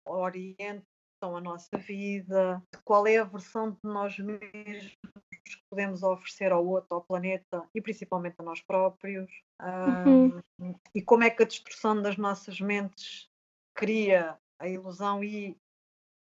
orientam 0.05 0.83
a 1.21 1.41
nossa 1.41 1.77
vida, 1.77 2.61
de 2.73 2.81
qual 2.83 3.05
é 3.05 3.17
a 3.17 3.23
versão 3.23 3.71
de 3.71 3.79
nós 3.83 4.17
mesmos 4.17 4.97
que 5.43 5.61
podemos 5.69 6.01
oferecer 6.03 6.51
ao 6.51 6.65
outro, 6.65 6.95
ao 6.95 7.03
planeta 7.03 7.67
e 7.73 7.81
principalmente 7.81 8.35
a 8.39 8.43
nós 8.43 8.61
próprios, 8.61 9.29
Uhum. 9.61 10.41
um, 10.59 10.75
e 10.95 11.01
como 11.03 11.23
é 11.23 11.29
que 11.29 11.43
a 11.43 11.45
destruição 11.45 12.01
das 12.01 12.17
nossas 12.17 12.59
mentes 12.59 13.29
cria 13.75 14.39
a 14.59 14.67
ilusão 14.67 15.23
e 15.23 15.55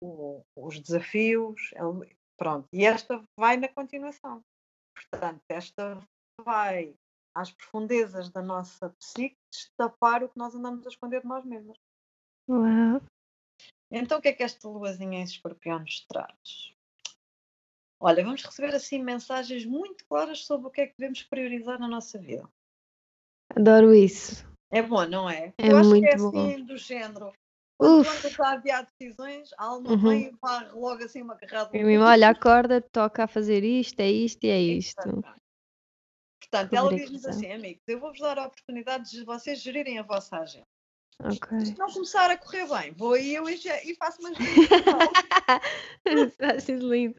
o, 0.02 0.44
os 0.56 0.80
desafios. 0.80 1.72
É 1.76 1.82
pronto, 2.36 2.68
e 2.74 2.86
esta 2.86 3.24
vai 3.38 3.58
na 3.58 3.68
continuação. 3.68 4.44
Portanto, 4.96 5.42
esta 5.50 6.00
vai 6.44 6.96
às 7.38 7.52
profundezas 7.52 8.30
da 8.32 8.42
nossa 8.42 8.90
psique 9.00 9.38
destapar 9.52 10.24
o 10.24 10.30
que 10.30 10.38
nós 10.38 10.56
andamos 10.56 10.86
a 10.86 10.90
esconder 10.90 11.22
de 11.22 11.28
nós 11.28 11.46
mesmos. 11.46 11.78
Uau. 12.50 13.00
Então, 13.92 14.18
o 14.18 14.22
que 14.22 14.30
é 14.30 14.34
que 14.34 14.44
esta 14.44 14.68
luazinha 14.68 15.20
em 15.20 15.24
escorpião 15.24 15.80
nos 15.80 16.04
traz? 16.08 16.74
Olha, 18.00 18.24
vamos 18.24 18.44
receber 18.44 18.74
assim 18.74 19.04
mensagens 19.04 19.66
muito 19.66 20.04
claras 20.06 20.46
sobre 20.46 20.68
o 20.68 20.72
que 20.72 20.82
é 20.82 20.88
que 20.88 20.96
devemos 20.98 21.24
priorizar 21.24 21.80
na 21.80 21.88
nossa 21.88 22.20
vida. 22.20 22.48
Adoro 23.56 23.94
isso. 23.94 24.46
É 24.72 24.82
bom, 24.82 25.06
não 25.06 25.30
é? 25.30 25.54
É 25.58 25.72
Eu 25.72 25.78
acho 25.78 25.90
muito 25.90 26.04
que 26.04 26.10
é 26.10 26.18
bom. 26.18 26.30
assim 26.30 26.66
do 26.66 26.78
género. 26.78 27.32
Quando 27.78 28.08
andas 28.08 28.40
a 28.40 28.52
adiar 28.54 28.88
decisões, 29.00 29.54
a 29.58 29.66
alma 29.66 29.92
Uhum. 29.92 30.10
vem 30.10 30.28
e 30.28 30.36
varre 30.42 30.72
logo 30.72 31.04
assim 31.04 31.22
uma 31.22 31.36
carrada. 31.36 31.70
Olha, 32.04 32.30
acorda, 32.30 32.82
toca 32.82 33.24
a 33.24 33.28
fazer 33.28 33.64
isto, 33.64 34.00
é 34.00 34.10
isto 34.10 34.44
e 34.44 34.50
é 34.50 34.60
isto. 34.60 35.24
Portanto, 36.50 36.74
ela 36.74 36.94
diz-nos 36.96 37.26
assim, 37.26 37.52
amigos, 37.52 37.84
eu 37.88 38.00
vou-vos 38.00 38.20
dar 38.20 38.40
a 38.40 38.46
oportunidade 38.48 39.12
de 39.12 39.24
vocês 39.26 39.62
gerirem 39.62 40.00
a 40.00 40.04
vossa 40.04 40.38
agenda. 40.38 40.66
Ok. 41.24 41.60
Se 41.66 41.78
não 41.78 41.92
começar 41.92 42.30
a 42.30 42.38
correr 42.38 42.68
bem, 42.68 42.94
vou 42.94 43.14
aí 43.14 43.34
eu 43.34 43.50
e, 43.50 43.58
ge- 43.58 43.82
e 43.84 43.96
faço 43.96 44.20
umas 44.22 44.38
Acho 46.56 46.72
lindo. 46.76 47.16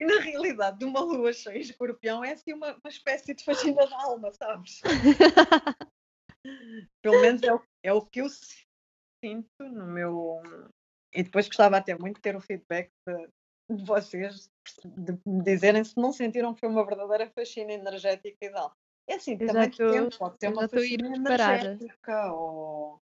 E 0.00 0.04
na 0.04 0.20
realidade, 0.20 0.78
de 0.78 0.84
uma 0.84 1.00
lua 1.00 1.32
cheia 1.32 1.56
em 1.56 1.60
escorpião 1.60 2.24
é 2.24 2.32
assim 2.32 2.52
uma, 2.52 2.72
uma 2.74 2.90
espécie 2.90 3.34
de 3.34 3.44
faxina 3.44 3.86
da 3.86 4.02
alma, 4.02 4.32
sabes? 4.32 4.80
Pelo 7.00 7.20
menos 7.20 7.42
é 7.42 7.54
o, 7.54 7.62
é 7.84 7.92
o 7.92 8.04
que 8.04 8.20
eu 8.20 8.26
sinto 8.28 9.48
no 9.60 9.86
meu. 9.86 10.42
E 11.14 11.22
depois 11.22 11.46
gostava 11.46 11.76
até 11.76 11.96
muito 11.96 12.16
de 12.16 12.22
ter 12.22 12.34
o 12.36 12.40
feedback 12.40 12.90
de, 13.06 13.76
de 13.76 13.84
vocês, 13.84 14.50
de 14.84 15.12
me 15.26 15.42
dizerem 15.42 15.84
se 15.84 15.96
não 15.96 16.12
sentiram 16.12 16.54
que 16.54 16.60
foi 16.60 16.68
uma 16.68 16.84
verdadeira 16.84 17.30
faxina 17.30 17.72
energética 17.72 18.44
e 18.44 18.50
tal. 18.50 18.76
É 19.08 19.14
assim, 19.14 19.36
Eu 19.40 19.46
também 19.46 19.70
pode 19.70 20.38
ser 20.38 20.46
eu 20.46 20.52
uma 20.52 20.68
faxina 20.68 21.16
energética 21.16 22.32
ou. 22.32 23.00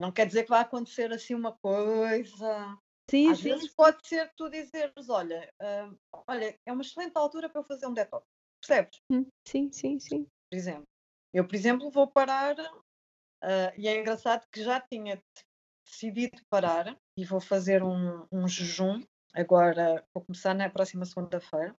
Não 0.00 0.12
quer 0.12 0.26
dizer 0.26 0.44
que 0.44 0.50
vai 0.50 0.60
acontecer 0.60 1.12
assim 1.12 1.34
uma 1.34 1.52
coisa. 1.52 2.78
Sim, 3.10 3.30
Às 3.30 3.38
sim. 3.38 3.44
vezes 3.50 3.74
pode 3.74 4.06
ser 4.06 4.32
tu 4.36 4.50
dizeres, 4.50 5.08
olha, 5.08 5.48
ah, 5.60 5.90
olha, 6.26 6.58
é 6.66 6.72
uma 6.72 6.82
excelente 6.82 7.16
altura 7.16 7.48
para 7.48 7.60
eu 7.60 7.64
fazer 7.64 7.86
um 7.86 7.94
detox. 7.94 8.26
Percebes? 8.60 9.00
Hum, 9.10 9.26
Sim, 9.46 9.70
sim, 9.70 9.98
sim. 9.98 10.26
Por 10.50 10.56
exemplo. 10.56 10.84
Eu, 11.32 11.46
por 11.46 11.54
exemplo, 11.54 11.90
vou 11.90 12.06
parar, 12.06 12.56
ah, 13.42 13.72
e 13.76 13.86
é 13.86 14.00
engraçado 14.00 14.44
que 14.50 14.62
já 14.62 14.80
tinha 14.80 15.22
decidido 15.84 16.42
parar 16.50 16.98
e 17.16 17.24
vou 17.24 17.40
fazer 17.40 17.82
um, 17.82 18.26
um 18.30 18.48
jejum. 18.48 19.00
Agora 19.36 20.02
vou 20.14 20.24
começar 20.24 20.54
na 20.54 20.70
próxima 20.70 21.04
segunda-feira 21.04 21.76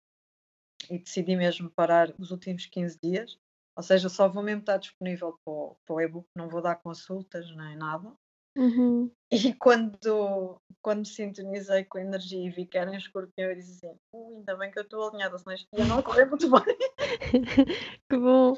e 0.92 1.00
decidi 1.00 1.36
mesmo 1.36 1.72
parar 1.72 2.14
os 2.20 2.30
últimos 2.30 2.68
15 2.68 3.00
dias. 3.02 3.36
Ou 3.76 3.82
seja, 3.82 4.10
só 4.10 4.30
vou 4.30 4.44
mesmo 4.44 4.60
estar 4.60 4.78
disponível 4.78 5.36
para 5.44 5.52
o, 5.52 5.76
para 5.84 5.96
o 5.96 6.02
e-book, 6.02 6.28
não 6.36 6.50
vou 6.50 6.62
dar 6.62 6.76
consultas 6.76 7.50
nem 7.56 7.76
nada. 7.76 8.14
Uhum. 8.56 9.12
E 9.32 9.54
quando, 9.58 10.62
quando 10.84 11.00
me 11.00 11.06
sintonizei 11.08 11.84
com 11.86 11.98
a 11.98 12.02
energia 12.02 12.46
e 12.46 12.52
vi 12.52 12.68
que 12.68 12.78
era 12.78 12.94
em 12.94 12.98
escorpião, 12.98 13.50
eu 13.50 13.56
disse 13.56 13.86
assim: 13.86 13.98
"Ui, 14.14 14.36
ainda 14.36 14.56
bem 14.56 14.70
que 14.70 14.78
eu 14.78 14.84
estou 14.84 15.10
alinhada, 15.10 15.36
senão 15.40 15.56
isto 15.56 15.68
ia 15.74 15.86
não 15.86 16.04
correr 16.04 16.26
muito 16.26 16.48
bem. 16.50 16.78
que 18.08 18.18
bom. 18.18 18.54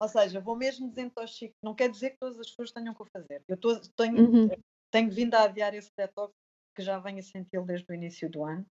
Ou 0.00 0.08
seja, 0.08 0.40
vou 0.40 0.56
mesmo 0.56 0.88
desintoxicar. 0.88 1.54
Não 1.62 1.74
quer 1.74 1.90
dizer 1.90 2.10
que 2.10 2.18
todas 2.18 2.38
as 2.38 2.48
pessoas 2.48 2.72
tenham 2.72 2.94
que 2.94 3.02
o 3.02 3.06
fazer. 3.12 3.42
Eu 3.46 3.58
tô, 3.58 3.78
tenho, 3.94 4.16
Uhum. 4.16 4.48
tenho 4.90 5.10
vindo 5.10 5.34
a 5.34 5.42
adiar 5.42 5.74
esse 5.74 5.90
detox 5.96 6.32
que 6.78 6.84
já 6.84 6.96
venho 7.00 7.18
a 7.18 7.22
senti-lo 7.22 7.66
desde 7.66 7.90
o 7.90 7.94
início 7.94 8.30
do 8.30 8.44
ano. 8.44 8.64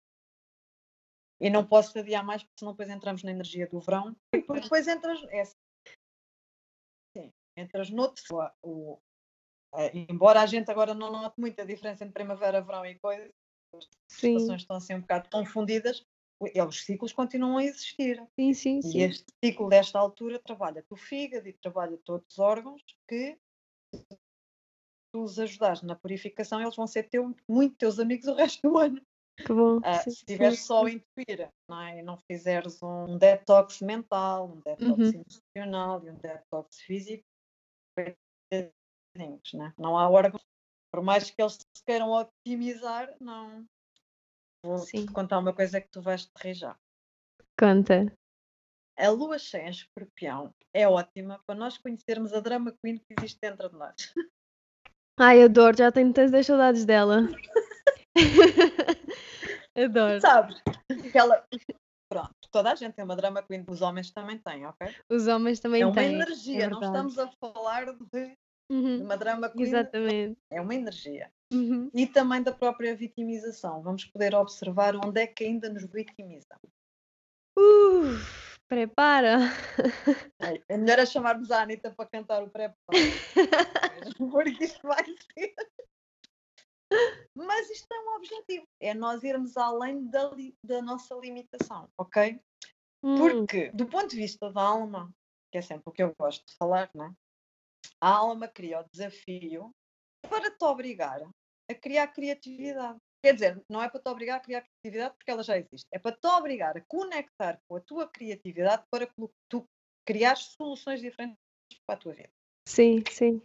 E 1.41 1.49
não 1.49 1.67
posso 1.67 1.99
adiar 1.99 2.23
mais, 2.23 2.41
porque 2.41 2.55
senão 2.57 2.71
depois 2.71 2.89
entramos 2.89 3.21
na 3.21 3.31
energia 3.31 3.67
do 3.67 3.81
verão. 3.81 4.15
E 4.33 4.61
depois, 4.61 4.87
entras. 4.87 5.21
É, 5.25 5.43
sim, 7.13 7.33
entras 7.57 7.89
noutro. 7.89 8.23
O, 8.63 8.97
eh, 9.75 9.91
embora 10.09 10.41
a 10.41 10.45
gente 10.45 10.71
agora 10.71 10.93
não 10.93 11.11
note 11.11 11.35
muita 11.37 11.65
diferença 11.65 12.05
entre 12.05 12.13
primavera, 12.13 12.61
verão 12.61 12.85
e 12.85 12.97
coisas, 12.97 13.29
as 13.75 13.85
Sim, 14.07 14.35
estações 14.35 14.61
estão 14.61 14.77
assim 14.77 14.95
um 14.95 15.01
bocado 15.01 15.29
confundidas, 15.29 16.01
e 16.41 16.61
os 16.61 16.85
ciclos 16.85 17.11
continuam 17.11 17.57
a 17.57 17.63
existir. 17.65 18.25
sim, 18.39 18.53
sim, 18.53 18.81
E 18.81 18.87
sim. 18.87 19.01
este 19.01 19.25
ciclo 19.43 19.67
desta 19.67 19.99
altura 19.99 20.39
trabalha 20.39 20.83
o 20.89 20.95
fígado 20.95 21.47
e 21.49 21.53
trabalha 21.53 21.99
todos 22.05 22.25
os 22.31 22.39
órgãos 22.39 22.81
que 23.07 23.37
tu 25.17 25.23
os 25.23 25.39
ajudares 25.39 25.81
na 25.81 25.95
purificação, 25.95 26.61
eles 26.61 26.75
vão 26.75 26.85
ser 26.85 27.09
teu, 27.09 27.35
muito 27.49 27.75
teus 27.75 27.99
amigos 27.99 28.27
o 28.27 28.35
resto 28.35 28.61
do 28.61 28.77
ano. 28.77 29.01
Que 29.37 29.53
bom. 29.53 29.79
Ah, 29.83 29.93
Sim, 29.95 30.11
se 30.11 30.17
estiveres 30.17 30.59
só 30.59 30.85
a 30.85 30.91
intuir 30.91 31.49
não 31.69 31.81
é? 31.81 31.99
e 31.99 32.01
não 32.03 32.17
fizeres 32.17 32.81
um 32.83 33.17
detox 33.17 33.81
mental, 33.81 34.49
um 34.49 34.61
detox 34.61 35.13
Uhum. 35.13 35.23
emocional 35.55 36.05
e 36.05 36.11
um 36.11 36.15
detox 36.15 36.81
físico, 36.81 37.23
né? 39.53 39.73
não 39.77 39.97
há 39.97 40.09
órgãos, 40.09 40.43
por 40.91 41.01
mais 41.03 41.29
que 41.29 41.41
eles 41.41 41.53
se 41.53 41.83
queiram 41.85 42.11
otimizar, 42.11 43.15
não. 43.19 43.65
Vou 44.63 44.79
Sim. 44.79 45.05
te 45.05 45.13
contar 45.13 45.39
uma 45.39 45.53
coisa 45.53 45.79
que 45.81 45.89
tu 45.89 46.01
vais 46.01 46.25
te 46.25 46.53
já. 46.53 46.77
Conta. 47.59 48.13
A 48.97 49.09
lua 49.09 49.37
cheia 49.37 49.67
em 49.67 49.69
escorpião 49.69 50.53
é 50.73 50.87
ótima 50.87 51.41
para 51.45 51.55
nós 51.55 51.77
conhecermos 51.77 52.33
a 52.33 52.39
drama 52.39 52.75
queen 52.83 52.97
que 52.97 53.13
existe 53.17 53.39
dentro 53.39 53.69
de 53.69 53.75
nós. 53.75 53.95
Ai, 55.19 55.43
adoro, 55.43 55.75
já 55.75 55.91
tenho 55.91 56.13
tantas 56.13 56.45
saudades 56.45 56.85
dela. 56.85 57.27
adoro. 59.75 60.21
Sabes? 60.21 60.61
Pronto, 62.09 62.35
toda 62.51 62.71
a 62.71 62.75
gente 62.75 62.93
tem 62.93 63.03
uma 63.03 63.15
drama 63.15 63.43
queen, 63.43 63.65
os 63.67 63.81
homens 63.81 64.11
também 64.11 64.37
têm, 64.37 64.65
ok? 64.65 64.95
Os 65.09 65.27
homens 65.27 65.59
também 65.59 65.81
é 65.81 65.85
uma 65.85 65.95
têm. 65.95 66.13
energia, 66.13 66.63
é 66.65 66.69
não 66.69 66.79
estamos 66.79 67.17
a 67.17 67.29
falar 67.41 67.85
de, 67.93 68.05
de 68.11 68.37
Uhum, 68.69 69.03
uma 69.03 69.15
drama 69.17 69.49
queen, 69.49 69.63
Exatamente. 69.63 70.37
é 70.51 70.59
uma 70.59 70.75
energia. 70.75 71.31
Uhum. 71.53 71.89
E 71.93 72.05
também 72.05 72.43
da 72.43 72.51
própria 72.51 72.95
vitimização. 72.95 73.81
Vamos 73.81 74.03
poder 74.05 74.35
observar 74.35 74.93
onde 74.95 75.21
é 75.21 75.27
que 75.27 75.45
ainda 75.45 75.69
nos 75.69 75.85
vitimiza. 75.85 76.59
Uf, 77.57 78.27
prepara. 78.67 79.39
É 80.39 80.61
é 80.73 80.77
melhor 80.77 80.99
é 80.99 81.05
chamarmos 81.05 81.51
a 81.51 81.61
Anitta 81.61 81.91
para 81.91 82.09
cantar 82.09 82.43
o 82.43 82.49
pré 82.49 82.73
porque 84.17 84.63
isto 84.63 84.87
vai 84.87 85.03
ser. 85.05 85.55
Mas 87.35 87.69
isto 87.69 87.91
é 87.91 87.99
um 87.99 88.15
objetivo, 88.15 88.67
é 88.79 88.93
nós 88.93 89.23
irmos 89.23 89.57
além 89.57 90.09
da, 90.09 90.31
da 90.63 90.81
nossa 90.81 91.13
limitação, 91.15 91.89
ok? 91.97 92.39
Hum, 93.03 93.17
Porque, 93.17 93.69
do 93.71 93.85
ponto 93.85 94.07
de 94.07 94.15
vista 94.15 94.51
da 94.51 94.61
alma, 94.61 95.11
que 95.51 95.57
é 95.57 95.61
sempre 95.61 95.83
o 95.85 95.91
que 95.91 96.01
eu 96.01 96.15
gosto 96.17 96.45
de 96.45 96.55
falar, 96.55 96.89
né? 96.95 97.13
a 98.01 98.09
alma 98.09 98.47
cria 98.47 98.81
o 98.81 98.89
desafio 98.91 99.71
para 100.29 100.51
te 100.51 100.63
obrigar 100.63 101.21
a 101.69 101.75
criar 101.75 102.07
criatividade. 102.07 102.99
Quer 103.23 103.33
dizer, 103.33 103.63
não 103.69 103.81
é 103.81 103.89
para 103.89 103.99
te 103.99 104.09
obrigar 104.09 104.37
a 104.37 104.39
criar 104.39 104.61
criatividade 104.61 105.15
porque 105.17 105.31
ela 105.31 105.43
já 105.43 105.57
existe, 105.57 105.87
é 105.91 105.99
para 105.99 106.15
te 106.15 106.27
obrigar 106.27 106.77
a 106.77 106.81
conectar 106.81 107.59
com 107.67 107.75
a 107.75 107.81
tua 107.81 108.07
criatividade 108.07 108.83
para 108.91 109.07
tu 109.49 109.67
criares 110.05 110.53
soluções 110.57 111.01
diferentes 111.01 111.37
para 111.85 111.95
a 111.95 111.99
tua 111.99 112.13
vida. 112.13 112.31
Sim, 112.67 113.03
sim. 113.09 113.41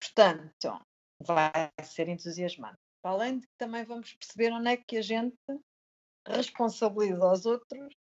Portanto, 0.00 0.86
vai 1.20 1.52
ser 1.82 2.08
entusiasmante. 2.08 2.78
Para 3.02 3.12
além 3.12 3.38
de 3.38 3.46
que 3.46 3.54
também 3.58 3.84
vamos 3.84 4.12
perceber 4.14 4.52
onde 4.52 4.68
é 4.68 4.76
que 4.76 4.98
a 4.98 5.02
gente 5.02 5.36
responsabiliza 6.26 7.32
os 7.32 7.46
outros 7.46 7.94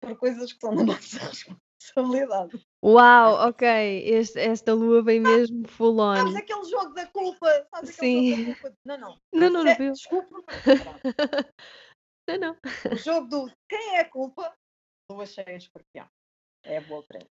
por 0.00 0.16
coisas 0.18 0.52
que 0.52 0.60
são 0.60 0.74
da 0.74 0.84
nossa 0.84 1.18
responsabilidade. 1.80 2.66
Uau, 2.84 3.48
ok. 3.48 3.66
Este- 4.04 4.40
esta 4.40 4.74
lua 4.74 5.02
vem 5.02 5.20
mesmo 5.20 5.66
full 5.68 5.96
Sabes 5.96 6.34
on. 6.34 6.36
aquele 6.38 6.64
jogo 6.64 6.94
da 6.94 7.06
culpa? 7.06 7.66
Sabes 7.70 7.94
Sim. 7.94 8.46
da 8.46 8.54
culpa? 8.54 8.76
Não, 8.84 8.98
não. 8.98 9.20
Não, 9.32 9.50
não, 9.50 9.64
não. 9.64 9.92
Desculpa. 9.92 10.36
Não, 12.28 12.36
não. 12.36 12.56
O 12.92 12.96
jogo 12.96 13.26
do 13.26 13.52
quem 13.66 13.96
é 13.96 14.00
a 14.00 14.04
culpa? 14.10 14.54
Lua 15.10 15.24
cheia 15.24 15.50
em 15.50 15.56
escorpião. 15.56 16.06
É 16.62 16.78
boa 16.78 17.02
para 17.02 17.20
ele. 17.20 17.30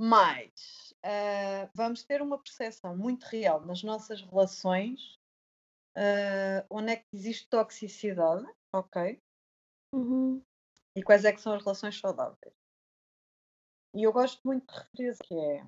Mas 0.00 0.94
ah, 1.02 1.68
vamos 1.74 2.04
ter 2.04 2.22
uma 2.22 2.38
percepção 2.38 2.96
muito 2.96 3.24
real 3.24 3.60
nas 3.66 3.82
nossas 3.82 4.22
relações 4.22 5.18
ah, 5.96 6.64
onde 6.70 6.92
é 6.92 6.96
que 6.96 7.06
existe 7.12 7.48
toxicidade, 7.48 8.46
ok? 8.72 9.20
Uhum. 9.92 10.40
E 10.94 11.02
quais 11.02 11.24
é 11.24 11.32
que 11.32 11.40
são 11.40 11.54
as 11.54 11.62
relações 11.62 11.98
saudáveis. 11.98 12.54
E 13.96 14.02
eu 14.02 14.12
gosto 14.12 14.38
muito 14.44 14.66
de 14.92 15.04
referir 15.04 15.16
que 15.26 15.34
é, 15.34 15.66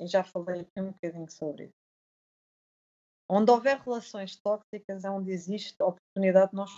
e 0.00 0.06
já 0.06 0.24
falei 0.24 0.62
aqui 0.62 0.80
um 0.80 0.90
bocadinho 0.90 1.30
sobre 1.30 1.64
isso. 1.64 1.74
Onde 3.30 3.50
houver 3.50 3.78
relações 3.78 4.36
tóxicas 4.36 5.04
é 5.04 5.10
onde 5.10 5.30
existe 5.30 5.76
a 5.82 5.86
oportunidade 5.88 6.52
de 6.52 6.56
nós 6.56 6.70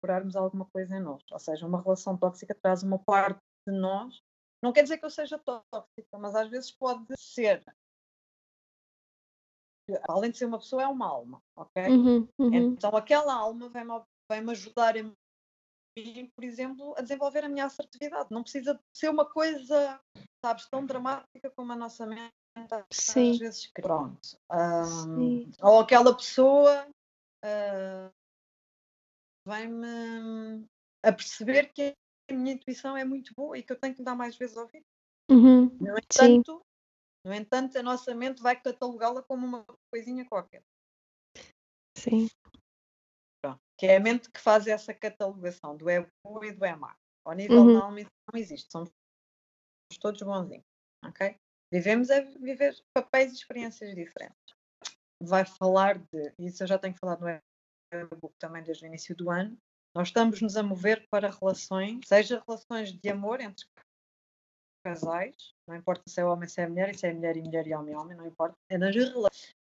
curarmos 0.00 0.36
alguma 0.36 0.66
coisa 0.66 0.96
em 0.96 1.00
nós. 1.00 1.20
Ou 1.32 1.38
seja, 1.40 1.66
uma 1.66 1.82
relação 1.82 2.16
tóxica 2.16 2.54
traz 2.54 2.84
uma 2.84 3.00
parte 3.00 3.40
de 3.66 3.74
nós. 3.74 4.22
Não 4.62 4.72
quer 4.72 4.84
dizer 4.84 4.98
que 4.98 5.04
eu 5.04 5.10
seja 5.10 5.36
tóxica, 5.36 6.16
mas 6.16 6.36
às 6.36 6.48
vezes 6.48 6.70
pode 6.70 7.12
ser. 7.18 7.64
Além 10.08 10.30
de 10.30 10.38
ser 10.38 10.44
uma 10.44 10.60
pessoa, 10.60 10.84
é 10.84 10.86
uma 10.86 11.08
alma, 11.08 11.42
ok? 11.56 11.88
Uhum, 11.88 12.28
uhum. 12.38 12.54
Então 12.54 12.96
aquela 12.96 13.34
alma 13.34 13.68
vai-me 13.68 14.00
vai 14.30 14.38
ajudar 14.50 14.96
a 14.96 15.02
por 16.34 16.44
exemplo, 16.44 16.94
a 16.96 17.02
desenvolver 17.02 17.44
a 17.44 17.48
minha 17.48 17.66
assertividade. 17.66 18.28
Não 18.30 18.42
precisa 18.42 18.80
ser 18.94 19.08
uma 19.08 19.24
coisa, 19.24 20.00
sabes, 20.44 20.66
tão 20.68 20.84
dramática 20.84 21.50
como 21.50 21.72
a 21.72 21.76
nossa 21.76 22.06
mente 22.06 22.32
Sim. 22.90 23.32
às 23.32 23.38
vezes. 23.38 23.66
Pronto. 23.72 24.38
Um, 24.50 25.50
ou 25.62 25.80
aquela 25.80 26.14
pessoa 26.16 26.86
uh, 27.44 28.12
vai-me 29.46 30.66
a 31.02 31.12
perceber 31.12 31.72
que 31.72 31.94
a 32.30 32.34
minha 32.34 32.54
intuição 32.54 32.96
é 32.96 33.04
muito 33.04 33.32
boa 33.34 33.58
e 33.58 33.62
que 33.62 33.72
eu 33.72 33.78
tenho 33.78 33.94
que 33.94 34.02
dar 34.02 34.14
mais 34.14 34.36
vezes 34.36 34.56
ao 34.56 34.64
ouvir. 34.64 34.84
Uhum. 35.30 35.66
No 35.80 35.96
entanto, 35.96 36.62
no 37.24 37.34
entanto, 37.34 37.78
a 37.78 37.82
nossa 37.82 38.14
mente 38.14 38.42
vai 38.42 38.60
catalogá-la 38.60 39.22
como 39.22 39.46
uma 39.46 39.64
coisinha 39.92 40.24
qualquer. 40.24 40.62
Sim. 41.96 42.28
Pronto. 43.42 43.60
Que 43.78 43.86
é 43.86 43.96
a 43.96 44.00
mente 44.00 44.30
que 44.30 44.40
faz 44.40 44.66
essa 44.66 44.92
catalogação 44.92 45.76
do 45.76 45.88
é 45.88 46.06
bom 46.24 46.42
e 46.44 46.52
do 46.52 46.64
é 46.64 46.74
má. 46.74 46.94
Ao 47.24 47.34
nível 47.34 47.58
uhum. 47.58 47.74
da 47.74 47.84
alma 47.84 48.00
não 48.00 48.40
existe. 48.40 48.70
Somos 48.70 48.90
todos 50.00 50.22
bonzinhos. 50.22 50.64
Ok? 51.04 51.36
Vivemos 51.72 52.10
é 52.10 52.22
viver 52.22 52.76
papéis 52.94 53.32
e 53.32 53.36
experiências 53.36 53.94
diferentes. 53.94 54.54
Vai 55.22 55.44
falar 55.44 55.98
de, 55.98 56.34
isso 56.38 56.62
eu 56.62 56.66
já 56.66 56.78
tenho 56.78 56.94
falado 56.96 57.20
no 57.20 57.28
e-book 57.98 58.34
também 58.38 58.62
desde 58.62 58.84
o 58.84 58.86
início 58.86 59.14
do 59.14 59.30
ano, 59.30 59.56
nós 59.94 60.08
estamos-nos 60.08 60.56
a 60.56 60.62
mover 60.62 61.06
para 61.10 61.30
relações, 61.30 62.06
seja 62.06 62.42
relações 62.46 62.92
de 62.92 63.08
amor 63.08 63.40
entre 63.40 63.66
casais, 64.84 65.52
não 65.68 65.76
importa 65.76 66.02
se 66.08 66.20
é 66.20 66.24
homem, 66.24 66.48
se 66.48 66.60
é 66.60 66.66
mulher, 66.66 66.94
se 66.94 67.06
é 67.06 67.12
mulher 67.12 67.36
e 67.36 67.42
mulher 67.42 67.66
e 67.66 67.74
homem, 67.74 67.96
homem, 67.96 68.16
não 68.16 68.26
importa, 68.26 68.56
é 68.70 68.78
nas, 68.78 68.94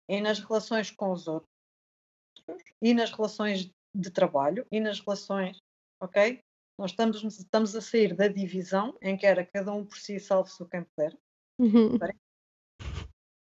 é 0.09 0.21
nas 0.21 0.39
relações 0.39 0.91
com 0.91 1.13
os 1.13 1.27
outros 1.27 1.54
e 2.83 2.95
nas 2.95 3.11
relações 3.11 3.71
de 3.95 4.11
trabalho 4.11 4.67
e 4.71 4.81
nas 4.81 5.01
relações, 5.01 5.59
ok? 6.03 6.41
Nós 6.79 6.91
estamos, 6.91 7.23
estamos 7.23 7.77
a 7.77 7.81
sair 7.81 8.15
da 8.15 8.27
divisão 8.27 8.97
em 9.01 9.17
que 9.17 9.27
era 9.27 9.47
cada 9.47 9.73
um 9.73 9.85
por 9.85 9.97
si, 9.97 10.19
salve-se 10.19 10.65
quem 10.69 10.85
puder, 10.85 11.17
uhum. 11.61 11.97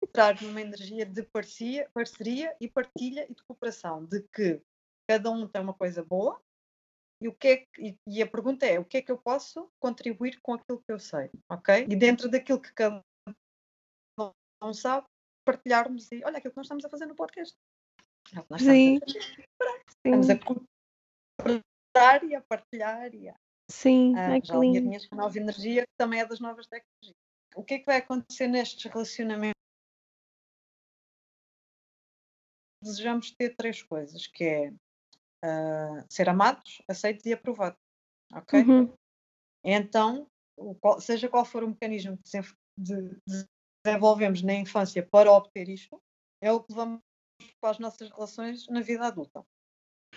entrar 0.03 0.41
numa 0.43 0.61
energia 0.61 1.07
de 1.07 1.23
parceria, 1.23 1.89
parceria 1.95 2.55
e 2.61 2.69
partilha 2.69 3.27
e 3.31 3.35
de 3.35 3.43
cooperação, 3.45 4.05
de 4.05 4.23
que 4.35 4.61
cada 5.09 5.31
um 5.31 5.49
tem 5.49 5.63
uma 5.63 5.75
coisa 5.75 6.05
boa 6.05 6.41
e, 7.23 7.29
o 7.29 7.35
que 7.35 7.49
é 7.49 7.57
que, 7.57 7.99
e 8.07 8.23
a 8.23 8.27
pergunta 8.27 8.67
é 8.67 8.79
o 8.79 8.85
que 8.85 8.99
é 8.99 9.03
que 9.03 9.11
eu 9.11 9.17
posso 9.17 9.71
contribuir 9.81 10.39
com 10.43 10.53
aquilo 10.53 10.83
que 10.83 10.93
eu 10.93 10.99
sei, 10.99 11.31
ok? 11.51 11.87
E 11.89 11.97
dentro 11.97 12.29
daquilo 12.29 12.61
que 12.61 12.73
cada 12.75 13.03
um 14.63 14.75
sabe, 14.75 15.07
partilharmos 15.47 16.11
e 16.13 16.23
olha 16.25 16.39
aquilo 16.39 16.53
que 16.53 16.57
nós 16.59 16.67
estamos 16.67 16.85
a 16.85 16.91
fazer 16.91 17.07
no 17.07 17.15
podcast. 17.15 17.57
É 18.33 18.45
nós 18.49 18.63
Sim. 18.63 18.99
Estamos 20.05 20.31
a, 20.31 20.39
cooperar 20.39 22.25
e 22.25 22.35
a 22.35 22.41
partilhar 22.41 23.15
e 23.15 23.29
a, 23.29 23.37
Sim, 23.71 24.17
a, 24.17 24.41
já 24.41 24.55
a 24.55 24.61
minha 24.61 25.01
nova 25.13 25.39
energia 25.39 25.83
que 25.83 25.97
também 25.97 26.21
é 26.21 26.27
das 26.27 26.41
novas 26.41 26.67
tecnologias. 26.67 27.17
O 27.55 27.65
que 27.65 27.75
é 27.75 27.79
que 27.79 27.87
vai 27.87 27.97
acontecer 27.97 28.47
nestes 28.49 28.85
relacionamentos? 28.91 29.55
Desejamos 32.83 33.33
ter 33.33 33.57
três 33.57 33.83
coisas, 33.83 34.27
que 34.27 34.45
é 34.45 34.71
uh, 34.71 36.05
ser 36.09 36.29
amados, 36.29 36.83
aceitos 36.89 37.25
e 37.27 37.33
aprovados. 37.33 37.79
Ok? 38.33 38.63
Uhum. 38.63 38.95
Então, 39.65 40.29
qual, 40.81 41.01
seja 41.01 41.29
qual 41.29 41.45
for 41.45 41.65
o 41.65 41.69
mecanismo 41.69 42.19
que 42.19 42.41
de, 42.79 43.21
de 43.27 43.49
desenvolvemos 43.85 44.43
na 44.43 44.55
infância 44.55 45.07
para 45.07 45.33
obter 45.33 45.69
isto, 45.69 46.01
é 46.41 46.53
o 46.53 46.61
que 46.61 46.73
levamos 46.73 47.01
para 47.61 47.71
as 47.71 47.79
nossas 47.79 48.11
relações 48.11 48.67
na 48.69 48.81
vida 48.81 49.07
adulta. 49.07 49.45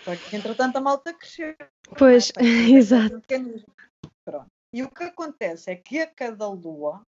Só 0.04 0.16
que, 0.16 0.36
entretanto, 0.36 0.76
a 0.76 0.80
malta 0.80 1.12
cresceu. 1.12 1.54
Pois, 1.98 2.30
é? 2.38 2.42
exato. 2.76 3.20
E 4.72 4.82
o 4.82 4.90
que 4.90 5.04
acontece 5.04 5.70
é 5.70 5.76
que 5.76 6.00
a 6.00 6.06
cada 6.06 6.46
lua 6.48 7.02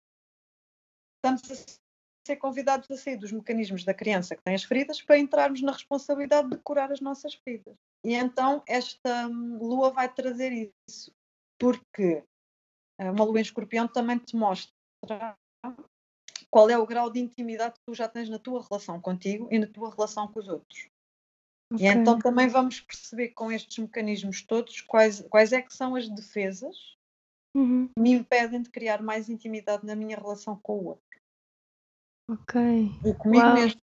estamos 1.18 1.52
a 1.52 1.80
ser 2.26 2.38
convidados 2.38 2.90
a 2.90 2.98
sair 2.98 3.18
dos 3.18 3.32
mecanismos 3.32 3.84
da 3.84 3.94
criança 3.94 4.36
que 4.36 4.44
tem 4.44 4.56
as 4.56 4.64
feridas 4.64 5.02
para 5.02 5.18
entrarmos 5.18 5.62
na 5.62 5.72
responsabilidade 5.72 6.50
de 6.50 6.58
curar 6.58 6.92
as 6.92 7.02
nossas 7.02 7.34
feridas. 7.34 7.76
E 8.06 8.14
então 8.14 8.64
esta 8.68 9.28
hum, 9.28 9.58
lua 9.60 9.92
vai 9.92 10.12
trazer 10.12 10.72
isso, 10.88 11.12
porque 11.60 12.24
eh, 13.00 13.12
uma 13.12 13.26
lua 13.26 13.40
em 13.40 13.42
escorpião 13.42 13.88
também 13.88 14.18
te 14.18 14.36
mostra 14.36 14.74
qual 16.52 16.70
é 16.70 16.78
o 16.78 16.86
grau 16.86 17.10
de 17.10 17.20
intimidade 17.20 17.76
que 17.76 17.86
tu 17.86 17.94
já 17.94 18.08
tens 18.08 18.30
na 18.30 18.40
tua 18.40 18.66
relação 18.70 19.00
contigo 19.00 19.48
e 19.52 19.60
na 19.60 19.68
tua 19.68 19.90
relação 19.90 20.28
com 20.28 20.40
os 20.40 20.48
outros. 20.48 20.88
Okay. 21.74 21.86
E 21.86 21.90
então 21.90 22.18
também 22.18 22.48
vamos 22.48 22.82
perceber 22.82 23.30
com 23.30 23.52
estes 23.52 23.78
mecanismos 23.78 24.42
todos 24.42 24.82
quais, 24.82 25.22
quais 25.30 25.54
é 25.54 25.62
que 25.62 25.74
são 25.74 25.96
as 25.96 26.10
defesas 26.10 26.76
uhum. 27.56 27.88
que 27.88 28.02
me 28.02 28.12
impedem 28.12 28.62
de 28.62 28.70
criar 28.70 29.02
mais 29.02 29.30
intimidade 29.30 29.86
na 29.86 29.96
minha 29.96 30.18
relação 30.18 30.60
com 30.62 30.80
o 30.80 30.86
outro. 30.88 31.04
Ok. 32.32 32.62
E 33.06 33.14
comigo 33.14 33.46
Uau. 33.46 33.54
mesmo. 33.54 33.82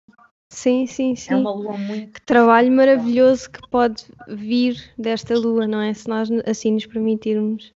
Sim, 0.52 0.86
sim, 0.86 1.16
sim. 1.16 1.34
É 1.34 1.36
uma 1.36 1.54
lua 1.54 1.78
muito. 1.78 2.14
Que 2.14 2.26
trabalho 2.26 2.72
maravilhoso 2.72 3.50
que 3.50 3.68
pode 3.70 4.06
vir 4.28 4.94
desta 4.98 5.36
lua, 5.36 5.68
não 5.68 5.82
é? 5.82 5.94
Se 5.94 6.08
nós 6.08 6.30
assim 6.46 6.74
nos 6.74 6.86
permitirmos. 6.86 7.72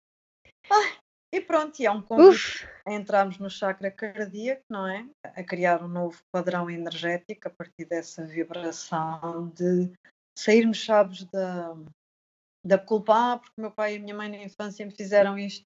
Ah, 0.69 0.99
e 1.35 1.41
pronto, 1.41 1.81
e 1.81 1.87
é 1.87 1.91
um 1.91 2.01
convite 2.01 2.65
a 2.87 2.93
entrarmos 2.93 3.39
no 3.39 3.51
chakra 3.51 3.91
cardíaco, 3.91 4.63
não 4.71 4.87
é? 4.87 5.09
A 5.25 5.43
criar 5.43 5.83
um 5.83 5.89
novo 5.89 6.23
padrão 6.33 6.71
energético 6.71 7.49
a 7.49 7.51
partir 7.51 7.85
dessa 7.87 8.25
vibração 8.25 9.49
de 9.49 9.93
sairmos, 10.39 10.85
sabes, 10.85 11.25
da, 11.25 11.75
da 12.65 12.79
culpa, 12.79 13.33
ah, 13.33 13.39
porque 13.39 13.61
meu 13.61 13.73
pai 13.73 13.97
e 13.97 13.99
minha 13.99 14.15
mãe 14.15 14.29
na 14.29 14.37
infância 14.37 14.87
me 14.87 14.95
fizeram 14.95 15.37
isto. 15.37 15.65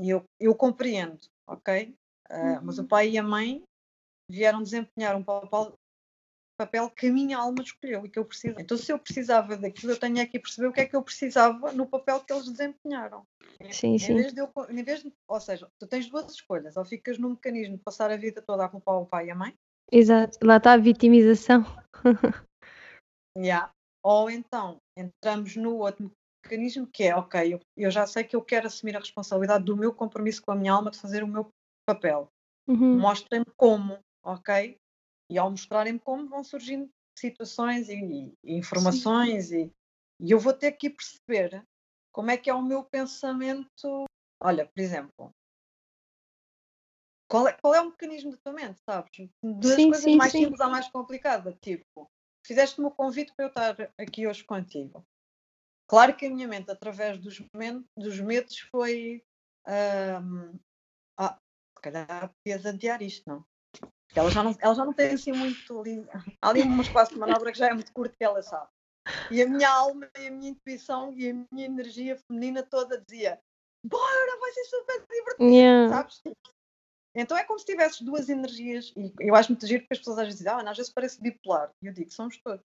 E 0.00 0.08
eu, 0.08 0.24
eu 0.40 0.54
compreendo, 0.54 1.20
ok? 1.46 1.94
Uh, 2.30 2.60
mas 2.62 2.78
o 2.78 2.82
uhum. 2.82 2.88
pai 2.88 3.10
e 3.10 3.18
a 3.18 3.22
mãe 3.22 3.62
vieram 4.30 4.62
desempenhar 4.62 5.14
um 5.14 5.22
papel, 5.22 5.74
papel 6.56 6.90
que 6.90 7.06
a 7.08 7.12
minha 7.12 7.38
alma 7.38 7.62
escolheu 7.62 8.04
e 8.04 8.10
que 8.10 8.18
eu 8.18 8.24
preciso. 8.24 8.58
Então, 8.58 8.76
se 8.76 8.92
eu 8.92 8.98
precisava 8.98 9.56
daquilo, 9.56 9.92
eu 9.92 10.00
tenho 10.00 10.20
aqui 10.20 10.38
perceber 10.38 10.68
o 10.68 10.72
que 10.72 10.80
é 10.80 10.86
que 10.86 10.96
eu 10.96 11.02
precisava 11.02 11.72
no 11.72 11.86
papel 11.86 12.20
que 12.20 12.32
eles 12.32 12.48
desempenharam. 12.48 13.26
Sim, 13.70 13.94
em 13.94 13.98
sim. 13.98 14.14
Vez 14.14 14.32
de 14.32 14.40
eu, 14.40 14.50
em 14.70 14.82
vez 14.82 15.02
de, 15.02 15.12
ou 15.28 15.40
seja, 15.40 15.68
tu 15.78 15.86
tens 15.86 16.08
duas 16.08 16.32
escolhas, 16.32 16.76
ou 16.76 16.84
ficas 16.84 17.18
no 17.18 17.30
mecanismo 17.30 17.76
de 17.76 17.82
passar 17.82 18.10
a 18.10 18.16
vida 18.16 18.42
toda 18.42 18.64
a 18.64 18.68
culpar 18.68 18.96
o 18.96 19.06
pai 19.06 19.26
e 19.26 19.30
a 19.30 19.34
mãe. 19.34 19.54
Exato, 19.92 20.38
lá 20.42 20.56
está 20.56 20.72
a 20.72 20.78
vitimização. 20.78 21.64
yeah. 23.36 23.70
Ou 24.02 24.30
então 24.30 24.78
entramos 24.96 25.56
no 25.56 25.76
outro 25.78 26.10
mecanismo 26.44 26.86
que 26.86 27.04
é, 27.04 27.16
ok, 27.16 27.54
eu, 27.54 27.60
eu 27.76 27.90
já 27.90 28.06
sei 28.06 28.24
que 28.24 28.36
eu 28.36 28.42
quero 28.42 28.66
assumir 28.66 28.96
a 28.96 29.00
responsabilidade 29.00 29.64
do 29.64 29.76
meu 29.76 29.92
compromisso 29.92 30.42
com 30.42 30.52
a 30.52 30.56
minha 30.56 30.72
alma 30.72 30.90
de 30.90 30.98
fazer 30.98 31.22
o 31.22 31.28
meu 31.28 31.48
papel. 31.84 32.28
Uhum. 32.68 32.98
Mostrem-me 32.98 33.46
como, 33.56 33.98
ok? 34.24 34.76
E 35.28 35.38
ao 35.38 35.50
mostrarem-me 35.50 35.98
como 35.98 36.28
vão 36.28 36.44
surgindo 36.44 36.88
situações 37.18 37.88
e, 37.88 38.32
e 38.44 38.54
informações 38.54 39.50
e, 39.50 39.72
e, 40.20 40.30
eu 40.30 40.38
vou 40.38 40.52
ter 40.52 40.72
que 40.72 40.90
perceber 40.90 41.66
como 42.12 42.30
é 42.30 42.36
que 42.36 42.50
é 42.50 42.54
o 42.54 42.62
meu 42.62 42.84
pensamento. 42.84 44.04
Olha, 44.40 44.66
por 44.66 44.80
exemplo, 44.80 45.34
qual 47.28 47.48
é, 47.48 47.52
qual 47.54 47.74
é 47.74 47.80
o 47.80 47.86
mecanismo 47.86 48.30
da 48.30 48.36
tua 48.36 48.52
mente, 48.52 48.80
sabes? 48.84 49.28
Das 49.42 49.74
sim, 49.74 49.88
coisas 49.88 50.04
sim, 50.04 50.16
mais 50.16 50.32
sim. 50.32 50.44
simples 50.44 50.60
à 50.60 50.68
mais 50.68 50.88
complicada, 50.88 51.52
tipo, 51.60 52.10
fizeste-me 52.46 52.86
o 52.86 52.90
convite 52.90 53.34
para 53.34 53.46
eu 53.46 53.48
estar 53.48 53.92
aqui 53.98 54.26
hoje 54.26 54.44
contigo. 54.44 55.04
Claro 55.88 56.16
que 56.16 56.26
a 56.26 56.30
minha 56.30 56.48
mente, 56.48 56.70
através 56.70 57.18
dos, 57.18 57.40
dos 57.96 58.20
medos, 58.20 58.58
foi 58.70 59.24
um, 59.66 60.58
ah, 61.18 61.38
se 61.76 61.82
calhar 61.82 62.32
podias 62.34 62.66
adiar 62.66 63.02
isto, 63.02 63.28
não? 63.28 63.44
Ela 64.14 64.30
já 64.30 64.42
não, 64.42 64.56
ela 64.58 64.74
já 64.74 64.84
não 64.84 64.92
tem 64.92 65.10
assim 65.10 65.32
muito 65.32 65.78
ali. 65.78 66.06
Há 66.40 66.48
ali 66.48 66.62
um 66.62 66.80
espaço 66.80 67.12
de 67.12 67.18
manobra 67.18 67.52
que 67.52 67.58
já 67.58 67.66
é 67.66 67.74
muito 67.74 67.92
curto 67.92 68.16
que 68.16 68.24
ela 68.24 68.42
sabe. 68.42 68.68
E 69.30 69.42
a 69.42 69.48
minha 69.48 69.68
alma 69.68 70.08
e 70.18 70.26
a 70.26 70.30
minha 70.30 70.50
intuição 70.50 71.12
e 71.12 71.30
a 71.30 71.34
minha 71.52 71.66
energia 71.66 72.16
feminina 72.16 72.62
toda 72.62 73.00
dizia: 73.00 73.38
Bora, 73.84 74.40
vai 74.40 74.52
ser 74.52 74.64
super 74.64 75.06
divertido, 75.08 75.50
yeah. 75.50 75.88
sabes? 75.88 76.22
Então 77.14 77.36
é 77.36 77.44
como 77.44 77.58
se 77.58 77.64
tivesses 77.64 78.02
duas 78.02 78.28
energias, 78.28 78.92
e 78.96 79.12
eu 79.20 79.34
acho 79.34 79.50
muito 79.50 79.66
giro 79.66 79.80
porque 79.82 79.94
as 79.94 79.98
pessoas 79.98 80.18
às 80.18 80.24
vezes 80.24 80.38
dizem, 80.38 80.52
ah, 80.52 80.70
às 80.70 80.76
vezes 80.76 80.92
parece 80.92 81.20
bipolar. 81.20 81.70
E 81.82 81.86
eu 81.86 81.92
digo, 81.92 82.10
somos 82.10 82.36
todos. 82.42 82.64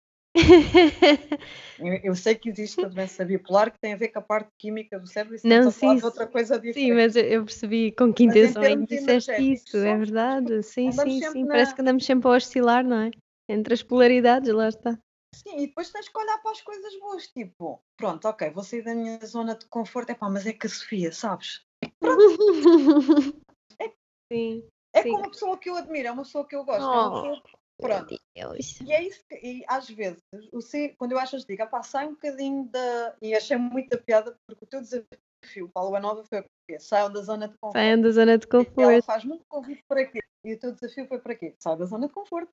Eu, 1.78 1.94
eu 2.04 2.14
sei 2.14 2.34
que 2.34 2.48
existe 2.48 2.82
a 2.84 2.88
doença 2.88 3.24
bipolar 3.24 3.70
que 3.72 3.78
tem 3.80 3.92
a 3.92 3.96
ver 3.96 4.08
com 4.08 4.18
a 4.18 4.22
parte 4.22 4.50
química 4.58 4.98
do 4.98 5.06
cérebro 5.06 5.34
e 5.34 5.38
se 5.38 5.46
Não, 5.46 5.68
estamos 5.68 5.76
a 5.76 5.80
falar 5.80 5.92
sim, 5.94 5.98
de 5.98 6.04
outra 6.04 6.26
coisa 6.26 6.58
diferente. 6.58 6.78
sim, 6.88 6.92
mas 6.92 7.16
eu- 7.16 7.44
percebi 7.44 7.92
com 7.92 8.12
que 8.12 8.24
intenção 8.24 8.62
é 8.62 8.76
que 8.76 8.86
disseste 8.86 9.32
isso, 9.52 9.76
é 9.78 9.96
verdade. 9.96 10.62
Sim, 10.62 10.92
sim, 10.92 11.20
sim. 11.20 11.46
Parece 11.46 11.70
na- 11.72 11.76
que 11.76 11.82
andamos 11.82 12.04
sempre 12.04 12.28
a 12.28 12.32
oscilar, 12.32 12.84
não 12.84 13.00
é? 13.02 13.10
Entre 13.48 13.74
as 13.74 13.82
polaridades, 13.82 14.52
lá 14.52 14.68
está. 14.68 14.98
Sim, 15.34 15.58
e 15.62 15.66
depois 15.66 15.90
tens 15.90 16.08
que 16.08 16.18
olhar 16.18 16.38
para 16.38 16.52
as 16.52 16.60
coisas 16.60 16.98
boas, 17.00 17.26
tipo, 17.28 17.82
pronto, 17.96 18.28
ok, 18.28 18.50
vou 18.50 18.62
sair 18.62 18.82
da 18.82 18.94
minha 18.94 19.18
zona 19.26 19.54
de 19.56 19.66
conforto, 19.66 20.10
é 20.10 20.14
pá, 20.14 20.28
mas 20.28 20.46
é 20.46 20.52
que 20.52 20.66
a 20.66 20.70
Sofia, 20.70 21.10
sabes? 21.10 21.62
Sim. 24.30 24.62
É 24.94 25.02
Sim. 25.02 25.10
como 25.10 25.24
uma 25.24 25.30
pessoa 25.30 25.58
que 25.58 25.68
eu 25.68 25.76
admiro, 25.76 26.08
é 26.08 26.12
uma 26.12 26.22
pessoa 26.22 26.46
que 26.46 26.54
eu 26.54 26.64
gosto, 26.64 26.82
é 26.82 26.86
uma 26.86 27.08
Oh, 27.08 27.22
pessoa 27.22 27.42
Pronto. 27.82 28.16
Deus. 28.34 28.80
E 28.80 28.92
é 28.92 29.02
isso 29.02 29.20
que, 29.28 29.34
e 29.36 29.64
às 29.68 29.88
vezes, 29.88 30.22
o 30.52 30.60
ser- 30.60 30.94
quando 30.96 31.12
eu 31.12 31.18
acho 31.18 31.36
as 31.36 31.44
digo, 31.44 31.66
pá, 31.66 31.82
sai 31.82 32.06
um 32.06 32.12
bocadinho 32.12 32.64
da. 32.64 33.14
E 33.20 33.34
achei 33.34 33.56
muita 33.56 33.98
piada 33.98 34.34
porque 34.46 34.64
o 34.64 34.66
teu 34.68 34.80
desafio 34.80 35.68
para 35.72 35.82
a 35.82 35.84
Lua 35.84 36.00
Nova 36.00 36.24
foi 36.24 36.40
o 36.40 36.44
quê? 36.68 36.78
Saiam 36.78 37.12
da 37.12 37.20
zona 37.22 37.48
de 37.48 37.54
conforto. 37.58 37.78
Saiam 37.78 38.00
da 38.00 38.10
zona 38.10 38.38
de 38.38 38.46
E 38.46 38.48
ela 38.48 38.64
conforto. 38.64 39.04
faz 39.04 39.24
muito 39.24 39.44
convite 39.48 39.82
para 39.88 40.04
quê? 40.06 40.20
E 40.44 40.54
o 40.54 40.58
teu 40.58 40.72
desafio 40.72 41.06
foi 41.06 41.18
para 41.18 41.34
quê? 41.34 41.54
Sai 41.58 41.76
da 41.76 41.84
zona 41.84 42.06
de 42.06 42.12
conforto. 42.12 42.50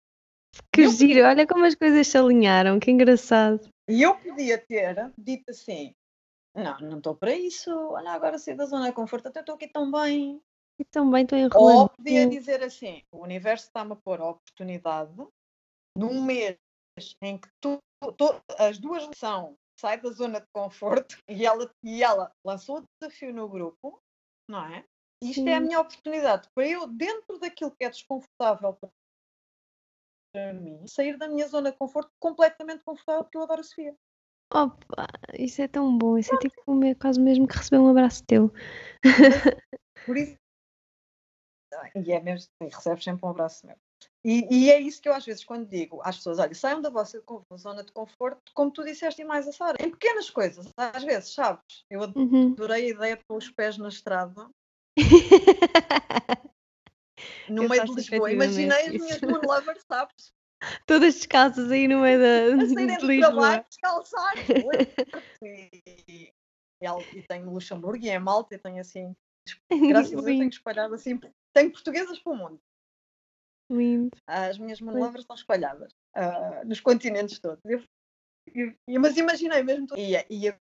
Que 0.73 0.82
eu 0.82 0.91
giro, 0.91 1.25
olha 1.25 1.45
como 1.47 1.65
as 1.65 1.75
coisas 1.75 2.07
se 2.07 2.17
alinharam, 2.17 2.80
que 2.80 2.89
engraçado. 2.91 3.69
E 3.88 4.01
eu 4.01 4.15
podia 4.17 4.57
ter 4.57 5.11
dito 5.17 5.49
assim: 5.49 5.93
não, 6.55 6.77
não 6.80 6.97
estou 6.97 7.15
para 7.15 7.34
isso, 7.34 7.71
olha, 7.71 8.11
agora 8.11 8.38
sair 8.38 8.55
da 8.55 8.65
zona 8.65 8.88
de 8.88 8.93
conforto, 8.93 9.27
até 9.27 9.39
estou 9.39 9.55
aqui 9.55 9.67
tão 9.67 9.91
bem. 9.91 10.41
E 10.80 10.86
também 10.86 11.23
estou 11.23 11.38
Ou 11.38 11.45
enrolando. 11.45 11.89
podia 11.89 12.27
dizer 12.27 12.63
assim: 12.63 13.03
o 13.11 13.21
universo 13.21 13.65
está-me 13.65 13.91
a 13.93 13.95
pôr 13.97 14.21
a 14.21 14.30
oportunidade 14.30 15.13
num 15.97 16.23
mês 16.23 16.57
em 17.21 17.38
que 17.38 17.49
tu, 17.61 17.80
tu- 18.17 18.41
as 18.57 18.77
duas 18.77 19.07
são 19.15 19.55
sai 19.80 19.99
da 19.99 20.09
zona 20.11 20.41
de 20.41 20.47
conforto 20.53 21.17
e 21.30 21.45
ela, 21.45 21.69
e 21.84 22.03
ela 22.03 22.32
lançou 22.45 22.80
o 22.80 22.84
desafio 23.01 23.34
no 23.34 23.47
grupo, 23.47 24.01
não 24.49 24.65
é? 24.65 24.86
Isto 25.21 25.47
é 25.47 25.55
a 25.55 25.59
Sim. 25.59 25.67
minha 25.67 25.80
oportunidade 25.82 26.47
para 26.55 26.67
eu, 26.67 26.88
dentro 26.88 27.38
daquilo 27.39 27.71
que 27.71 27.84
é 27.84 27.89
desconfortável 27.89 28.77
para 30.34 30.53
mim, 30.53 30.86
sair 30.88 31.17
da 31.17 31.27
minha 31.27 31.47
zona 31.47 31.71
de 31.71 31.77
conforto 31.77 32.11
completamente 32.19 32.84
confortável, 32.84 33.23
porque 33.23 33.38
eu 33.38 33.43
adoro 33.43 33.59
a 33.61 33.63
Sofia. 33.63 33.95
Opa, 34.53 35.07
isso 35.38 35.61
é 35.61 35.67
tão 35.67 35.97
bom, 35.97 36.17
isso 36.17 36.34
é 36.34 36.38
tipo 36.38 36.63
caso 36.97 37.21
mesmo 37.21 37.47
que 37.47 37.57
receber 37.57 37.80
um 37.80 37.89
abraço 37.89 38.23
teu. 38.25 38.51
Por 40.05 40.17
isso. 40.17 40.38
E 41.95 42.11
é 42.11 42.20
mesmo, 42.20 42.49
e 42.61 42.65
recebes 42.65 43.03
sempre 43.03 43.26
um 43.26 43.30
abraço 43.30 43.65
meu. 43.65 43.76
E, 44.24 44.47
e 44.49 44.72
é 44.72 44.80
isso 44.80 45.01
que 45.01 45.07
eu 45.07 45.13
às 45.13 45.26
vezes 45.26 45.43
quando 45.43 45.67
digo 45.67 46.01
às 46.03 46.17
pessoas, 46.17 46.39
olha, 46.39 46.53
saiam 46.53 46.82
da 46.82 46.89
vossa 46.89 47.22
zona 47.57 47.84
de 47.84 47.91
conforto, 47.91 48.51
como 48.53 48.72
tu 48.72 48.84
disseste 48.84 49.22
e 49.22 49.26
mais 49.26 49.47
a 49.47 49.51
Sara, 49.51 49.78
em 49.80 49.89
pequenas 49.89 50.30
coisas, 50.30 50.67
às 50.78 51.03
vezes, 51.03 51.34
sabes? 51.34 51.86
Eu 51.89 52.01
Uhum. 52.15 52.53
adorei 52.53 52.86
a 52.86 52.89
ideia 52.89 53.17
de 53.17 53.24
pôr 53.26 53.38
os 53.38 53.49
pés 53.49 53.78
na 53.78 53.89
estrada, 53.89 54.49
no 57.49 57.63
Eu 57.63 57.70
meio 57.70 57.86
de 57.86 57.95
Lisboa. 57.95 58.32
Imaginei 58.32 58.88
as 58.88 58.93
minhas 58.93 59.22
moon 59.22 59.41
lovers, 59.41 59.84
sabes? 59.88 60.34
Todas 60.86 61.15
descalças 61.15 61.72
aí 61.72 61.88
no 61.88 62.01
meio 62.01 62.20
da, 62.20 62.63
A 62.63 62.67
saírem 62.67 62.97
de 62.97 63.05
Lisboa. 63.05 63.32
trabalho, 63.32 63.65
e, 65.41 65.70
e, 66.09 66.34
e 67.13 67.24
tenho 67.24 67.49
Luxemburgo 67.49 68.03
e 68.03 68.09
é 68.09 68.20
Malta, 68.20 68.55
e 68.55 68.57
tenho 68.57 68.82
assim, 68.82 69.15
graças 69.88 70.13
a 70.13 70.22
Deus, 70.22 70.38
tenho 70.38 70.49
espalhado 70.49 70.95
assim, 70.95 71.20
tenho 71.53 71.71
portuguesas 71.71 72.19
para 72.19 72.33
o 72.33 72.35
mundo. 72.35 72.59
lindo. 73.71 74.09
As 74.25 74.57
minhas 74.57 74.81
manobras 74.81 75.21
estão 75.21 75.35
espalhadas 75.35 75.91
ah, 76.15 76.63
nos 76.65 76.79
continentes 76.79 77.37
todos. 77.39 77.59
Eu- 77.63 77.83
eu- 78.53 78.73
eu- 78.87 78.99
mas 79.01 79.15
imaginei 79.15 79.61
mesmo. 79.61 79.85
tudo. 79.87 79.99
Ia, 79.99 80.25
ia 80.29 80.59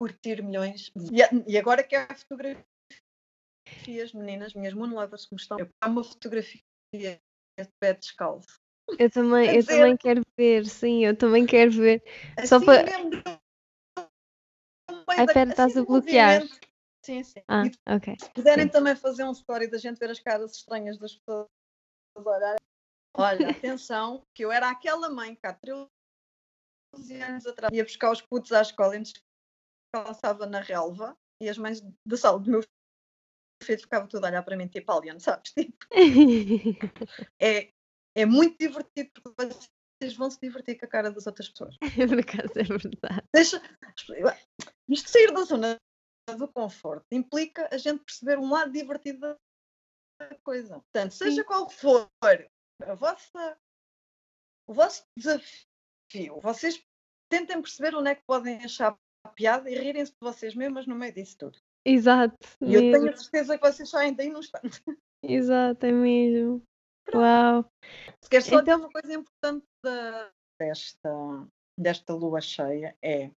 curtir 0.00 0.42
milhões. 0.42 0.90
E, 0.96 1.20
e 1.52 1.58
agora 1.58 1.82
quero 1.84 2.14
fotografias, 2.18 2.64
meninas, 4.14 4.54
minhas 4.54 4.72
moonlovers 4.72 5.26
que 5.26 5.34
me 5.34 5.40
estão. 5.40 5.58
Ponho 5.58 5.70
uma 5.86 6.02
fotografia 6.04 6.62
de 6.94 7.20
pé 7.78 7.92
descalço. 7.92 8.58
Eu 8.98 9.10
também, 9.10 9.48
eu 9.48 9.54
dizer- 9.60 9.76
também 9.76 9.96
quero 9.98 10.22
ver, 10.38 10.66
sim, 10.66 11.04
eu 11.04 11.14
também 11.16 11.44
quero 11.46 11.70
ver. 11.72 12.02
Só 12.46 12.56
Assim 12.56 12.64
para- 12.66 12.84
mesmo. 12.84 13.10
da- 13.22 13.40
pera, 15.26 15.50
estás 15.50 15.70
assim, 15.72 15.80
a 15.80 15.84
bloquear. 15.84 16.40
movimento. 16.40 16.69
Sim, 17.10 17.24
sim. 17.24 17.42
Ah, 17.48 17.64
E 17.66 17.72
ok. 17.92 18.16
se 18.20 18.30
puderem 18.30 18.66
sim. 18.66 18.70
também 18.70 18.94
fazer 18.94 19.24
um 19.24 19.32
story 19.32 19.68
da 19.68 19.78
gente 19.78 19.98
ver 19.98 20.10
as 20.10 20.20
caras 20.20 20.52
estranhas 20.52 20.96
das 20.96 21.16
pessoas 21.16 21.48
olharem. 22.16 22.60
Olha, 23.16 23.50
atenção, 23.50 24.24
que 24.32 24.44
eu 24.44 24.52
era 24.52 24.70
aquela 24.70 25.10
mãe 25.10 25.34
que 25.34 25.44
há 25.44 25.52
13 25.52 25.88
anos 27.20 27.46
atrás 27.46 27.74
ia 27.74 27.82
buscar 27.82 28.12
os 28.12 28.22
putos 28.22 28.52
à 28.52 28.62
escola 28.62 28.94
e 28.96 29.02
descalçava 29.92 30.46
na 30.46 30.60
relva 30.60 31.18
e 31.42 31.48
as 31.48 31.58
mães 31.58 31.82
da 32.06 32.16
sala 32.16 32.38
do 32.38 32.48
meu 32.48 32.62
filho 33.60 33.80
ficavam 33.80 34.06
tudo 34.06 34.24
a 34.24 34.28
olhar 34.28 34.44
para 34.44 34.56
mim 34.56 34.68
tipo 34.68 34.92
alien, 34.92 35.18
sabes? 35.18 35.52
Tipo, 35.58 35.86
é, 37.42 37.72
é 38.14 38.24
muito 38.24 38.56
divertido 38.56 39.10
porque 39.20 39.52
vocês 40.00 40.14
vão 40.16 40.30
se 40.30 40.38
divertir 40.40 40.78
com 40.78 40.86
a 40.86 40.88
cara 40.88 41.10
das 41.10 41.26
outras 41.26 41.48
pessoas. 41.48 41.76
Por 41.76 42.20
acaso 42.20 42.52
é 42.56 42.62
verdade. 42.62 43.28
Deixa, 43.34 43.60
isto 44.88 45.06
de 45.06 45.10
sair 45.10 45.32
da 45.32 45.42
zona 45.42 45.76
do 46.36 46.48
conforto 46.48 47.06
implica 47.12 47.68
a 47.72 47.78
gente 47.78 48.02
perceber 48.04 48.38
um 48.38 48.50
lado 48.50 48.72
divertido 48.72 49.36
da 50.20 50.34
coisa. 50.44 50.80
Portanto, 50.80 51.12
seja 51.12 51.42
Sim. 51.42 51.44
qual 51.46 51.68
for 51.68 52.08
a 52.82 52.94
vossa, 52.94 53.58
o 54.68 54.72
vosso 54.74 55.04
desafio, 55.16 56.40
vocês 56.40 56.82
tentem 57.30 57.60
perceber 57.60 57.94
onde 57.94 58.10
é 58.10 58.14
que 58.14 58.22
podem 58.26 58.64
achar 58.64 58.96
piada 59.34 59.70
e 59.70 59.74
rirem-se 59.78 60.12
de 60.12 60.18
vocês 60.20 60.54
mesmas 60.54 60.86
no 60.86 60.94
meio 60.94 61.12
disso 61.12 61.36
tudo. 61.38 61.58
Exato. 61.86 62.36
E 62.60 62.74
eu 62.74 62.80
tenho 62.80 63.10
a 63.10 63.16
certeza 63.16 63.58
que 63.58 63.66
vocês 63.70 63.88
saem 63.88 64.14
daí 64.14 64.28
num 64.30 64.40
instante. 64.40 64.82
Exato, 65.22 65.86
é 65.86 65.92
mesmo. 65.92 66.62
Pronto. 67.04 67.22
Uau. 67.22 67.64
Se 68.22 68.30
queres 68.30 68.46
só 68.46 68.60
Então- 68.60 68.78
uma 68.80 68.90
coisa 68.90 69.12
importante 69.14 69.64
da- 69.84 70.30
desta, 70.60 71.10
desta 71.78 72.14
lua 72.14 72.40
cheia 72.40 72.96
é 73.02 73.30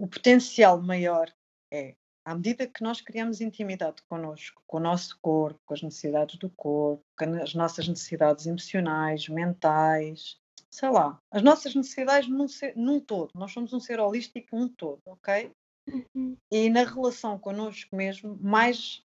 o 0.00 0.06
potencial 0.08 0.80
maior 0.80 1.30
é 1.72 1.94
à 2.24 2.34
medida 2.34 2.66
que 2.66 2.82
nós 2.82 3.00
criamos 3.00 3.40
intimidade 3.40 4.02
connosco, 4.08 4.62
com 4.66 4.76
o 4.76 4.80
nosso 4.80 5.18
corpo, 5.20 5.58
com 5.64 5.74
as 5.74 5.82
necessidades 5.82 6.36
do 6.38 6.50
corpo, 6.50 7.02
com 7.18 7.34
as 7.42 7.54
nossas 7.54 7.88
necessidades 7.88 8.46
emocionais, 8.46 9.28
mentais, 9.28 10.38
sei 10.70 10.90
lá, 10.90 11.18
as 11.30 11.42
nossas 11.42 11.74
necessidades 11.74 12.28
num, 12.28 12.46
ser- 12.46 12.76
num 12.76 13.00
todo. 13.00 13.30
Nós 13.34 13.52
somos 13.52 13.72
um 13.72 13.80
ser 13.80 13.98
holístico 13.98 14.54
num 14.56 14.68
todo, 14.68 15.00
ok? 15.06 15.50
Uhum. 15.88 16.36
E 16.50 16.68
na 16.70 16.84
relação 16.84 17.38
connosco 17.38 17.96
mesmo, 17.96 18.38
mais 18.40 19.02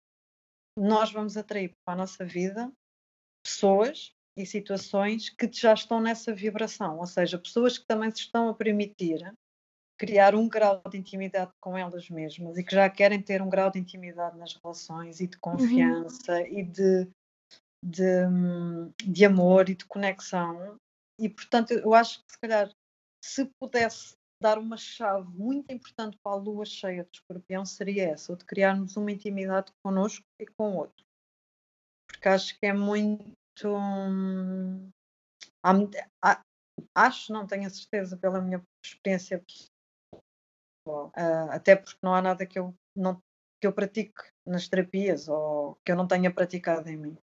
nós 0.77 1.11
vamos 1.11 1.37
atrair 1.37 1.75
para 1.85 1.93
a 1.93 1.97
nossa 1.97 2.25
vida 2.25 2.71
pessoas 3.43 4.13
e 4.37 4.45
situações 4.45 5.29
que 5.29 5.51
já 5.51 5.73
estão 5.73 5.99
nessa 5.99 6.33
vibração, 6.33 6.97
ou 6.97 7.05
seja, 7.05 7.37
pessoas 7.37 7.77
que 7.77 7.85
também 7.85 8.09
se 8.09 8.21
estão 8.21 8.49
a 8.49 8.53
permitir 8.53 9.21
criar 10.01 10.33
um 10.33 10.49
grau 10.49 10.81
de 10.89 10.97
intimidade 10.97 11.51
com 11.61 11.77
elas 11.77 12.09
mesmas 12.09 12.57
e 12.57 12.63
que 12.63 12.73
já 12.73 12.89
querem 12.89 13.21
ter 13.21 13.39
um 13.39 13.47
grau 13.47 13.69
de 13.69 13.77
intimidade 13.77 14.35
nas 14.35 14.55
relações 14.55 15.19
e 15.19 15.27
de 15.27 15.37
confiança 15.37 16.41
e 16.41 16.63
de, 16.63 17.07
de, 17.85 18.25
hum, 18.25 18.91
de 18.97 19.25
amor 19.25 19.69
e 19.69 19.75
de 19.75 19.85
conexão. 19.85 20.75
E 21.19 21.29
portanto, 21.29 21.69
eu 21.73 21.93
acho 21.93 22.17
que 22.25 22.31
se 22.31 22.39
calhar 22.39 22.71
se 23.23 23.45
pudesse 23.61 24.15
dar 24.41 24.57
uma 24.57 24.75
chave 24.75 25.29
muito 25.37 25.71
importante 25.71 26.17
para 26.23 26.35
a 26.35 26.41
lua 26.41 26.65
cheia 26.65 27.03
de 27.03 27.19
escorpião 27.19 27.63
seria 27.63 28.09
essa, 28.09 28.33
o 28.33 28.35
de 28.35 28.43
criarmos 28.43 28.97
uma 28.97 29.11
intimidade 29.11 29.71
connosco 29.85 30.25
e 30.39 30.47
com 30.47 30.71
o 30.71 30.77
outro. 30.77 31.05
Porque 32.07 32.27
acho 32.27 32.59
que 32.59 32.65
é 32.65 32.73
muito. 32.73 33.35
hum, 33.67 34.89
há 35.63 35.73
há- 36.23 36.41
acho, 36.95 37.31
não 37.31 37.45
tenho 37.45 37.67
a 37.67 37.69
certeza 37.69 38.17
pela 38.17 38.41
minha 38.41 38.63
experiência 38.83 39.39
ah, 40.87 41.49
até 41.51 41.75
porque 41.75 41.99
não 42.01 42.13
há 42.13 42.21
nada 42.21 42.45
que 42.45 42.57
eu, 42.57 42.73
não, 42.95 43.21
que 43.59 43.67
eu 43.67 43.73
pratique 43.73 44.13
nas 44.45 44.67
terapias 44.67 45.27
ou 45.27 45.77
que 45.85 45.91
eu 45.91 45.95
não 45.95 46.07
tenha 46.07 46.33
praticado 46.33 46.89
em 46.89 46.97
mim. 46.97 47.17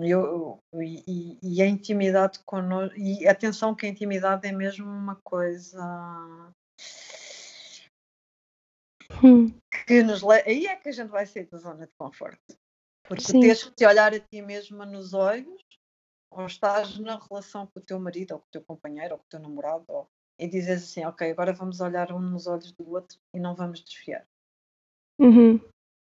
E 0.00 0.10
Eu, 0.10 0.58
e, 0.74 1.38
e- 1.40 1.62
a 1.62 1.66
intimidade 1.66 2.40
connosco, 2.44 2.98
e 2.98 3.28
atenção 3.28 3.74
que 3.74 3.86
a 3.86 3.88
intimidade 3.88 4.46
é 4.46 4.52
mesmo 4.52 4.86
uma 4.86 5.16
coisa 5.22 6.52
Hum, 9.22 9.56
que 9.86 10.02
nos 10.02 10.22
le... 10.22 10.42
aí 10.46 10.66
é 10.66 10.76
que 10.76 10.88
a 10.88 10.92
gente 10.92 11.10
vai 11.10 11.26
sair 11.26 11.46
da 11.46 11.58
zona 11.58 11.86
de 11.86 11.92
conforto. 11.96 12.58
Porque 13.04 13.22
Sim. 13.22 13.40
tens 13.40 13.62
que 13.64 13.74
te 13.74 13.86
olhar 13.86 14.14
a 14.14 14.20
ti 14.20 14.42
mesma 14.42 14.86
nos 14.86 15.12
olhos, 15.12 15.62
ou 16.30 16.46
estás 16.46 16.98
na 16.98 17.18
relação 17.18 17.66
com 17.66 17.78
o 17.78 17.82
teu 17.82 17.98
marido, 18.00 18.32
ou 18.32 18.40
com 18.40 18.46
o 18.46 18.50
teu 18.50 18.64
companheiro, 18.64 19.14
ou 19.14 19.18
com 19.18 19.24
o 19.24 19.28
teu 19.28 19.40
namorado, 19.40 19.84
ou... 19.88 20.08
e 20.38 20.48
dizes 20.48 20.84
assim, 20.84 21.04
ok, 21.04 21.30
agora 21.30 21.52
vamos 21.52 21.80
olhar 21.80 22.10
um 22.12 22.20
nos 22.20 22.46
olhos 22.46 22.72
do 22.72 22.90
outro 22.90 23.18
e 23.34 23.38
não 23.38 23.54
vamos 23.54 23.82
desfiar. 23.82 24.26
uhum. 25.20 25.60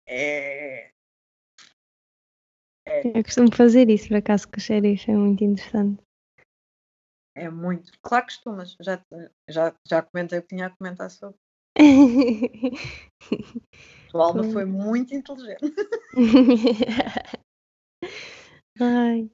É... 0.08 0.92
Eu 2.88 3.24
costumo 3.24 3.52
fazer 3.54 3.90
isso, 3.90 4.10
por 4.10 4.18
acaso, 4.18 4.48
com 4.48 4.58
o 4.58 4.60
xerife, 4.60 5.10
é 5.10 5.16
muito 5.16 5.44
interessante. 5.44 6.04
É 7.36 7.50
muito. 7.50 7.92
Claro 8.02 8.28
que 8.28 8.34
costumas. 8.34 8.78
Já, 8.80 9.04
já, 9.50 9.76
já 9.86 10.02
comentei 10.02 10.40
o 10.40 10.42
que 10.42 10.48
tinha 10.50 10.68
a 10.68 10.70
comentar 10.70 11.12
sobre. 11.12 11.38
Tua 14.10 14.28
alma 14.28 14.46
foi 14.46 14.64
muito 14.64 15.14
inteligente. 15.14 15.60
Ai. 18.80 19.30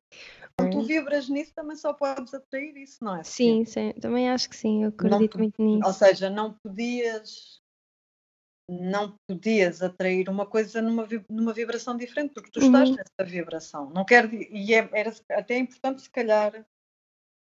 Quando 0.61 0.71
tu 0.73 0.81
vibras 0.83 1.29
nisso, 1.29 1.51
também 1.55 1.75
só 1.75 1.93
podes 1.93 2.33
atrair 2.33 2.75
isso, 2.77 3.03
não 3.03 3.15
é? 3.17 3.23
Sim, 3.23 3.65
sim, 3.65 3.93
também 4.01 4.29
acho 4.29 4.49
que 4.49 4.55
sim, 4.55 4.83
eu 4.83 4.89
acredito 4.89 5.37
Não- 5.37 5.43
muito 5.43 5.61
nisso. 5.61 5.87
Ou 5.87 5.93
seja, 5.93 6.29
não 6.29 6.53
podias 6.53 7.61
não 8.69 9.15
podias 9.27 9.81
atrair 9.81 10.29
uma 10.29 10.45
coisa 10.45 10.81
numa, 10.81 11.05
numa 11.29 11.51
vibração 11.53 11.97
diferente, 11.97 12.33
porque 12.33 12.49
tu 12.51 12.59
estás 12.59 12.89
Uhum. 12.89 12.95
nessa 12.95 13.29
vibração. 13.29 13.89
Não 13.89 14.05
quero, 14.05 14.33
e 14.33 14.73
é, 14.73 14.89
era 14.93 15.13
até 15.31 15.57
importante, 15.57 16.03
se 16.03 16.09
calhar, 16.09 16.65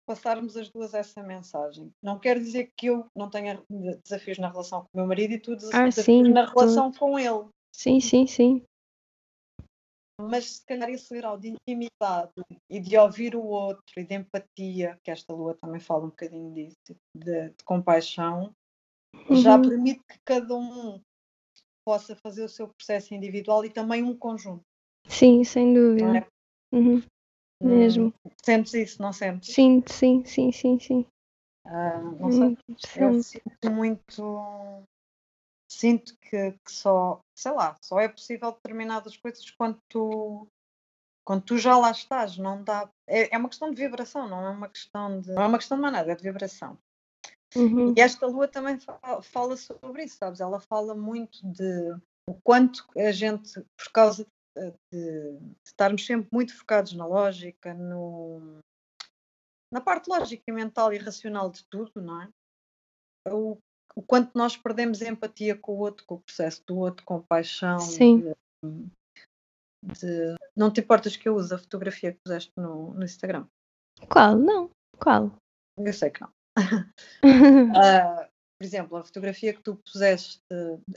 passarmos 0.06 0.54
as 0.54 0.68
duas 0.68 0.92
essa 0.92 1.22
mensagem. 1.22 1.90
Não 2.02 2.18
quer 2.18 2.38
dizer 2.38 2.70
que 2.76 2.86
eu 2.88 3.06
não 3.16 3.30
tenha 3.30 3.62
desafios 4.04 4.36
na 4.38 4.50
relação 4.50 4.82
com 4.82 4.88
o 4.92 4.96
meu 4.98 5.06
marido 5.06 5.32
e 5.32 5.38
tu 5.40 5.52
Ah, 5.72 5.86
desafios 5.88 5.94
sim, 6.04 6.22
na 6.30 6.46
tô- 6.46 6.60
relação 6.60 6.92
com 6.92 7.18
ele. 7.18 7.46
Sim, 7.72 8.00
sim, 8.00 8.26
sim. 8.26 8.62
Mas 10.20 10.56
se 10.56 10.64
calhar 10.66 10.88
esse 10.90 11.14
grau 11.16 11.36
de 11.38 11.48
intimidade 11.48 12.32
e 12.70 12.80
de 12.80 12.96
ouvir 12.96 13.34
o 13.34 13.42
outro 13.44 13.82
e 13.96 14.04
de 14.04 14.14
empatia, 14.14 14.98
que 15.02 15.10
esta 15.10 15.32
lua 15.32 15.56
também 15.60 15.80
fala 15.80 16.04
um 16.04 16.10
bocadinho 16.10 16.52
disso, 16.52 16.76
de, 17.16 17.50
de 17.50 17.64
compaixão, 17.64 18.52
já 19.32 19.56
Uhum. 19.56 19.62
permite 19.62 20.00
que 20.08 20.18
cada 20.24 20.54
um 20.54 21.00
possa 21.84 22.16
fazer 22.16 22.44
o 22.44 22.48
seu 22.48 22.68
processo 22.68 23.14
individual 23.14 23.64
e 23.64 23.70
também 23.70 24.02
um 24.02 24.16
conjunto. 24.16 24.62
Sim, 25.08 25.44
sem 25.44 25.74
dúvida. 25.74 26.18
é? 26.18 26.76
Uhum. 26.76 27.02
Mesmo. 27.62 28.12
Sentes 28.44 28.74
isso, 28.74 29.02
não 29.02 29.12
sentes? 29.12 29.54
Sim, 29.54 29.82
sim, 29.86 30.24
sim, 30.24 30.52
sim, 30.52 30.78
sim. 30.78 31.06
Ah, 31.64 32.00
não 32.00 32.28
É 32.28 32.32
sei. 32.32 32.56
Eu 32.96 33.22
sinto 33.22 33.70
muito. 33.70 34.84
Sinto 35.74 36.16
que, 36.18 36.52
que 36.52 36.70
só, 36.70 37.20
sei 37.34 37.50
lá, 37.50 37.76
só 37.82 37.98
é 37.98 38.08
possível 38.08 38.52
determinadas 38.52 39.16
coisas 39.16 39.50
quando 39.50 39.76
tu, 39.88 40.46
quando 41.26 41.42
tu 41.42 41.58
já 41.58 41.76
lá 41.76 41.90
estás. 41.90 42.38
Não 42.38 42.62
dá. 42.62 42.88
É, 43.08 43.34
é 43.34 43.38
uma 43.38 43.48
questão 43.48 43.70
de 43.72 43.76
vibração, 43.76 44.28
não 44.28 44.46
é 44.46 44.50
uma 44.50 44.68
questão 44.68 45.20
de. 45.20 45.32
Não 45.32 45.42
é 45.42 45.46
uma 45.48 45.58
questão 45.58 45.76
de 45.76 45.82
mais 45.82 45.92
nada, 45.92 46.12
é 46.12 46.14
de 46.14 46.22
vibração. 46.22 46.78
Uhum. 47.56 47.92
E 47.96 48.00
esta 48.00 48.24
lua 48.26 48.46
também 48.46 48.78
fa- 48.78 49.20
fala 49.22 49.56
sobre 49.56 50.04
isso, 50.04 50.16
sabes? 50.16 50.40
Ela 50.40 50.60
fala 50.60 50.94
muito 50.94 51.38
de 51.42 51.90
o 52.28 52.34
quanto 52.42 52.86
a 52.96 53.10
gente, 53.10 53.60
por 53.76 53.90
causa 53.92 54.24
de, 54.56 54.72
de 54.92 55.38
estarmos 55.66 56.06
sempre 56.06 56.28
muito 56.32 56.56
focados 56.56 56.92
na 56.92 57.04
lógica, 57.04 57.74
no, 57.74 58.60
na 59.72 59.80
parte 59.80 60.08
lógica 60.08 60.52
mental 60.52 60.92
e 60.92 60.98
racional 60.98 61.50
de 61.50 61.64
tudo, 61.66 62.00
não 62.00 62.22
é? 62.22 62.28
O, 63.28 63.58
o 63.96 64.02
quanto 64.02 64.30
nós 64.36 64.56
perdemos 64.56 65.00
empatia 65.02 65.56
com 65.56 65.72
o 65.72 65.78
outro, 65.78 66.04
com 66.06 66.16
o 66.16 66.20
processo 66.20 66.62
do 66.66 66.76
outro, 66.78 67.04
compaixão. 67.04 67.78
Sim. 67.78 68.20
De, 68.62 68.88
de- 69.82 70.34
não 70.56 70.72
te 70.72 70.80
importas 70.80 71.16
que 71.16 71.28
eu 71.28 71.34
use 71.36 71.52
a 71.54 71.58
fotografia 71.58 72.12
que 72.12 72.18
puseste 72.24 72.52
no, 72.56 72.94
no 72.94 73.04
Instagram? 73.04 73.46
Qual? 74.10 74.36
Não. 74.36 74.70
Qual? 74.98 75.30
Eu 75.78 75.92
sei 75.92 76.10
que 76.10 76.20
não. 76.20 76.30
Ah, 77.76 78.28
por 78.58 78.64
exemplo, 78.64 78.96
a 78.96 79.04
fotografia 79.04 79.52
que 79.52 79.62
tu 79.62 79.76
puseste 79.76 80.38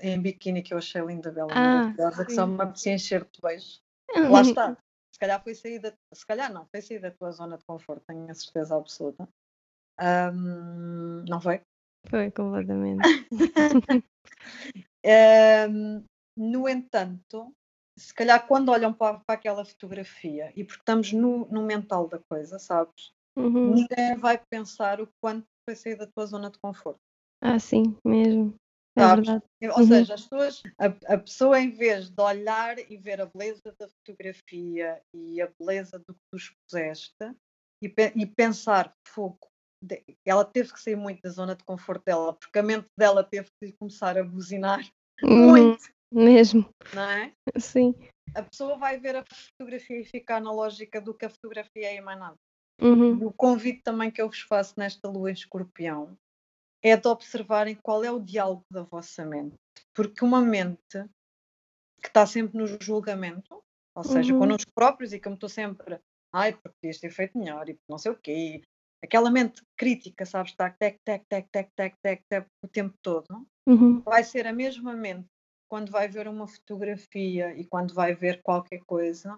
em 0.01 0.21
biquíni 0.21 0.61
que 0.61 0.73
eu 0.73 0.77
achei 0.77 1.01
linda, 1.01 1.31
bela, 1.31 1.51
Ah, 1.51 1.55
maravilhosa, 1.55 2.25
que 2.25 2.33
só 2.33 2.45
me 2.45 2.61
apetecia 2.61 2.93
encher 2.93 3.23
de 3.25 3.41
beijos. 3.41 3.81
Lá 4.15 4.41
está. 4.41 4.77
Se 5.13 5.19
calhar 5.19 5.43
foi 5.43 5.55
sair 5.55 5.79
da, 5.79 5.91
se 6.13 6.25
calhar 6.25 6.53
não, 6.53 6.67
foi 6.67 6.81
sair 6.81 6.99
da 6.99 7.09
tua 7.11 7.31
zona 7.31 7.57
de 7.57 7.65
conforto, 7.65 8.03
tenho 8.07 8.29
a 8.29 8.33
certeza 8.35 8.75
absoluta. 8.77 9.27
Ahm, 9.99 11.25
não 11.27 11.41
foi? 11.41 11.61
Foi 12.09 12.31
completamente. 12.31 13.01
Ahm, 15.05 16.03
no 16.35 16.67
entanto, 16.67 17.53
se 17.97 18.13
calhar 18.13 18.45
quando 18.47 18.69
olham 18.69 18.93
para, 18.93 19.19
para 19.19 19.35
aquela 19.35 19.65
fotografia, 19.65 20.51
e 20.55 20.63
porque 20.63 20.81
estamos 20.81 21.11
no, 21.13 21.47
no 21.47 21.63
mental 21.63 22.07
da 22.07 22.19
coisa, 22.29 22.59
sabes? 22.59 23.11
Uhum. 23.37 23.75
Ninguém 23.75 24.15
vai 24.17 24.41
pensar 24.49 24.99
o 25.01 25.07
quanto 25.21 25.45
foi 25.67 25.75
sair 25.75 25.95
da 25.95 26.07
tua 26.07 26.25
zona 26.25 26.49
de 26.49 26.59
conforto. 26.59 26.99
Ah, 27.41 27.59
sim, 27.59 27.95
mesmo. 28.05 28.55
É 28.95 29.01
Sabes? 29.01 29.27
verdade. 29.27 29.45
Ou 29.61 29.79
Uhum. 29.79 29.87
seja, 29.87 30.13
as 30.15 30.21
pessoas, 30.23 30.63
a, 30.79 31.13
a 31.13 31.17
pessoa 31.17 31.59
em 31.59 31.69
vez 31.71 32.09
de 32.09 32.21
olhar 32.21 32.79
e 32.79 32.97
ver 32.97 33.21
a 33.21 33.25
beleza 33.25 33.73
da 33.79 33.87
fotografia 33.87 35.01
e 35.13 35.41
a 35.41 35.51
beleza 35.59 35.99
do 35.99 36.13
que 36.13 36.21
tu 36.31 36.37
expuseste 36.37 37.35
e, 37.81 37.87
pe- 37.89 38.13
e 38.15 38.25
pensar, 38.25 38.91
fogo, 39.07 39.39
ela 40.25 40.43
teve 40.45 40.73
que 40.73 40.79
sair 40.79 40.95
muito 40.95 41.21
da 41.21 41.29
zona 41.29 41.55
de 41.55 41.63
conforto 41.63 42.03
dela, 42.05 42.33
porque 42.33 42.59
a 42.59 42.63
mente 42.63 42.87
dela 42.97 43.23
teve 43.23 43.47
que 43.61 43.73
começar 43.73 44.17
a 44.17 44.23
buzinar 44.23 44.81
Uhum. 45.23 45.35
muito, 45.35 45.83
Mesmo. 46.11 46.69
não 46.93 47.01
é? 47.01 47.33
Sim. 47.57 47.95
A 48.35 48.43
pessoa 48.43 48.77
vai 48.77 48.99
ver 48.99 49.15
a 49.15 49.23
fotografia 49.25 49.99
e 49.99 50.05
ficar 50.05 50.39
na 50.39 50.51
lógica 50.51 51.01
do 51.01 51.13
que 51.13 51.25
a 51.25 51.29
fotografia 51.29 51.87
é 51.87 51.95
e 51.95 52.01
mais 52.01 52.19
nada. 52.19 52.35
Uhum. 52.79 53.25
O 53.25 53.33
convite 53.33 53.81
também 53.81 54.11
que 54.11 54.21
eu 54.21 54.27
vos 54.27 54.41
faço 54.41 54.75
nesta 54.77 55.09
lua 55.09 55.31
em 55.31 55.33
escorpião 55.33 56.15
é 56.83 56.95
de 56.95 57.07
observarem 57.07 57.75
qual 57.75 58.03
é 58.03 58.11
o 58.11 58.19
diálogo 58.19 58.63
da 58.71 58.83
vossa 58.83 59.25
mente. 59.25 59.55
Porque 59.95 60.23
uma 60.23 60.41
mente 60.41 61.03
que 62.01 62.07
está 62.07 62.25
sempre 62.27 62.57
no 62.57 62.67
julgamento, 62.79 63.63
ou 63.95 64.03
seja, 64.03 64.33
Uhum. 64.33 64.39
connosco 64.39 64.71
próprios 64.75 65.13
e 65.13 65.19
que 65.19 65.27
eu 65.27 65.31
me 65.31 65.35
estou 65.37 65.49
sempre, 65.49 65.99
ai, 66.31 66.53
porque 66.53 66.77
podias 66.79 66.99
ter 66.99 67.09
feito 67.09 67.37
melhor 67.37 67.67
e 67.67 67.77
não 67.89 67.97
sei 67.97 68.11
o 68.11 68.15
quê. 68.15 68.61
Aquela 69.03 69.29
mente 69.29 69.61
crítica, 69.77 70.25
sabes, 70.25 70.51
está 70.51 70.69
tec, 70.69 70.97
tec, 71.05 71.23
tec, 71.29 71.47
tec, 71.51 71.69
tec, 71.75 71.95
tec, 72.01 72.23
tec, 72.29 72.47
o 72.63 72.67
tempo 72.67 72.95
todo. 73.01 73.47
Uhum. 73.67 74.01
Vai 74.01 74.23
ser 74.23 74.47
a 74.47 74.53
mesma 74.53 74.93
mente 74.93 75.27
quando 75.69 75.91
vai 75.91 76.07
ver 76.07 76.27
uma 76.27 76.47
fotografia 76.47 77.53
e 77.55 77.65
quando 77.65 77.93
vai 77.93 78.15
ver 78.15 78.41
qualquer 78.41 78.81
coisa, 78.85 79.37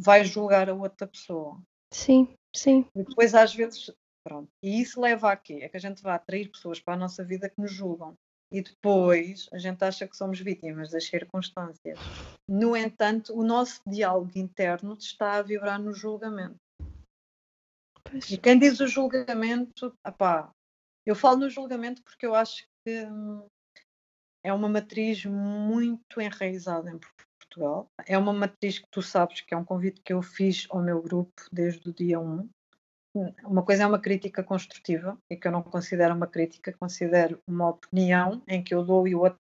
vai 0.00 0.24
julgar 0.24 0.68
a 0.68 0.74
outra 0.74 1.06
pessoa. 1.06 1.60
Sim, 1.92 2.34
sim. 2.54 2.86
E 2.94 3.04
depois, 3.04 3.34
às 3.34 3.54
vezes, 3.54 3.90
pronto. 4.24 4.48
E 4.62 4.80
isso 4.80 5.00
leva 5.00 5.30
a 5.30 5.36
quê? 5.36 5.60
É 5.62 5.68
que 5.68 5.76
a 5.76 5.80
gente 5.80 6.02
vai 6.02 6.14
atrair 6.14 6.50
pessoas 6.50 6.80
para 6.80 6.94
a 6.94 6.98
nossa 6.98 7.24
vida 7.24 7.48
que 7.48 7.60
nos 7.60 7.72
julgam. 7.72 8.14
E 8.52 8.62
depois 8.62 9.48
a 9.52 9.58
gente 9.58 9.82
acha 9.82 10.06
que 10.06 10.16
somos 10.16 10.40
vítimas 10.40 10.90
das 10.90 11.04
circunstâncias. 11.04 11.98
No 12.48 12.76
entanto, 12.76 13.36
o 13.36 13.42
nosso 13.42 13.80
diálogo 13.86 14.30
interno 14.36 14.94
está 14.94 15.34
a 15.34 15.42
vibrar 15.42 15.80
no 15.80 15.92
julgamento. 15.92 16.56
Pois. 18.10 18.30
E 18.30 18.38
quem 18.38 18.58
diz 18.58 18.80
o 18.80 18.86
julgamento, 18.86 19.94
apá, 20.04 20.50
eu 21.04 21.14
falo 21.14 21.38
no 21.38 21.50
julgamento 21.50 22.02
porque 22.02 22.26
eu 22.26 22.34
acho 22.34 22.66
que 22.84 23.04
hum, 23.06 23.46
é 24.44 24.52
uma 24.52 24.68
matriz 24.68 25.24
muito 25.24 26.20
enraizada 26.20 26.90
em 26.90 26.98
Portugal. 27.38 27.88
É 28.06 28.16
uma 28.18 28.32
matriz 28.32 28.78
que 28.78 28.86
tu 28.90 29.02
sabes 29.02 29.40
que 29.40 29.54
é 29.54 29.56
um 29.56 29.64
convite 29.64 30.00
que 30.02 30.12
eu 30.12 30.22
fiz 30.22 30.66
ao 30.70 30.82
meu 30.82 31.02
grupo 31.02 31.32
desde 31.50 31.88
o 31.88 31.92
dia 31.92 32.20
1. 32.20 32.48
Uma 33.44 33.64
coisa 33.64 33.84
é 33.84 33.86
uma 33.86 33.98
crítica 33.98 34.42
construtiva 34.42 35.16
e 35.30 35.36
que 35.36 35.48
eu 35.48 35.52
não 35.52 35.62
considero 35.62 36.14
uma 36.14 36.26
crítica, 36.26 36.76
considero 36.78 37.40
uma 37.48 37.70
opinião 37.70 38.42
em 38.46 38.62
que 38.62 38.74
eu 38.74 38.84
dou 38.84 39.08
e 39.08 39.14
o 39.14 39.20
outro 39.20 39.38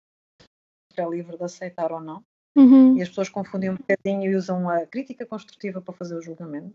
é 0.97 1.07
livre 1.07 1.37
de 1.37 1.43
aceitar 1.43 1.91
ou 1.91 2.01
não. 2.01 2.23
Uhum. 2.57 2.97
E 2.97 3.01
as 3.01 3.09
pessoas 3.09 3.29
confundem 3.29 3.69
um 3.69 3.77
bocadinho 3.77 4.29
e 4.29 4.35
usam 4.35 4.67
a 4.69 4.85
crítica 4.85 5.25
construtiva 5.25 5.81
para 5.81 5.93
fazer 5.93 6.15
o 6.15 6.21
julgamento. 6.21 6.73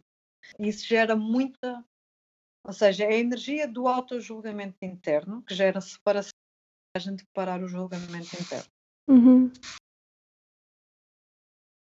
Isso 0.58 0.86
gera 0.86 1.16
muita. 1.16 1.84
Ou 2.66 2.72
seja, 2.72 3.04
é 3.04 3.08
a 3.08 3.18
energia 3.18 3.68
do 3.68 3.86
auto-julgamento 3.86 4.78
interno 4.82 5.42
que 5.42 5.54
gera 5.54 5.80
separação 5.80 6.30
a 6.96 7.00
gente 7.00 7.26
parar 7.34 7.60
o 7.60 7.68
julgamento 7.68 8.34
interno. 8.40 8.70
Uhum. 9.08 9.52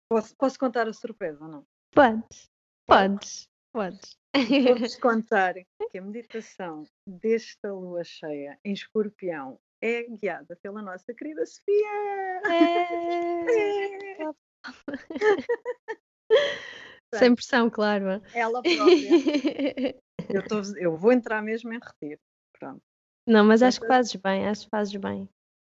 Posso, 0.09 0.35
posso 0.35 0.59
contar 0.59 0.87
a 0.87 0.93
surpresa, 0.93 1.43
ou 1.43 1.49
não? 1.49 1.65
Podes. 1.93 2.49
Podes. 2.85 3.49
Podes. 3.73 4.17
Vou-vos 4.35 4.35
contar 4.99 5.55
que 5.91 5.97
a 5.97 6.01
meditação 6.01 6.83
desta 7.07 7.73
lua 7.73 8.03
cheia 8.03 8.59
em 8.63 8.73
escorpião 8.73 9.59
é 9.81 10.03
guiada 10.03 10.55
pela 10.57 10.81
nossa 10.81 11.13
querida 11.13 11.45
Sofia. 11.45 12.41
É. 12.49 14.17
Sem 17.15 17.33
pressão, 17.35 17.69
claro. 17.69 18.21
Ela 18.33 18.61
própria. 18.63 19.11
Eu, 20.29 20.43
tô- 20.45 20.61
eu 20.77 20.97
vou 20.97 21.13
entrar 21.13 21.41
mesmo 21.41 21.71
em 21.73 21.79
retiro. 21.79 22.19
Pronto. 22.59 22.81
Não, 23.25 23.45
mas 23.45 23.61
acho 23.63 23.79
que 23.79 23.87
fazes 23.87 24.13
bem, 24.15 24.45
acho 24.47 24.65
que 24.65 24.69
fazes 24.69 24.95
bem. 24.95 25.29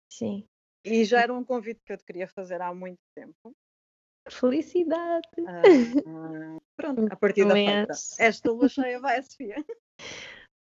Sim. 0.08 0.46
E 0.84 1.04
já 1.04 1.22
era 1.22 1.34
um 1.34 1.42
convite 1.42 1.80
que 1.84 1.92
eu 1.92 1.96
te 1.96 2.04
queria 2.04 2.28
fazer 2.28 2.60
há 2.60 2.72
muito 2.72 3.00
tempo. 3.16 3.56
Felicidade. 4.30 5.26
Ah, 5.46 6.58
pronto, 6.76 7.00
a 7.12 7.16
partir 7.16 7.44
da 7.46 7.54
feita. 7.54 7.92
Esta 8.18 8.50
lua 8.52 8.68
cheia 8.68 9.00
vai 9.00 9.18
a 9.18 9.22
Sofia. 9.22 9.64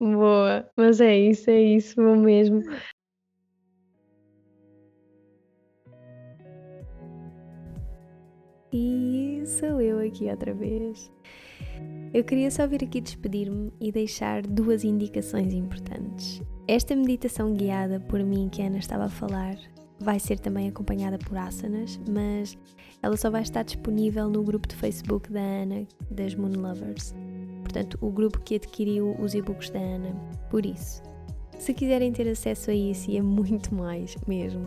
Boa. 0.01 0.71
Mas 0.77 1.01
é 1.01 1.15
isso, 1.15 1.51
é 1.51 1.61
isso, 1.61 1.97
vou 1.97 2.17
mesmo. 2.17 2.63
E 8.73 9.32
sou 9.47 9.81
eu 9.81 9.99
aqui 9.99 10.31
outra 10.31 10.55
vez. 10.55 11.11
Eu 12.13 12.25
queria 12.25 12.51
só 12.51 12.67
vir 12.67 12.85
aqui 12.85 13.01
despedir-me 13.01 13.73
e 13.81 13.91
deixar 13.91 14.43
duas 14.43 14.85
indicações 14.85 15.53
importantes. 15.55 16.43
Esta 16.69 16.95
meditação 16.95 17.55
guiada 17.55 18.01
por 18.01 18.23
mim 18.23 18.49
que 18.51 18.63
a 18.63 18.67
Ana 18.67 18.79
estava 18.79 19.05
a 19.05 19.09
falar 19.09 19.57
vai 19.99 20.19
ser 20.19 20.39
também 20.39 20.69
acompanhada 20.69 21.19
por 21.19 21.37
asanas, 21.37 21.99
mas 22.09 22.59
ela 23.03 23.17
só 23.17 23.31
vai 23.31 23.43
estar 23.43 23.63
disponível 23.63 24.29
no 24.29 24.43
grupo 24.43 24.69
de 24.69 24.77
Facebook 24.77 25.33
da 25.33 25.41
Ana, 25.41 25.87
das 26.11 26.35
Moon 26.35 26.53
Lovers. 26.53 27.15
Portanto, 27.63 27.99
o 28.01 28.11
grupo 28.11 28.41
que 28.41 28.57
adquiriu 28.57 29.17
os 29.19 29.35
e-books 29.35 29.71
da 29.71 29.79
Ana. 29.79 30.15
Por 30.51 30.67
isso, 30.67 31.03
se 31.59 31.73
quiserem 31.73 32.13
ter 32.13 32.29
acesso 32.29 32.71
a 32.71 32.75
isso 32.75 33.11
e 33.11 33.19
a 33.19 33.23
muito 33.23 33.75
mais 33.75 34.17
mesmo, 34.27 34.67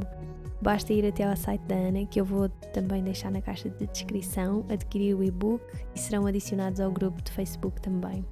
basta 0.61 0.93
ir 0.93 1.05
até 1.05 1.23
ao 1.23 1.35
site 1.35 1.61
da 1.61 1.75
Ana, 1.75 2.05
que 2.05 2.19
eu 2.19 2.25
vou 2.25 2.49
também 2.73 3.03
deixar 3.03 3.31
na 3.31 3.41
caixa 3.41 3.69
de 3.69 3.85
descrição, 3.87 4.65
adquirir 4.69 5.15
o 5.15 5.23
e-book 5.23 5.63
e 5.93 5.99
serão 5.99 6.25
adicionados 6.25 6.79
ao 6.79 6.91
grupo 6.91 7.21
de 7.21 7.31
Facebook 7.31 7.81
também. 7.81 8.25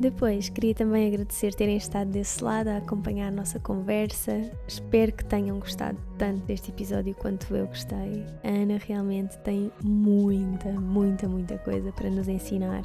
Depois, 0.00 0.48
queria 0.48 0.74
também 0.74 1.08
agradecer 1.08 1.54
terem 1.54 1.76
estado 1.76 2.10
desse 2.10 2.42
lado 2.42 2.68
a 2.68 2.78
acompanhar 2.78 3.28
a 3.28 3.30
nossa 3.30 3.60
conversa. 3.60 4.50
Espero 4.66 5.12
que 5.12 5.22
tenham 5.22 5.58
gostado 5.58 5.98
tanto 6.16 6.40
deste 6.46 6.70
episódio 6.70 7.14
quanto 7.14 7.54
eu 7.54 7.66
gostei. 7.66 8.24
A 8.42 8.48
Ana 8.48 8.78
realmente 8.78 9.36
tem 9.40 9.70
muita, 9.84 10.72
muita, 10.72 11.28
muita 11.28 11.58
coisa 11.58 11.92
para 11.92 12.08
nos 12.08 12.28
ensinar 12.28 12.82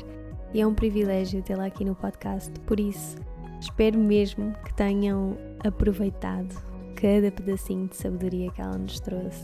e 0.53 0.59
é 0.59 0.67
um 0.67 0.73
privilégio 0.73 1.41
tê-la 1.41 1.67
aqui 1.67 1.85
no 1.85 1.95
podcast. 1.95 2.51
Por 2.61 2.81
isso, 2.81 3.17
espero 3.61 3.97
mesmo 3.97 4.53
que 4.65 4.73
tenham 4.73 5.37
aproveitado 5.63 6.53
cada 6.95 7.31
pedacinho 7.31 7.87
de 7.87 7.95
sabedoria 7.95 8.51
que 8.51 8.61
ela 8.61 8.77
nos 8.77 8.99
trouxe. 8.99 9.43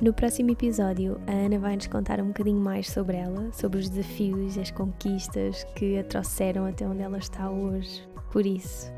No 0.00 0.12
próximo 0.12 0.50
episódio, 0.50 1.20
a 1.26 1.32
Ana 1.32 1.58
vai 1.58 1.74
nos 1.74 1.88
contar 1.88 2.20
um 2.20 2.28
bocadinho 2.28 2.60
mais 2.60 2.88
sobre 2.88 3.16
ela, 3.16 3.52
sobre 3.52 3.80
os 3.80 3.88
desafios 3.88 4.56
e 4.56 4.60
as 4.60 4.70
conquistas 4.70 5.64
que 5.74 5.98
a 5.98 6.04
trouxeram 6.04 6.66
até 6.66 6.86
onde 6.86 7.02
ela 7.02 7.18
está 7.18 7.50
hoje. 7.50 8.08
Por 8.30 8.46
isso, 8.46 8.92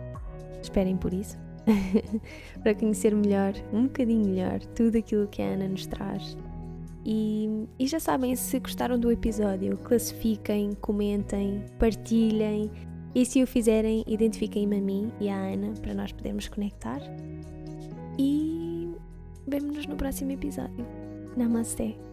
esperem 0.62 0.96
por 0.98 1.14
isso, 1.14 1.38
para 2.62 2.74
conhecer 2.74 3.14
melhor, 3.14 3.54
um 3.72 3.84
bocadinho 3.84 4.26
melhor, 4.28 4.60
tudo 4.74 4.98
aquilo 4.98 5.26
que 5.26 5.40
a 5.40 5.46
Ana 5.46 5.68
nos 5.68 5.86
traz. 5.86 6.36
E, 7.04 7.66
e 7.78 7.86
já 7.86 7.98
sabem, 7.98 8.36
se 8.36 8.58
gostaram 8.60 8.98
do 8.98 9.10
episódio, 9.10 9.78
classifiquem, 9.78 10.72
comentem, 10.82 11.64
partilhem 11.78 12.70
e 13.14 13.24
se 13.24 13.42
o 13.42 13.46
fizerem, 13.46 14.04
identifiquem-me 14.06 14.78
a 14.78 14.80
mim 14.80 15.12
e 15.20 15.28
à 15.28 15.36
Ana 15.36 15.72
para 15.80 15.94
nós 15.94 16.12
podermos 16.12 16.48
conectar. 16.48 17.00
E 18.18 18.50
Vemo-nos 19.50 19.86
no 19.86 19.96
próximo 19.96 20.30
episódio. 20.30 20.86
Namastê! 21.36 22.09